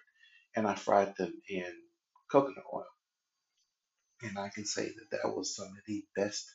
and 0.55 0.67
I 0.67 0.75
fried 0.75 1.15
them 1.17 1.33
in 1.49 1.73
coconut 2.31 2.65
oil. 2.73 2.85
And 4.23 4.39
I 4.39 4.49
can 4.49 4.65
say 4.65 4.85
that 4.87 5.11
that 5.11 5.35
was 5.35 5.55
some 5.55 5.67
of 5.67 5.83
the 5.87 6.05
best 6.15 6.45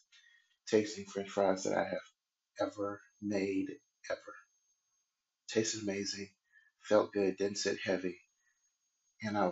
tasting 0.68 1.06
French 1.06 1.30
fries 1.30 1.64
that 1.64 1.76
I 1.78 1.84
have 1.84 2.70
ever 2.72 3.00
made, 3.22 3.68
ever. 4.10 4.20
Tasted 5.48 5.82
amazing, 5.84 6.30
felt 6.82 7.12
good, 7.12 7.36
didn't 7.38 7.58
sit 7.58 7.78
heavy, 7.84 8.18
and 9.22 9.38
I, 9.38 9.50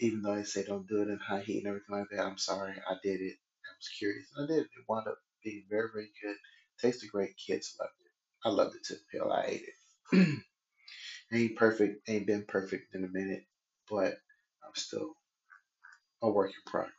even 0.00 0.22
though 0.22 0.36
they 0.36 0.44
say 0.44 0.64
don't 0.64 0.88
do 0.88 1.02
it 1.02 1.08
in 1.08 1.18
high 1.18 1.40
heat 1.42 1.58
and 1.60 1.68
everything 1.68 1.96
like 1.96 2.08
that, 2.12 2.24
I'm 2.26 2.38
sorry, 2.38 2.74
I 2.88 2.94
did 3.02 3.20
it. 3.20 3.36
I 3.66 3.72
was 3.78 3.88
curious, 3.98 4.26
and 4.36 4.44
I 4.44 4.48
did. 4.48 4.62
It 4.64 4.70
It 4.76 4.84
wound 4.88 5.08
up 5.08 5.18
being 5.44 5.64
very, 5.70 5.88
very 5.94 6.10
good. 6.22 6.36
Tasted 6.80 7.10
great. 7.10 7.36
Kids 7.36 7.76
loved 7.80 7.92
it. 8.04 8.12
I 8.44 8.50
loved 8.50 8.76
it 8.76 8.84
to 8.86 8.94
the 8.94 9.18
Hell, 9.18 9.32
I 9.32 9.44
ate 9.46 9.62
it. 10.12 10.38
ain't 11.34 11.56
perfect, 11.56 12.08
ain't 12.08 12.26
been 12.26 12.44
perfect 12.46 12.94
in 12.94 13.04
a 13.04 13.08
minute, 13.08 13.44
but 13.90 14.14
I'm 14.64 14.74
still 14.74 15.14
a 16.22 16.30
work 16.30 16.50
in 16.50 16.70
progress. 16.72 16.94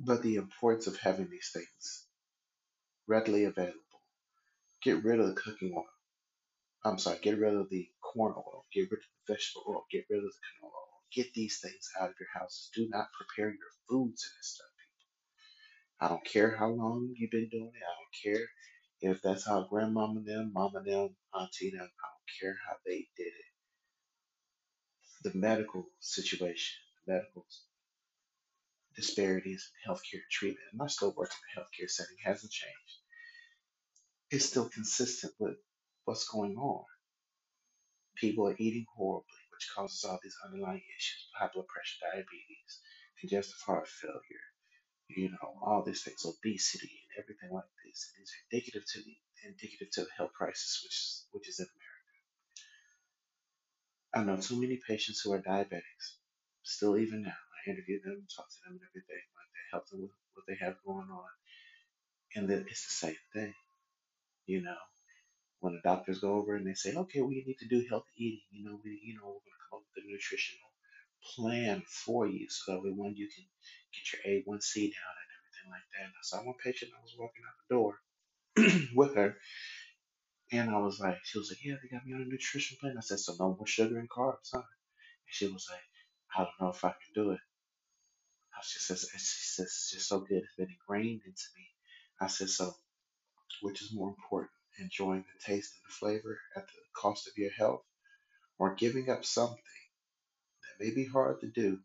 But 0.00 0.22
the 0.22 0.36
importance 0.36 0.86
of 0.88 0.98
having 0.98 1.30
these 1.30 1.50
things 1.54 2.06
readily 3.08 3.44
available. 3.44 3.78
Get 4.82 5.04
rid 5.04 5.20
of 5.20 5.28
the 5.28 5.40
cooking 5.40 5.74
oil. 5.76 5.86
I'm 6.84 6.98
sorry, 6.98 7.18
get 7.22 7.38
rid 7.38 7.54
of 7.54 7.70
the 7.70 7.88
corn 8.02 8.34
oil. 8.36 8.66
Get 8.72 8.90
rid 8.90 9.00
of 9.00 9.06
the 9.26 9.34
vegetable 9.34 9.64
oil. 9.68 9.86
Get 9.92 10.06
rid 10.10 10.18
of 10.18 10.24
the 10.24 10.30
canola 10.30 10.72
oil. 10.72 11.02
Get 11.14 11.34
these 11.34 11.60
things 11.60 11.90
out 12.00 12.10
of 12.10 12.16
your 12.20 12.28
houses. 12.34 12.70
Do 12.74 12.88
not 12.90 13.08
prepare 13.12 13.50
your 13.50 13.72
foods 13.88 14.24
in 14.24 14.32
this 14.38 14.54
stuff. 14.54 14.68
people. 14.78 16.06
I 16.06 16.08
don't 16.08 16.24
care 16.24 16.56
how 16.56 16.68
long 16.68 17.14
you've 17.16 17.30
been 17.30 17.48
doing 17.50 17.72
it. 17.74 17.82
I 17.84 17.94
don't 17.98 18.34
care 18.36 18.46
if 19.02 19.22
that's 19.22 19.46
how 19.46 19.68
grandmama 19.70 20.22
them, 20.22 20.52
mama 20.54 20.82
them, 20.84 21.16
auntie 21.34 21.70
them, 21.70 21.82
I 21.82 22.08
don't 22.08 22.40
care 22.40 22.56
how 22.68 22.76
they 22.86 23.08
did 23.16 23.28
it. 23.28 23.50
The 25.32 25.38
medical 25.38 25.86
situation, 26.00 26.78
the 27.06 27.14
medical 27.14 27.46
disparities 28.98 29.70
in 29.70 29.92
healthcare 29.94 30.26
treatment, 30.30 30.66
and 30.72 30.82
I 30.82 30.88
still 30.88 31.14
work 31.16 31.30
in 31.30 31.38
the 31.46 31.60
healthcare 31.62 31.88
setting, 31.88 32.16
hasn't 32.24 32.52
changed. 32.52 32.96
It's 34.30 34.46
still 34.46 34.68
consistent 34.68 35.34
with 35.38 35.56
what's 36.04 36.28
going 36.28 36.56
on. 36.56 36.84
People 38.16 38.48
are 38.48 38.56
eating 38.58 38.86
horribly, 38.96 39.42
which 39.52 39.70
causes 39.74 40.04
all 40.04 40.18
these 40.22 40.36
underlying 40.44 40.82
issues, 40.98 41.30
high 41.38 41.48
blood 41.54 41.68
pressure, 41.68 41.98
diabetes, 42.12 42.80
congestive 43.20 43.60
heart 43.64 43.86
failure, 43.88 44.46
you 45.08 45.30
know, 45.30 45.60
all 45.62 45.84
these 45.84 46.02
things, 46.02 46.26
obesity 46.26 46.90
and 47.14 47.24
everything 47.24 47.50
like 47.52 47.70
this. 47.84 48.12
These 48.18 48.34
indicative 48.50 48.84
to 48.92 48.98
the 49.00 49.16
indicative 49.46 49.90
to 49.92 50.02
the 50.02 50.10
health 50.16 50.32
crisis 50.32 50.80
which 50.84 50.92
is 50.94 51.26
which 51.32 51.48
is 51.48 51.60
in 51.60 51.66
America. 51.66 52.18
I 54.14 54.24
know 54.24 54.40
too 54.42 54.60
many 54.60 54.80
patients 54.86 55.20
who 55.20 55.32
are 55.32 55.42
diabetics, 55.42 56.16
still 56.64 56.98
even 56.98 57.22
now. 57.22 57.47
Interview 57.68 58.00
them, 58.02 58.26
talk 58.34 58.48
to 58.48 58.58
them 58.64 58.78
and 58.80 58.86
everything 58.90 59.24
like 59.36 59.50
that, 59.52 59.66
help 59.72 59.88
them 59.90 60.02
with 60.02 60.16
what 60.34 60.46
they 60.48 60.56
have 60.64 60.76
going 60.86 61.08
on. 61.10 61.32
And 62.36 62.48
then 62.48 62.66
it's 62.70 62.86
the 62.88 62.94
same 63.06 63.20
thing, 63.34 63.54
you 64.46 64.62
know. 64.62 64.76
When 65.60 65.74
the 65.74 65.82
doctors 65.82 66.20
go 66.20 66.34
over 66.34 66.56
and 66.56 66.66
they 66.66 66.74
say, 66.74 66.94
okay, 66.94 67.22
we 67.22 67.44
need 67.46 67.58
to 67.60 67.68
do 67.68 67.86
healthy 67.88 68.12
eating, 68.18 68.46
you 68.52 68.64
know, 68.64 68.80
we 68.84 69.00
you 69.04 69.14
know, 69.16 69.26
we're 69.26 69.46
gonna 69.46 69.66
come 69.70 69.80
up 69.80 69.86
with 69.96 70.04
a 70.04 70.08
nutritional 70.08 70.70
plan 71.36 71.82
for 71.86 72.26
you 72.28 72.48
so 72.50 72.72
that 72.72 72.82
way 72.82 72.90
when 72.90 73.16
you 73.16 73.28
can 73.28 73.44
get 73.94 74.12
your 74.12 74.22
A1C 74.24 74.92
down 74.92 75.14
and 75.22 75.30
everything 75.38 75.70
like 75.70 75.86
that. 75.94 76.04
And 76.06 76.14
I 76.14 76.22
saw 76.22 76.38
one 76.44 76.56
patient 76.64 76.92
I 76.98 77.02
was 77.02 77.16
walking 77.18 77.44
out 77.48 77.58
the 77.68 77.74
door 77.74 77.98
with 78.96 79.16
her 79.16 79.36
and 80.52 80.70
I 80.70 80.78
was 80.78 81.00
like, 81.00 81.18
she 81.24 81.38
was 81.38 81.50
like, 81.50 81.64
yeah, 81.64 81.76
they 81.82 81.88
got 81.88 82.06
me 82.06 82.14
on 82.14 82.22
a 82.22 82.24
nutrition 82.24 82.78
plan. 82.80 82.96
I 82.98 83.02
said, 83.02 83.20
so 83.20 83.34
no 83.38 83.54
more 83.56 83.66
sugar 83.66 83.98
and 83.98 84.08
carbs, 84.10 84.50
huh? 84.52 84.58
And 84.60 84.64
she 85.26 85.46
was 85.48 85.68
like, 85.70 85.82
I 86.36 86.44
don't 86.44 86.60
know 86.60 86.70
if 86.70 86.84
I 86.84 86.90
can 86.90 87.14
do 87.14 87.30
it. 87.32 87.40
I 88.58 88.62
she 88.64 88.80
says, 88.80 89.08
she 89.12 89.18
says, 89.18 89.66
it's 89.66 89.92
just 89.92 90.08
so 90.08 90.20
good. 90.20 90.44
It's 90.44 90.56
been 90.56 90.70
ingrained 90.70 91.22
into 91.26 91.44
me. 91.56 91.68
I 92.20 92.28
said, 92.28 92.50
so 92.50 92.74
which 93.62 93.82
is 93.82 93.94
more 93.94 94.10
important, 94.10 94.52
enjoying 94.80 95.24
the 95.24 95.46
taste 95.52 95.74
and 95.74 95.82
the 95.88 95.94
flavor 95.94 96.40
at 96.56 96.66
the 96.66 96.74
cost 96.94 97.28
of 97.28 97.38
your 97.38 97.52
health 97.52 97.84
or 98.58 98.74
giving 98.74 99.10
up 99.10 99.24
something 99.24 99.58
that 100.62 100.84
may 100.84 100.92
be 100.94 101.06
hard 101.06 101.40
to 101.40 101.46
do, 101.48 101.78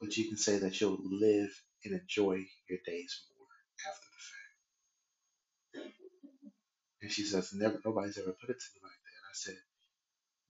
but 0.00 0.16
you 0.16 0.28
can 0.28 0.36
say 0.38 0.58
that 0.58 0.80
you'll 0.80 0.98
live 1.02 1.50
and 1.84 1.94
enjoy 2.00 2.44
your 2.68 2.78
days 2.86 3.22
more 3.38 3.92
after 3.92 4.06
the 4.14 4.20
fact. 4.20 4.46
And 7.02 7.12
she 7.12 7.24
says, 7.24 7.54
never, 7.54 7.80
nobody's 7.84 8.18
ever 8.18 8.32
put 8.32 8.50
it 8.50 8.60
to 8.60 8.66
me 8.74 8.80
like 8.84 8.92
that. 8.92 9.30
I 9.30 9.34
said, 9.34 9.56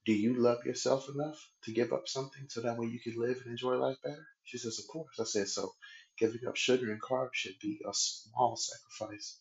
Do 0.09 0.15
you 0.15 0.33
love 0.33 0.65
yourself 0.65 1.07
enough 1.07 1.51
to 1.65 1.71
give 1.71 1.93
up 1.93 2.07
something 2.07 2.47
so 2.49 2.61
that 2.61 2.79
way 2.79 2.87
you 2.87 2.99
can 2.99 3.21
live 3.21 3.37
and 3.43 3.51
enjoy 3.51 3.75
life 3.75 3.97
better? 4.03 4.25
She 4.43 4.57
says, 4.57 4.79
Of 4.79 4.87
course. 4.87 5.19
I 5.19 5.23
said, 5.23 5.47
So 5.47 5.71
giving 6.17 6.47
up 6.47 6.55
sugar 6.55 6.91
and 6.91 6.99
carbs 6.99 7.35
should 7.35 7.59
be 7.61 7.79
a 7.87 7.93
small 7.93 8.57
sacrifice 8.57 9.39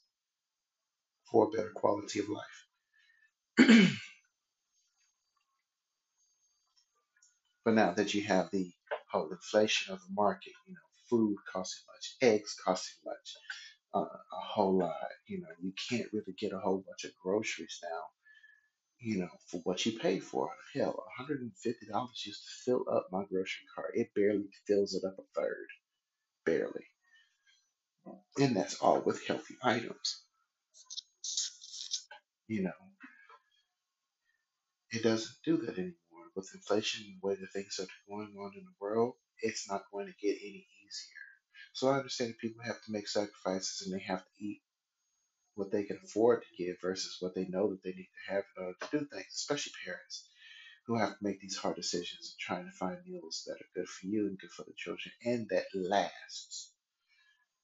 for 1.32 1.46
a 1.46 1.50
better 1.50 1.72
quality 1.74 2.18
of 2.20 2.26
life. 2.28 2.66
but 7.64 7.72
now 7.72 7.92
that 7.92 8.12
you 8.12 8.24
have 8.24 8.50
the 8.50 8.70
whole 9.10 9.30
inflation 9.30 9.94
of 9.94 10.00
the 10.00 10.12
market, 10.12 10.52
you 10.66 10.74
know, 10.74 10.80
food 11.08 11.36
costing 11.50 11.84
much, 11.94 12.16
eggs 12.20 12.54
costing 12.62 12.98
much, 13.06 13.36
uh, 13.94 14.00
a 14.00 14.40
whole 14.52 14.76
lot, 14.76 14.92
you 15.28 15.40
know, 15.40 15.48
you 15.62 15.72
can't 15.88 16.12
really 16.12 16.34
get 16.38 16.52
a 16.52 16.58
whole 16.58 16.84
bunch 16.86 17.04
of 17.04 17.12
groceries 17.22 17.80
now 17.82 18.02
you 19.00 19.20
know, 19.20 19.28
for 19.46 19.58
what 19.64 19.84
you 19.86 19.98
pay 19.98 20.20
for. 20.20 20.50
Hell, 20.74 21.04
$150 21.20 21.50
used 22.26 22.44
to 22.44 22.50
fill 22.64 22.84
up 22.90 23.08
my 23.12 23.24
grocery 23.24 23.66
cart. 23.74 23.92
It 23.94 24.10
barely 24.14 24.48
fills 24.66 24.94
it 24.94 25.06
up 25.06 25.18
a 25.18 25.40
third, 25.40 25.66
barely. 26.44 26.86
And 28.38 28.56
that's 28.56 28.76
all 28.80 29.00
with 29.00 29.26
healthy 29.26 29.56
items. 29.62 30.22
You 32.46 32.64
know, 32.64 32.72
it 34.90 35.02
doesn't 35.02 35.36
do 35.44 35.58
that 35.58 35.78
anymore. 35.78 35.94
With 36.34 36.50
inflation 36.54 37.04
and 37.06 37.14
the 37.20 37.26
way 37.26 37.34
that 37.34 37.52
things 37.52 37.80
are 37.80 37.88
going 38.08 38.34
on 38.38 38.52
in 38.56 38.64
the 38.64 38.74
world, 38.80 39.14
it's 39.42 39.68
not 39.68 39.82
going 39.92 40.06
to 40.06 40.26
get 40.26 40.36
any 40.40 40.66
easier. 40.84 41.22
So 41.72 41.88
I 41.88 41.98
understand 41.98 42.30
that 42.30 42.38
people 42.38 42.62
have 42.64 42.82
to 42.86 42.92
make 42.92 43.08
sacrifices 43.08 43.82
and 43.84 43.94
they 43.94 44.04
have 44.04 44.20
to 44.20 44.44
eat 44.44 44.62
what 45.58 45.72
they 45.72 45.82
can 45.84 45.98
afford 46.04 46.42
to 46.42 46.64
give 46.64 46.76
versus 46.80 47.16
what 47.20 47.34
they 47.34 47.46
know 47.46 47.70
that 47.70 47.82
they 47.82 47.90
need 47.90 48.08
to 48.28 48.32
have 48.32 48.44
in 48.56 48.64
order 48.64 48.78
to 48.80 48.98
do 49.00 49.06
things, 49.06 49.26
especially 49.34 49.72
parents 49.84 50.28
who 50.86 50.98
have 50.98 51.10
to 51.10 51.16
make 51.24 51.40
these 51.40 51.56
hard 51.58 51.76
decisions 51.76 52.30
and 52.32 52.38
trying 52.40 52.66
to 52.66 52.72
find 52.78 52.98
meals 53.06 53.44
that 53.46 53.54
are 53.60 53.74
good 53.74 53.88
for 53.88 54.06
you 54.06 54.28
and 54.28 54.38
good 54.38 54.50
for 54.52 54.64
the 54.64 54.72
children 54.76 55.12
and 55.24 55.48
that 55.50 55.66
lasts. 55.74 56.72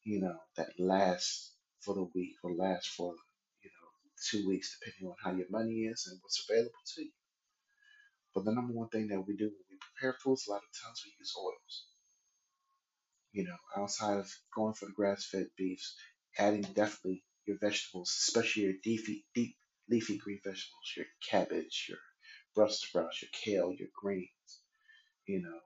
You 0.05 0.20
know, 0.22 0.36
that 0.57 0.70
lasts 0.78 1.55
for 1.80 1.95
the 1.95 2.09
week 2.14 2.34
or 2.42 2.55
lasts 2.55 2.88
for, 2.88 3.14
you 3.62 3.70
know, 3.70 3.88
two 4.30 4.49
weeks 4.49 4.76
depending 4.78 5.09
on 5.11 5.16
how 5.22 5.36
your 5.36 5.49
money 5.51 5.84
is 5.86 6.09
and 6.11 6.18
what's 6.22 6.45
available 6.49 6.72
to 6.97 7.03
you. 7.03 7.12
But 8.34 8.45
the 8.45 8.53
number 8.53 8.74
one 8.74 8.88
thing 8.88 9.09
that 9.09 9.20
we 9.26 9.36
do 9.36 9.47
when 9.47 9.64
we 9.70 9.78
prepare 9.80 10.16
foods, 10.22 10.47
a 10.47 10.51
lot 10.51 10.59
of 10.64 10.82
times 10.84 11.03
we 11.05 11.14
use 11.18 11.34
oils. 11.38 11.86
You 13.32 13.45
know, 13.45 13.57
outside 13.76 14.18
of 14.18 14.30
going 14.55 14.74
for 14.74 14.86
the 14.86 14.92
grass 14.92 15.26
fed 15.26 15.49
beefs, 15.57 15.97
adding 16.38 16.62
definitely 16.62 17.24
your 17.47 17.59
vegetables, 17.61 18.11
especially 18.11 18.64
your 18.64 18.74
leafy, 18.86 19.24
deep 19.34 19.57
leafy 19.88 20.18
green 20.18 20.40
vegetables, 20.45 20.92
your 20.97 21.07
cabbage, 21.30 21.86
your 21.88 21.99
Brussels 22.55 22.82
sprouts, 22.88 23.22
your 23.22 23.30
kale, 23.32 23.72
your 23.72 23.88
greens, 24.01 24.61
you 25.26 25.42
know, 25.42 25.61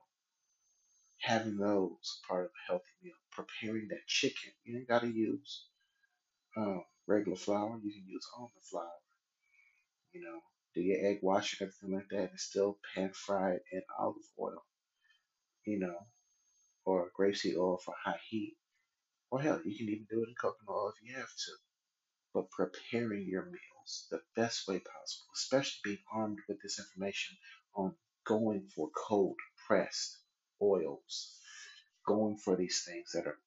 having 1.19 1.57
those 1.57 2.19
part 2.27 2.45
of 2.45 2.51
a 2.51 2.71
healthy 2.71 2.85
meal. 3.03 3.13
Preparing 3.31 3.87
that 3.89 4.07
chicken. 4.07 4.51
You 4.65 4.77
ain't 4.79 4.87
gotta 4.89 5.07
use 5.07 5.65
um, 6.57 6.83
regular 7.07 7.37
flour. 7.37 7.79
You 7.83 7.91
can 7.93 8.05
use 8.07 8.27
almond 8.35 8.51
flour. 8.69 8.99
You 10.13 10.21
know, 10.23 10.39
do 10.75 10.81
your 10.81 11.05
egg 11.05 11.19
wash 11.21 11.59
and 11.59 11.67
everything 11.67 11.95
like 11.95 12.09
that, 12.11 12.31
and 12.31 12.39
still 12.39 12.79
pan 12.93 13.11
fried 13.13 13.59
in 13.71 13.81
olive 13.99 14.15
oil. 14.39 14.63
You 15.65 15.79
know, 15.79 15.97
or 16.85 17.11
grapeseed 17.17 17.57
oil 17.57 17.77
for 17.77 17.93
high 18.03 18.19
heat. 18.29 18.57
Or 19.31 19.41
hell, 19.41 19.61
you 19.65 19.77
can 19.77 19.89
even 19.89 20.07
do 20.09 20.23
it 20.23 20.29
in 20.29 20.35
coconut 20.41 20.69
oil 20.69 20.93
if 20.95 21.07
you 21.07 21.15
have 21.15 21.27
to. 21.29 21.68
But 22.33 22.51
preparing 22.51 23.27
your 23.27 23.45
meals 23.45 24.07
the 24.11 24.21
best 24.35 24.67
way 24.67 24.79
possible, 24.79 25.31
especially 25.35 25.79
being 25.83 26.03
armed 26.13 26.39
with 26.47 26.61
this 26.61 26.79
information 26.79 27.37
on 27.75 27.95
going 28.25 28.67
for 28.75 28.89
cold 28.95 29.37
pressed 29.67 30.19
oils, 30.61 31.39
going 32.05 32.37
for 32.37 32.55
these 32.55 32.83
things 32.85 33.11
that 33.13 33.25
are 33.27 33.39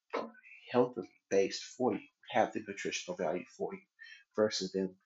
healthily 0.70 1.11
based 1.30 1.62
for 1.62 1.95
you, 1.95 2.09
have 2.30 2.53
the 2.53 2.64
nutritional 2.66 3.16
value 3.16 3.45
for 3.57 3.74
you, 3.74 3.83
versus 4.35 4.72
them 4.72 4.97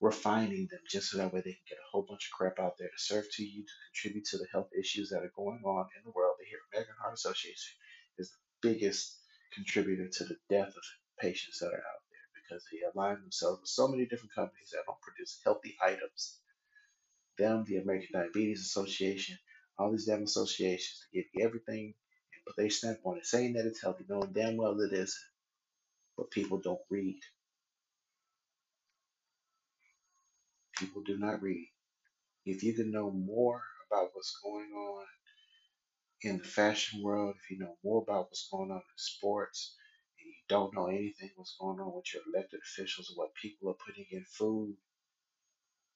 refining 0.00 0.66
them 0.70 0.80
just 0.88 1.10
so 1.10 1.18
that 1.18 1.32
way 1.32 1.40
they 1.40 1.52
can 1.52 1.68
get 1.68 1.78
a 1.78 1.90
whole 1.90 2.06
bunch 2.08 2.26
of 2.26 2.36
crap 2.36 2.58
out 2.58 2.76
there 2.78 2.88
to 2.88 3.02
serve 3.02 3.26
to 3.32 3.44
you 3.44 3.62
to 3.62 3.72
contribute 3.92 4.24
to 4.24 4.38
the 4.38 4.46
health 4.52 4.68
issues 4.78 5.10
that 5.10 5.22
are 5.22 5.32
going 5.36 5.60
on 5.64 5.86
in 5.96 6.02
the 6.04 6.12
world. 6.12 6.36
The 6.38 6.46
American 6.72 6.94
Heart 7.00 7.14
Association 7.14 7.76
is 8.18 8.30
the 8.30 8.68
biggest 8.68 9.18
contributor 9.52 10.08
to 10.08 10.24
the 10.24 10.36
death 10.48 10.68
of 10.68 10.82
patients 11.20 11.58
that 11.58 11.68
are 11.68 11.84
out 11.84 11.99
because 12.50 12.64
they 12.72 12.80
align 12.94 13.22
themselves 13.22 13.62
with 13.62 13.70
so 13.70 13.88
many 13.88 14.06
different 14.06 14.34
companies 14.34 14.70
that 14.72 14.82
don't 14.86 15.00
produce 15.02 15.40
healthy 15.44 15.76
items. 15.82 16.38
Them, 17.38 17.64
the 17.68 17.78
American 17.78 18.10
Diabetes 18.12 18.62
Association, 18.62 19.38
all 19.78 19.92
these 19.92 20.06
damn 20.06 20.24
associations 20.24 21.00
to 21.12 21.18
give 21.18 21.26
you 21.34 21.46
everything 21.46 21.94
put 22.46 22.56
their 22.56 22.70
stamp 22.70 22.98
on 23.04 23.18
it, 23.18 23.26
saying 23.26 23.54
that 23.54 23.66
it's 23.66 23.82
healthy, 23.82 24.04
knowing 24.08 24.32
damn 24.32 24.56
well 24.56 24.80
it 24.80 24.92
isn't. 24.92 25.14
But 26.16 26.30
people 26.30 26.58
don't 26.58 26.80
read. 26.90 27.20
People 30.78 31.02
do 31.02 31.18
not 31.18 31.42
read. 31.42 31.68
If 32.46 32.62
you 32.62 32.74
can 32.74 32.90
know 32.90 33.10
more 33.10 33.62
about 33.90 34.10
what's 34.14 34.38
going 34.42 34.72
on 34.72 35.06
in 36.22 36.38
the 36.38 36.44
fashion 36.44 37.02
world, 37.02 37.36
if 37.42 37.50
you 37.50 37.58
know 37.58 37.76
more 37.84 38.02
about 38.02 38.26
what's 38.26 38.48
going 38.50 38.70
on 38.70 38.78
in 38.78 38.82
sports, 38.96 39.76
don't 40.50 40.74
know 40.74 40.88
anything 40.88 41.30
what's 41.36 41.56
going 41.60 41.78
on 41.80 41.94
with 41.94 42.12
your 42.12 42.24
elected 42.34 42.60
officials 42.60 43.12
what 43.14 43.34
people 43.36 43.70
are 43.70 43.86
putting 43.86 44.06
in 44.10 44.24
food, 44.24 44.74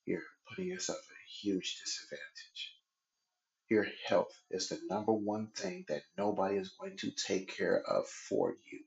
you're 0.06 0.22
putting 0.48 0.68
yourself 0.68 0.98
at 0.98 1.16
a 1.16 1.32
huge 1.42 1.80
disadvantage. 1.84 2.76
Your 3.68 3.86
health 4.06 4.32
is 4.50 4.68
the 4.68 4.80
number 4.88 5.12
one 5.12 5.48
thing 5.56 5.84
that 5.88 6.02
nobody 6.16 6.56
is 6.56 6.74
going 6.80 6.96
to 6.98 7.10
take 7.10 7.56
care 7.56 7.82
of 7.82 8.06
for 8.08 8.54
you. 8.70 8.80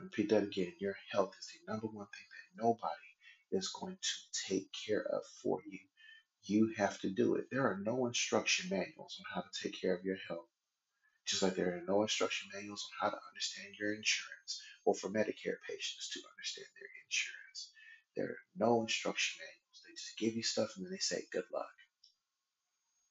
I 0.00 0.04
repeat 0.04 0.30
that 0.30 0.44
again. 0.44 0.72
Your 0.80 0.96
health 1.12 1.34
is 1.38 1.48
the 1.48 1.72
number 1.72 1.88
one 1.88 2.06
thing 2.06 2.26
that 2.30 2.62
nobody 2.64 3.08
is 3.52 3.68
going 3.68 3.98
to 4.00 4.48
take 4.48 4.68
care 4.86 5.04
of 5.04 5.22
for 5.42 5.60
you. 5.70 5.80
You 6.44 6.72
have 6.78 7.00
to 7.02 7.10
do 7.10 7.36
it. 7.36 7.46
There 7.52 7.66
are 7.66 7.78
no 7.84 8.06
instruction 8.06 8.70
manuals 8.70 9.20
on 9.20 9.34
how 9.34 9.42
to 9.42 9.62
take 9.62 9.80
care 9.80 9.94
of 9.94 10.04
your 10.04 10.18
health, 10.28 10.48
just 11.26 11.42
like 11.42 11.54
there 11.54 11.76
are 11.76 11.82
no 11.86 12.02
instruction 12.02 12.50
manuals 12.54 12.86
on 12.88 13.06
how 13.06 13.10
to 13.16 13.22
understand 13.30 13.74
your 13.78 13.94
insurance 13.94 14.62
or 14.84 14.94
for 14.94 15.08
Medicare 15.08 15.60
patients 15.68 16.10
to 16.12 16.20
understand 16.34 16.66
their 16.74 16.92
insurance. 17.06 17.70
There 18.16 18.26
are 18.26 18.42
no 18.56 18.82
instruction 18.82 19.38
manuals. 19.40 19.82
They 19.86 19.94
just 19.94 20.18
give 20.18 20.34
you 20.36 20.42
stuff 20.42 20.70
and 20.76 20.86
then 20.86 20.92
they 20.92 20.98
say, 20.98 21.24
good 21.32 21.44
luck. 21.52 21.70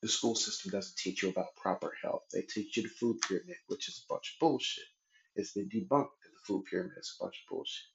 The 0.01 0.09
school 0.09 0.36
system 0.36 0.72
doesn't 0.72 0.97
teach 0.97 1.24
you 1.24 1.30
about 1.30 1.55
proper 1.55 1.93
health. 2.03 2.24
They 2.34 2.41
teach 2.41 2.78
you 2.78 2.84
the 2.84 2.89
food 2.89 3.18
pyramid, 3.28 3.57
which 3.68 3.88
is 3.89 4.03
a 4.05 4.14
bunch 4.14 4.36
of 4.36 4.39
bullshit. 4.39 4.86
It's 5.36 5.53
been 5.53 5.70
debunked 5.70 6.18
that 6.24 6.34
the 6.34 6.45
food 6.47 6.66
pyramid 6.70 6.93
is 6.99 7.16
a 7.20 7.24
bunch 7.24 7.43
of 7.43 7.49
bullshit. 7.49 7.86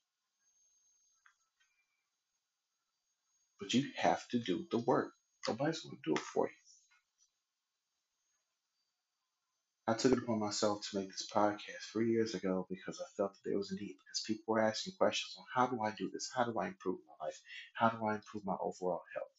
But 3.59 3.73
you 3.73 3.89
have 3.97 4.27
to 4.29 4.39
do 4.39 4.65
the 4.71 4.79
work. 4.79 5.13
Nobody's 5.47 5.81
going 5.81 5.97
to 5.97 6.01
do 6.11 6.15
it 6.15 6.19
for 6.21 6.47
you. 6.47 6.66
I 9.89 9.93
took 9.93 10.11
it 10.11 10.17
upon 10.17 10.39
myself 10.39 10.81
to 10.81 10.97
make 10.97 11.07
this 11.07 11.29
podcast 11.33 11.91
three 11.93 12.11
years 12.11 12.35
ago 12.35 12.67
because 12.69 12.99
I 12.99 13.07
felt 13.15 13.33
that 13.33 13.49
there 13.49 13.57
was 13.57 13.71
a 13.71 13.75
need. 13.75 13.95
Because 14.03 14.23
people 14.27 14.53
were 14.53 14.61
asking 14.61 14.95
questions 14.97 15.35
on 15.39 15.45
how 15.55 15.67
do 15.67 15.81
I 15.81 15.91
do 15.91 16.09
this? 16.11 16.29
How 16.35 16.43
do 16.43 16.59
I 16.59 16.67
improve 16.67 16.99
my 17.07 17.25
life? 17.25 17.39
How 17.73 17.89
do 17.89 18.05
I 18.05 18.15
improve 18.15 18.45
my 18.45 18.57
overall 18.59 19.03
health? 19.13 19.31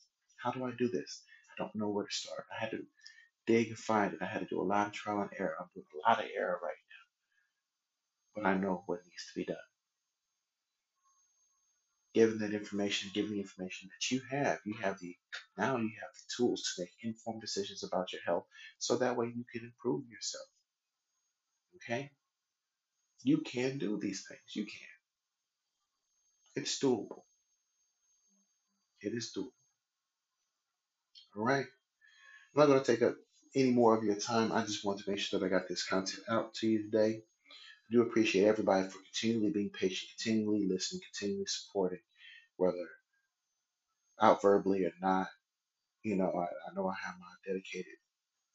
How 0.43 0.51
do 0.53 0.65
I 0.65 0.71
do 0.79 0.89
this? 0.89 1.23
I 1.51 1.63
don't 1.63 1.75
know 1.75 1.91
where 1.91 2.07
to 2.07 2.15
start. 2.15 2.47
I 2.51 2.61
had 2.61 2.71
to 2.71 2.83
dig 3.47 3.69
and 3.69 3.79
find 3.79 4.15
it. 4.15 4.23
I 4.23 4.27
had 4.27 4.41
to 4.41 4.47
do 4.47 4.63
a 4.63 4.63
lot 4.63 4.87
of 4.87 4.95
trial 4.95 5.21
and 5.21 5.31
error. 5.39 5.55
I'm 5.61 5.69
doing 5.75 5.85
a 5.95 6.09
lot 6.09 6.21
of 6.21 6.31
error 6.35 6.59
right 6.63 6.77
now, 8.35 8.43
but 8.43 8.49
I 8.49 8.55
know 8.55 8.85
what 8.87 9.01
needs 9.05 9.27
to 9.33 9.39
be 9.39 9.45
done. 9.45 9.57
Given 12.19 12.41
that 12.41 12.53
information, 12.53 13.13
given 13.15 13.31
the 13.31 13.41
information 13.41 13.91
that 13.93 14.11
you 14.11 14.21
have, 14.29 14.59
you 14.65 14.75
have 14.83 14.99
the 14.99 15.15
now 15.57 15.77
you 15.77 15.93
have 16.03 16.13
the 16.17 16.35
tools 16.37 16.65
to 16.65 16.83
make 16.83 16.91
informed 17.05 17.41
decisions 17.41 17.85
about 17.85 18.13
your 18.13 18.23
health, 18.27 18.45
so 18.81 18.97
that 18.97 19.17
way 19.17 19.27
you 19.27 19.45
can 19.53 19.63
improve 19.63 20.03
yourself. 20.11 20.49
Okay, 21.77 22.11
you 23.23 23.39
can 23.39 23.79
do 23.79 24.01
these 24.01 24.25
things. 24.29 24.41
You 24.53 24.65
can. 24.65 24.97
It's 26.57 26.81
doable. 26.81 27.23
It 29.01 29.15
is 29.15 29.33
doable. 29.37 29.53
All 31.37 31.45
right. 31.45 31.67
I'm 32.57 32.61
not 32.61 32.67
going 32.67 32.81
to 32.83 32.93
take 32.93 33.03
up 33.03 33.15
any 33.55 33.71
more 33.71 33.97
of 33.97 34.03
your 34.03 34.17
time. 34.17 34.51
I 34.51 34.63
just 34.63 34.85
want 34.85 34.99
to 34.99 35.09
make 35.09 35.21
sure 35.21 35.39
that 35.39 35.47
I 35.47 35.51
got 35.51 35.69
this 35.69 35.87
content 35.87 36.25
out 36.29 36.55
to 36.55 36.67
you 36.67 36.83
today. 36.83 37.23
I 37.89 37.93
do 37.93 38.03
appreciate 38.03 38.47
everybody 38.47 38.89
for 38.89 38.99
continually 39.13 39.53
being 39.53 39.71
patient, 39.71 40.11
continually 40.17 40.67
listening, 40.69 41.03
continually 41.13 41.47
supporting, 41.47 42.01
whether 42.59 42.89
out 44.23 44.43
verbally 44.43 44.85
or 44.87 44.93
not. 45.03 45.29
You 46.05 46.17
know, 46.17 46.33
I, 46.37 46.45
I 46.45 46.75
know 46.77 46.89
I 46.89 46.95
have 47.05 47.17
my 47.21 47.27
dedicated 47.47 47.95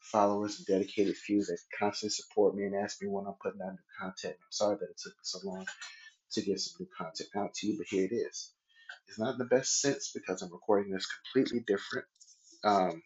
followers 0.01 0.57
and 0.57 0.67
dedicated 0.67 1.17
few 1.17 1.39
that 1.45 1.59
constantly 1.79 2.11
support 2.11 2.55
me 2.55 2.65
and 2.65 2.75
ask 2.75 3.01
me 3.01 3.09
when 3.09 3.25
I'm 3.27 3.35
putting 3.41 3.61
out 3.61 3.73
new 3.73 3.79
content. 3.99 4.35
I'm 4.39 4.51
sorry 4.51 4.77
that 4.79 4.89
it 4.89 4.97
took 5.03 5.13
so 5.23 5.39
long 5.45 5.65
to 6.33 6.41
get 6.41 6.59
some 6.59 6.77
new 6.79 6.87
content 6.97 7.29
out 7.37 7.53
to 7.55 7.67
you, 7.67 7.77
but 7.77 7.87
here 7.89 8.05
it 8.05 8.13
is. 8.15 8.51
It's 9.07 9.19
not 9.19 9.33
in 9.33 9.39
the 9.39 9.45
best 9.45 9.81
sense 9.81 10.11
because 10.13 10.41
I'm 10.41 10.51
recording 10.51 10.93
this 10.93 11.07
completely 11.07 11.63
different. 11.67 12.07
Um, 12.63 13.01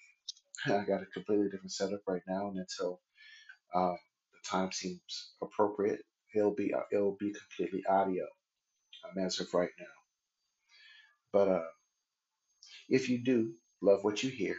I 0.68 0.86
got 0.86 1.04
a 1.04 1.08
completely 1.14 1.48
different 1.50 1.72
setup 1.74 2.02
right 2.08 2.24
now, 2.28 2.50
and 2.50 2.60
until 2.60 3.02
um, 3.76 3.98
the 4.34 4.50
time 4.50 4.72
seems 4.72 5.34
appropriate, 5.41 6.02
it'll 6.36 6.56
be 6.56 6.74
it'll 6.91 7.18
be 7.20 7.34
completely 7.34 7.86
audio 7.88 8.26
um, 9.06 9.24
as 9.24 9.39
of 9.39 9.54
right 9.54 9.72
now. 9.80 9.97
But 11.38 11.49
uh, 11.49 11.69
if 12.89 13.09
you 13.09 13.19
do 13.19 13.53
love 13.79 14.03
what 14.03 14.23
you 14.23 14.31
hear, 14.31 14.55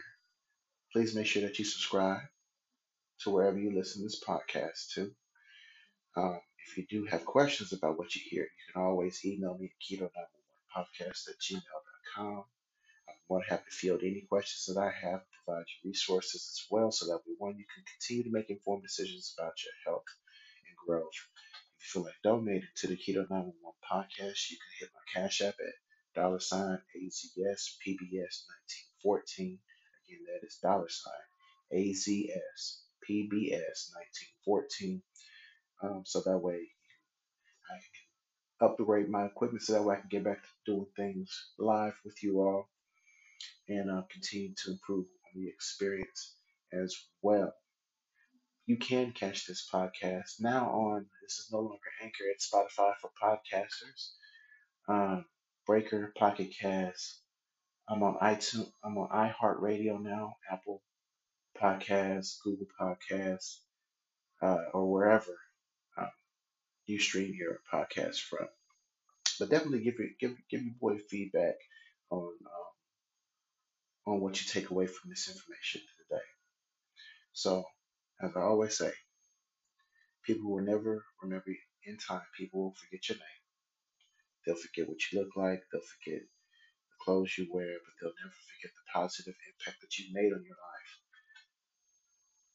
please 0.93 1.13
make 1.13 1.25
sure 1.25 1.41
that 1.41 1.59
you 1.59 1.65
subscribe 1.65 2.21
to 3.19 3.31
wherever 3.31 3.59
you 3.59 3.75
listen 3.75 4.01
to 4.01 4.05
this 4.05 4.23
podcast 4.23 4.93
to. 4.93 5.11
Um, 6.15 6.39
if 6.65 6.77
you 6.77 6.85
do 6.89 7.03
have 7.07 7.25
questions 7.25 7.73
about 7.73 7.97
what 7.97 8.15
you 8.15 8.21
hear, 8.29 8.43
you 8.43 8.71
can 8.71 8.81
always 8.81 9.19
email 9.25 9.57
me 9.57 9.65
at 9.65 9.99
keto911podcast 9.99 11.27
at 11.27 11.35
gmail.com. 11.41 12.45
I'm 13.09 13.15
more 13.29 13.39
than 13.39 13.49
happy 13.49 13.65
to 13.69 13.75
field 13.75 13.99
any 14.01 14.25
questions 14.29 14.73
that 14.73 14.79
I 14.79 14.89
have, 14.89 15.19
and 15.19 15.35
provide 15.43 15.65
you 15.83 15.89
resources 15.89 16.49
as 16.63 16.67
well, 16.71 16.93
so 16.93 17.07
that 17.07 17.27
way, 17.27 17.35
one, 17.39 17.57
you 17.57 17.65
can 17.75 17.83
continue 17.83 18.23
to 18.23 18.31
make 18.31 18.49
informed 18.49 18.83
decisions 18.83 19.35
about 19.37 19.61
your 19.65 19.73
health 19.85 20.07
and 20.65 20.77
growth. 20.87 21.11
If 21.77 21.93
you 21.93 22.01
feel 22.01 22.03
like 22.03 22.23
donating 22.23 22.69
to 22.77 22.87
the 22.87 22.95
Keto 22.95 23.29
911 23.29 23.51
podcast, 23.83 24.49
you 24.49 24.55
can 24.55 24.79
hit 24.79 24.89
my 24.93 25.21
Cash 25.21 25.41
App 25.41 25.55
at 25.59 25.88
dollar 26.19 26.39
sign 26.39 26.79
AZS 26.97 27.77
PBS 27.85 28.43
1914. 29.03 29.59
Again, 30.07 30.25
that 30.27 30.45
is 30.45 30.57
dollar 30.61 30.89
sign 30.89 31.79
AZS 31.79 32.81
PBS 33.09 33.91
1914. 34.45 35.01
Um, 35.83 36.03
so 36.05 36.21
that 36.25 36.37
way 36.39 36.61
I 37.71 37.77
can 38.59 38.69
upgrade 38.69 39.09
my 39.09 39.25
equipment 39.25 39.63
so 39.63 39.73
that 39.73 39.83
way 39.83 39.95
I 39.95 39.99
can 39.99 40.09
get 40.09 40.23
back 40.25 40.43
to 40.43 40.49
doing 40.65 40.87
things 40.95 41.31
live 41.57 41.97
with 42.03 42.21
you 42.23 42.41
all 42.41 42.69
and 43.69 43.89
uh, 43.89 44.01
continue 44.11 44.53
to 44.63 44.71
improve 44.71 45.05
the 45.35 45.47
experience 45.47 46.35
as 46.73 46.95
well. 47.21 47.53
You 48.65 48.77
can 48.77 49.13
catch 49.13 49.45
this 49.47 49.67
podcast 49.73 50.41
now 50.41 50.69
on, 50.69 51.05
this 51.23 51.39
is 51.39 51.49
no 51.51 51.59
longer 51.59 51.79
Anchor, 52.03 52.25
it's 52.31 52.51
Spotify 52.51 52.93
for 53.01 53.09
podcasters, 53.21 54.11
um, 54.87 55.25
Breaker, 55.69 56.11
Pocket 56.17 56.51
Cast. 56.59 57.21
I'm 57.87 58.01
on 58.01 58.15
iTunes, 58.23 58.71
I'm 58.83 58.97
on 58.97 59.07
iHeartRadio 59.09 60.01
now, 60.01 60.33
Apple 60.51 60.81
Podcasts, 61.61 62.37
Google 62.43 62.65
Podcasts, 62.81 63.57
uh, 64.41 64.57
or 64.73 64.91
wherever 64.91 65.37
um, 65.95 66.09
you 66.87 66.97
stream 66.97 67.35
your 67.37 67.59
podcast 67.71 68.17
from. 68.17 68.47
But 69.39 69.51
definitely 69.51 69.83
give 69.83 69.93
your 69.99 70.07
give 70.19 70.31
give 70.49 70.63
your 70.63 70.73
boy 70.81 70.97
feedback 71.07 71.57
on 72.09 72.33
um, 74.07 74.13
on 74.13 74.21
what 74.21 74.41
you 74.41 74.47
take 74.47 74.71
away 74.71 74.87
from 74.87 75.11
this 75.11 75.27
information 75.27 75.81
today. 76.09 76.23
So, 77.33 77.63
as 78.23 78.31
I 78.35 78.41
always 78.41 78.75
say, 78.75 78.91
people 80.25 80.49
will 80.49 80.63
never 80.63 81.05
remember 81.21 81.51
you 81.51 81.57
in 81.85 81.97
time. 81.97 82.23
People 82.35 82.63
will 82.63 82.73
forget 82.73 83.07
your 83.07 83.19
name, 83.19 83.38
They'll 84.45 84.55
forget 84.55 84.89
what 84.89 84.99
you 85.11 85.19
look 85.19 85.35
like. 85.35 85.61
They'll 85.71 85.81
forget 85.81 86.21
the 86.77 86.97
clothes 87.05 87.37
you 87.37 87.47
wear, 87.53 87.67
but 87.85 87.93
they'll 88.01 88.19
never 88.23 88.35
forget 88.35 88.71
the 88.75 88.91
positive 88.93 89.35
impact 89.35 89.81
that 89.81 89.97
you 89.99 90.13
made 90.13 90.33
on 90.33 90.43
your 90.43 90.59
life. 90.59 90.91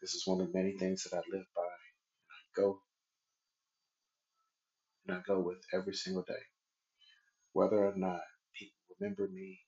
This 0.00 0.14
is 0.14 0.26
one 0.26 0.40
of 0.40 0.54
many 0.54 0.72
things 0.78 1.04
that 1.04 1.16
I 1.16 1.22
live 1.30 1.46
by. 1.56 1.62
I 1.62 2.38
go 2.56 2.80
and 5.08 5.16
I 5.18 5.20
go 5.26 5.40
with 5.40 5.62
every 5.74 5.94
single 5.94 6.24
day. 6.24 6.44
Whether 7.52 7.84
or 7.84 7.94
not 7.96 8.22
people 8.58 8.78
remember 9.00 9.28
me 9.28 9.60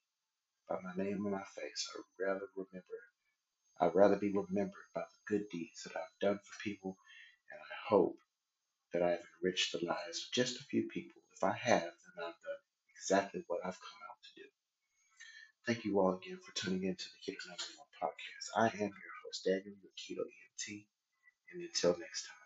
by 0.69 0.77
my 0.83 1.03
name 1.03 1.23
and 1.27 1.33
my 1.33 1.45
face, 1.57 1.89
I'd 1.97 2.25
rather 2.27 2.49
remember 2.57 2.87
I'd 3.81 3.95
rather 3.95 4.17
be 4.17 4.33
remembered 4.33 4.89
by 4.95 5.03
the 5.03 5.37
good 5.39 5.49
deeds 5.51 5.83
that 5.85 5.97
I've 5.97 6.21
done 6.21 6.39
for 6.39 6.65
people, 6.65 6.97
and 7.53 7.61
I 7.61 7.95
hope 7.95 8.19
that 8.93 9.03
I 9.03 9.11
have 9.13 9.25
enriched 9.43 9.73
the 9.73 9.87
lives 9.87 10.29
of 10.29 10.35
just 10.35 10.61
a 10.61 10.65
few 10.65 10.89
people. 10.89 11.23
If 11.37 11.45
I 11.45 11.53
have, 11.53 11.93
I've 12.25 12.41
done 12.43 12.63
exactly 12.95 13.45
what 13.49 13.61
I've 13.65 13.79
come 13.81 14.01
out 14.11 14.19
to 14.25 14.43
do. 14.43 14.49
Thank 15.67 15.85
you 15.85 16.01
all 16.01 16.15
again 16.15 16.39
for 16.45 16.55
tuning 16.55 16.85
in 16.85 16.97
to 16.97 17.05
the 17.05 17.33
Keto 17.33 17.49
Number 17.49 17.65
One 17.79 17.93
podcast. 18.11 18.47
I 18.57 18.67
am 18.69 18.91
your 18.91 19.15
host, 19.27 19.45
Daniel, 19.45 19.77
your 19.83 19.93
Keto 19.99 20.25
EMT, 20.25 20.87
and 21.53 21.63
until 21.63 21.97
next 21.99 22.27
time. 22.27 22.46